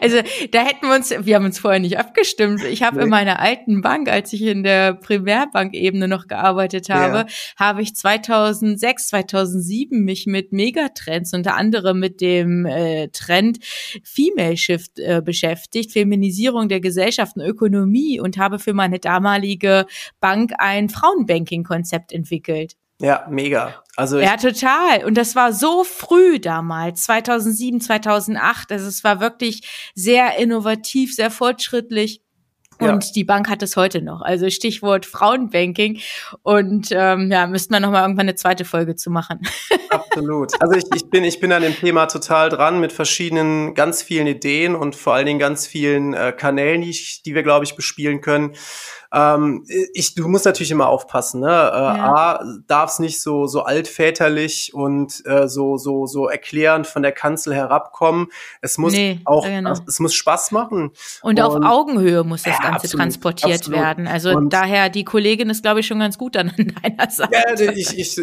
Also 0.01 0.19
da 0.51 0.65
hätten 0.65 0.89
wir 0.89 0.97
uns, 0.97 1.11
wir 1.11 1.37
haben 1.37 1.45
uns 1.45 1.59
vorher 1.59 1.81
nicht 1.81 1.99
abgestimmt. 1.99 2.65
Ich 2.65 2.83
habe 2.83 2.99
nee. 2.99 3.05
in 3.05 3.09
meiner 3.09 3.39
alten 3.39 3.83
Bank, 3.83 4.09
als 4.09 4.33
ich 4.33 4.43
in 4.43 4.63
der 4.65 4.95
Primärbankebene 4.95 6.09
noch 6.09 6.27
gearbeitet 6.27 6.89
habe, 6.89 7.19
ja. 7.19 7.27
habe 7.57 7.83
ich 7.83 7.95
2006, 7.95 9.09
2007 9.09 10.05
mich 10.05 10.27
mit 10.27 10.53
Megatrends, 10.53 11.33
unter 11.35 11.57
anderem 11.57 12.01
mit 12.01 12.21
dem 12.21 12.67
äh, 12.67 13.09
Trend 13.09 13.59
Female 14.03 14.57
Shift 14.57 14.98
äh, 14.98 15.23
beschäftigt, 15.25 15.92
Feminisierung 15.92 16.69
der 16.69 16.81
Gesellschaft 16.81 17.37
und 17.37 17.42
Ökonomie 17.42 18.21
und 18.21 18.38
habe 18.38 18.59
für 18.59 18.75
meine 18.75 18.98
damalige 18.98 19.87
Bank 20.21 20.53
ein 20.59 20.88
Frauenbanking-Konzept 20.88 22.13
entwickelt. 22.13 22.77
Ja, 23.01 23.27
mega. 23.31 23.83
Also 23.96 24.19
ja, 24.19 24.37
total. 24.37 25.05
Und 25.05 25.17
das 25.17 25.35
war 25.35 25.53
so 25.53 25.85
früh 25.85 26.38
damals, 26.38 27.03
2007, 27.05 27.81
2008. 27.81 28.73
Also 28.73 28.87
es 28.87 29.03
war 29.05 29.21
wirklich 29.21 29.90
sehr 29.94 30.38
innovativ, 30.38 31.15
sehr 31.15 31.31
fortschrittlich. 31.31 32.23
Und 32.79 33.05
ja. 33.05 33.13
die 33.15 33.25
Bank 33.25 33.48
hat 33.51 33.63
es 33.63 33.77
heute 33.77 34.01
noch. 34.01 34.23
Also 34.23 34.48
Stichwort 34.48 35.05
Frauenbanking. 35.05 36.01
Und 36.42 36.88
ähm, 36.92 37.31
ja, 37.31 37.46
müssten 37.46 37.75
wir 37.75 37.81
nochmal 37.81 38.03
irgendwann 38.03 38.29
eine 38.29 38.37
zweite 38.37 38.65
Folge 38.65 38.96
zu 38.96 39.11
machen. 39.11 39.40
Absolut. 39.90 40.53
Also 40.61 40.75
ich, 40.77 40.85
ich, 40.94 41.11
bin, 41.11 41.25
ich 41.25 41.40
bin 41.40 41.53
an 41.53 41.63
dem 41.63 41.77
Thema 41.77 42.07
total 42.07 42.48
dran 42.48 42.81
mit 42.81 42.92
verschiedenen, 42.92 43.75
ganz 43.75 44.03
vielen 44.03 44.27
Ideen 44.27 44.75
und 44.75 44.96
vor 44.96 45.15
allen 45.15 45.27
Dingen 45.27 45.38
ganz 45.38 45.67
vielen 45.67 46.15
äh, 46.15 46.33
Kanälen, 46.33 46.81
die, 46.81 46.90
ich, 46.90 47.23
die 47.23 47.35
wir, 47.35 47.42
glaube 47.42 47.67
ich, 47.67 47.77
bespielen 47.77 48.23
können. 48.23 48.55
Ähm, 49.13 49.65
ich, 49.92 50.15
du 50.15 50.29
musst 50.29 50.44
natürlich 50.44 50.71
immer 50.71 50.88
aufpassen. 50.88 51.40
Ne? 51.40 51.48
Äh, 51.48 51.50
ja. 51.50 52.15
A, 52.15 52.44
darf 52.67 52.90
es 52.90 52.98
nicht 53.00 53.21
so 53.21 53.46
so 53.46 53.63
altväterlich 53.63 54.73
und 54.73 55.25
äh, 55.27 55.48
so 55.48 55.77
so 55.79 56.06
so 56.06 56.29
erklärend 56.29 56.87
von 56.87 57.02
der 57.02 57.13
Kanzel 57.13 57.54
herabkommen. 57.54 58.29
Es 58.61 58.79
muss 58.79 58.92
nee, 58.92 59.21
auch, 59.25 59.44
genau. 59.44 59.75
es 59.87 59.98
muss 59.98 60.15
Spaß 60.15 60.52
machen. 60.52 60.90
Und, 61.23 61.38
und 61.38 61.40
auf 61.40 61.56
Augenhöhe 61.65 62.25
muss 62.25 62.44
das 62.44 62.54
ja, 62.54 62.63
Ganze 62.63 62.85
absolut, 62.85 63.00
transportiert 63.00 63.61
absolut. 63.61 63.81
werden. 63.81 64.06
Also 64.06 64.31
und 64.31 64.52
daher 64.52 64.88
die 64.88 65.04
Kollegin 65.04 65.50
ist, 65.50 65.63
glaube 65.63 65.81
ich, 65.81 65.87
schon 65.87 65.98
ganz 65.98 66.17
gut 66.17 66.37
an 66.37 66.52
deiner 66.83 67.11
Seite. 67.11 67.65
Ja, 67.65 67.73
ich, 67.73 67.98
ich, 67.98 68.23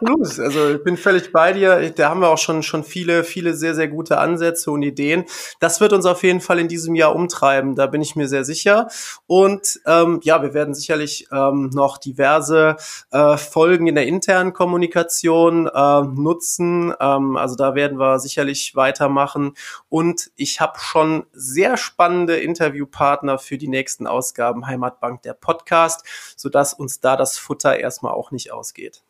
absolut. 0.00 0.38
Also 0.38 0.74
ich 0.74 0.84
bin 0.84 0.96
völlig 0.96 1.32
bei 1.32 1.52
dir. 1.52 1.90
Da 1.90 2.10
haben 2.10 2.20
wir 2.20 2.28
auch 2.28 2.38
schon 2.38 2.62
schon 2.62 2.84
viele 2.84 3.24
viele 3.24 3.54
sehr 3.54 3.74
sehr 3.74 3.88
gute 3.88 4.18
Ansätze 4.18 4.70
und 4.70 4.82
Ideen. 4.82 5.24
Das 5.60 5.80
wird 5.80 5.92
uns 5.92 6.06
auf 6.06 6.22
jeden 6.22 6.40
Fall 6.40 6.58
in 6.58 6.68
diesem 6.68 6.94
Jahr 6.94 7.14
umtreiben. 7.14 7.74
Da 7.74 7.86
bin 7.86 8.02
ich 8.02 8.16
mir 8.16 8.28
sehr 8.28 8.44
sicher. 8.44 8.88
Und 9.26 9.80
ähm, 9.86 10.20
ja, 10.22 10.42
wir 10.42 10.54
werden 10.54 10.74
sicherlich 10.74 11.28
ähm, 11.32 11.70
noch 11.72 11.98
diverse 11.98 12.76
äh, 13.10 13.36
Folgen 13.36 13.86
in 13.86 13.94
der 13.94 14.06
internen 14.06 14.52
Kommunikation 14.52 15.66
äh, 15.66 16.02
nutzen. 16.02 16.94
Ähm, 17.00 17.36
also 17.36 17.56
da 17.56 17.74
werden 17.74 17.98
wir 17.98 18.18
sicherlich 18.18 18.74
weitermachen. 18.76 19.54
Und 19.88 20.30
ich 20.36 20.60
habe 20.60 20.78
schon 20.78 21.26
sehr 21.32 21.76
spannende 21.76 22.36
Interviewpartner 22.36 23.38
für 23.38 23.58
die 23.58 23.68
nächsten 23.68 24.06
Ausgaben 24.06 24.66
Heimatbank 24.66 25.22
der 25.22 25.34
Podcast, 25.34 26.04
sodass 26.36 26.74
uns 26.74 27.00
da 27.00 27.16
das 27.16 27.38
Futter 27.38 27.78
erstmal 27.78 28.12
auch 28.12 28.30
nicht 28.30 28.52
ausgeht. 28.52 29.02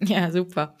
Ja, 0.08 0.30
super. 0.30 0.74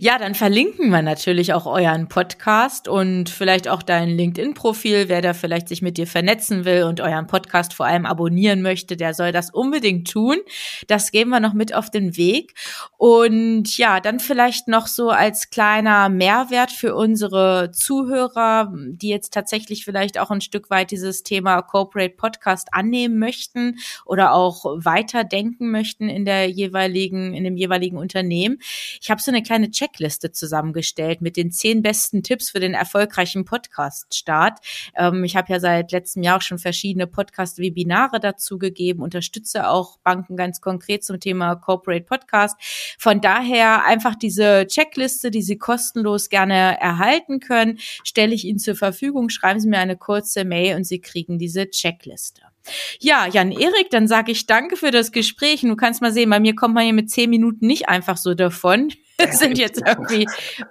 Ja, 0.00 0.18
dann 0.18 0.34
verlinken 0.34 0.90
wir 0.90 1.02
natürlich 1.02 1.52
auch 1.52 1.66
euren 1.66 2.08
Podcast 2.08 2.88
und 2.88 3.28
vielleicht 3.28 3.68
auch 3.68 3.82
dein 3.82 4.08
LinkedIn-Profil. 4.08 5.08
Wer 5.08 5.20
da 5.20 5.34
vielleicht 5.34 5.68
sich 5.68 5.82
mit 5.82 5.98
dir 5.98 6.06
vernetzen 6.06 6.64
will 6.64 6.84
und 6.84 7.00
euren 7.00 7.26
Podcast 7.26 7.74
vor 7.74 7.84
allem 7.84 8.06
abonnieren 8.06 8.62
möchte, 8.62 8.96
der 8.96 9.12
soll 9.12 9.30
das 9.30 9.50
unbedingt 9.50 10.10
tun. 10.10 10.38
Das 10.86 11.10
geben 11.10 11.30
wir 11.30 11.40
noch 11.40 11.52
mit 11.52 11.74
auf 11.74 11.90
den 11.90 12.16
Weg. 12.16 12.54
Und 12.96 13.76
ja, 13.76 14.00
dann 14.00 14.20
vielleicht 14.20 14.68
noch 14.68 14.86
so 14.86 15.10
als 15.10 15.50
kleiner 15.50 16.08
Mehrwert 16.08 16.72
für 16.72 16.94
unsere 16.94 17.72
Zuhörer, 17.72 18.72
die 18.74 19.08
jetzt 19.08 19.34
tatsächlich 19.34 19.84
vielleicht 19.84 20.18
auch 20.18 20.30
ein 20.30 20.40
Stück 20.40 20.70
weit 20.70 20.90
dieses 20.90 21.22
Thema 21.22 21.60
Corporate 21.60 22.14
Podcast 22.16 22.68
annehmen 22.72 23.18
möchten 23.18 23.78
oder 24.06 24.32
auch 24.32 24.64
weiterdenken 24.64 25.70
möchten 25.70 26.08
in 26.08 26.24
der 26.24 26.48
jeweiligen, 26.48 27.34
in 27.34 27.44
dem 27.44 27.56
jeweiligen 27.56 27.98
Unternehmen. 27.98 28.58
Ich 29.00 29.10
habe 29.10 29.20
so 29.20 29.30
eine 29.30 29.42
kleine 29.42 29.70
Checkliste 29.70 30.32
zusammengestellt 30.32 31.20
mit 31.20 31.36
den 31.36 31.50
zehn 31.50 31.82
besten 31.82 32.22
Tipps 32.22 32.50
für 32.50 32.60
den 32.60 32.74
erfolgreichen 32.74 33.44
Podcast-Start. 33.44 34.58
Ähm, 34.96 35.24
ich 35.24 35.36
habe 35.36 35.52
ja 35.52 35.60
seit 35.60 35.92
letztem 35.92 36.22
Jahr 36.22 36.38
auch 36.38 36.42
schon 36.42 36.58
verschiedene 36.58 37.06
Podcast-Webinare 37.06 38.20
dazu 38.20 38.58
gegeben, 38.58 39.02
unterstütze 39.02 39.68
auch 39.68 39.98
Banken 39.98 40.36
ganz 40.36 40.60
konkret 40.60 41.04
zum 41.04 41.20
Thema 41.20 41.56
Corporate 41.56 42.04
Podcast. 42.04 42.56
Von 42.98 43.20
daher 43.20 43.84
einfach 43.84 44.14
diese 44.14 44.66
Checkliste, 44.66 45.30
die 45.30 45.42
Sie 45.42 45.58
kostenlos 45.58 46.28
gerne 46.28 46.80
erhalten 46.80 47.40
können, 47.40 47.78
stelle 48.04 48.34
ich 48.34 48.44
Ihnen 48.44 48.58
zur 48.58 48.76
Verfügung. 48.76 49.28
Schreiben 49.28 49.60
Sie 49.60 49.68
mir 49.68 49.78
eine 49.78 49.96
kurze 49.96 50.44
Mail 50.44 50.76
und 50.76 50.84
Sie 50.84 51.00
kriegen 51.00 51.38
diese 51.38 51.68
Checkliste. 51.68 52.51
Ja, 53.00 53.26
Jan-Erik, 53.26 53.90
dann 53.90 54.08
sage 54.08 54.32
ich 54.32 54.46
danke 54.46 54.76
für 54.76 54.90
das 54.90 55.12
Gespräch. 55.12 55.62
Und 55.62 55.70
du 55.70 55.76
kannst 55.76 56.02
mal 56.02 56.12
sehen, 56.12 56.30
bei 56.30 56.40
mir 56.40 56.54
kommt 56.54 56.74
man 56.74 56.84
hier 56.84 56.92
mit 56.92 57.10
zehn 57.10 57.30
Minuten 57.30 57.66
nicht 57.66 57.88
einfach 57.88 58.16
so 58.16 58.34
davon. 58.34 58.92
Wir 59.18 59.32
sind 59.32 59.58
jetzt 59.58 59.80
irgendwie 59.86 60.26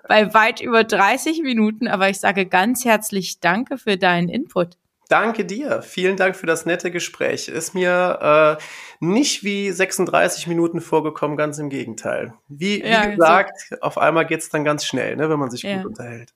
bei 0.10 0.34
weit 0.34 0.60
über 0.62 0.84
30 0.84 1.42
Minuten, 1.42 1.88
aber 1.88 2.10
ich 2.10 2.20
sage 2.20 2.46
ganz 2.46 2.84
herzlich 2.84 3.39
Danke 3.39 3.78
für 3.78 3.98
deinen 3.98 4.28
Input. 4.28 4.78
Danke 5.12 5.46
dir. 5.46 5.82
Vielen 5.82 6.16
Dank 6.16 6.38
für 6.38 6.48
das 6.48 6.66
nette 6.66 6.89
Gespräch. 6.89 7.50
Ist 7.50 7.76
mir 7.76 8.58
äh, 8.60 8.64
nicht 9.06 9.44
wie 9.44 9.70
36 9.70 10.48
Minuten 10.48 10.80
vorgekommen, 10.80 11.36
ganz 11.36 11.60
im 11.60 11.70
Gegenteil. 11.70 12.34
Wie, 12.48 12.82
wie 12.82 12.88
ja, 12.88 13.08
gesagt, 13.08 13.60
so. 13.70 13.76
auf 13.82 13.98
einmal 13.98 14.26
geht's 14.26 14.48
dann 14.50 14.64
ganz 14.64 14.86
schnell, 14.86 15.18
ne, 15.18 15.30
wenn 15.30 15.39
man 15.39 15.52
sich 15.52 15.64
ja. 15.64 15.78
gut 15.78 15.88
unterhält. 15.88 16.34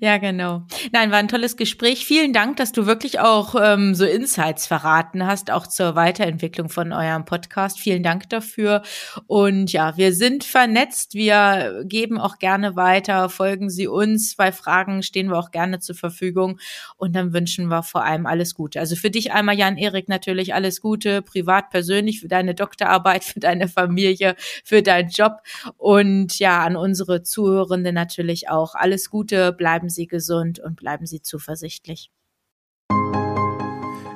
Ja, 0.00 0.18
genau. 0.18 0.62
Nein, 0.92 1.10
war 1.10 1.18
ein 1.18 1.28
tolles 1.28 1.56
Gespräch. 1.56 2.06
Vielen 2.06 2.32
Dank, 2.32 2.56
dass 2.56 2.72
du 2.72 2.86
wirklich 2.86 3.20
auch 3.20 3.54
ähm, 3.60 3.94
so 3.94 4.04
Insights 4.04 4.66
verraten 4.66 5.26
hast, 5.26 5.50
auch 5.50 5.66
zur 5.66 5.94
Weiterentwicklung 5.94 6.68
von 6.68 6.92
eurem 6.92 7.24
Podcast. 7.24 7.78
Vielen 7.80 8.02
Dank 8.02 8.28
dafür. 8.30 8.82
Und 9.26 9.72
ja, 9.72 9.96
wir 9.96 10.14
sind 10.14 10.44
vernetzt. 10.44 11.14
Wir 11.14 11.82
geben 11.84 12.18
auch 12.18 12.38
gerne 12.38 12.76
weiter. 12.76 13.28
Folgen 13.28 13.70
Sie 13.70 13.86
uns. 13.86 14.36
Bei 14.36 14.52
Fragen 14.52 15.02
stehen 15.02 15.28
wir 15.30 15.38
auch 15.38 15.50
gerne 15.50 15.80
zur 15.80 15.96
Verfügung. 15.96 16.58
Und 16.96 17.14
dann 17.14 17.32
wünschen 17.32 17.68
wir 17.68 17.82
vor 17.82 18.04
allem 18.04 18.26
alles 18.26 18.54
Gute. 18.54 18.80
Also 18.80 18.96
für 18.96 19.10
dich 19.10 19.32
einmal, 19.32 19.56
Jan-Erik, 19.56 20.08
natürlich 20.08 20.54
alles 20.54 20.80
Gute, 20.80 21.22
privat, 21.22 21.70
persönlich, 21.70 22.20
für 22.20 22.28
deine 22.28 22.54
Doktorarbeit, 22.54 23.24
für 23.24 23.40
deine 23.40 23.68
Familie, 23.68 24.36
für 24.64 24.82
deinen 24.82 25.10
Job. 25.10 25.38
Und 25.76 26.38
ja, 26.38 26.62
an 26.62 26.76
unsere 26.76 27.22
Zuhörende 27.22 27.92
natürlich 27.92 28.48
auch 28.48 28.74
alles 28.74 29.10
Gute 29.10 29.47
bleiben 29.52 29.88
Sie 29.88 30.06
gesund 30.06 30.60
und 30.60 30.76
bleiben 30.76 31.06
Sie 31.06 31.22
zuversichtlich. 31.22 32.10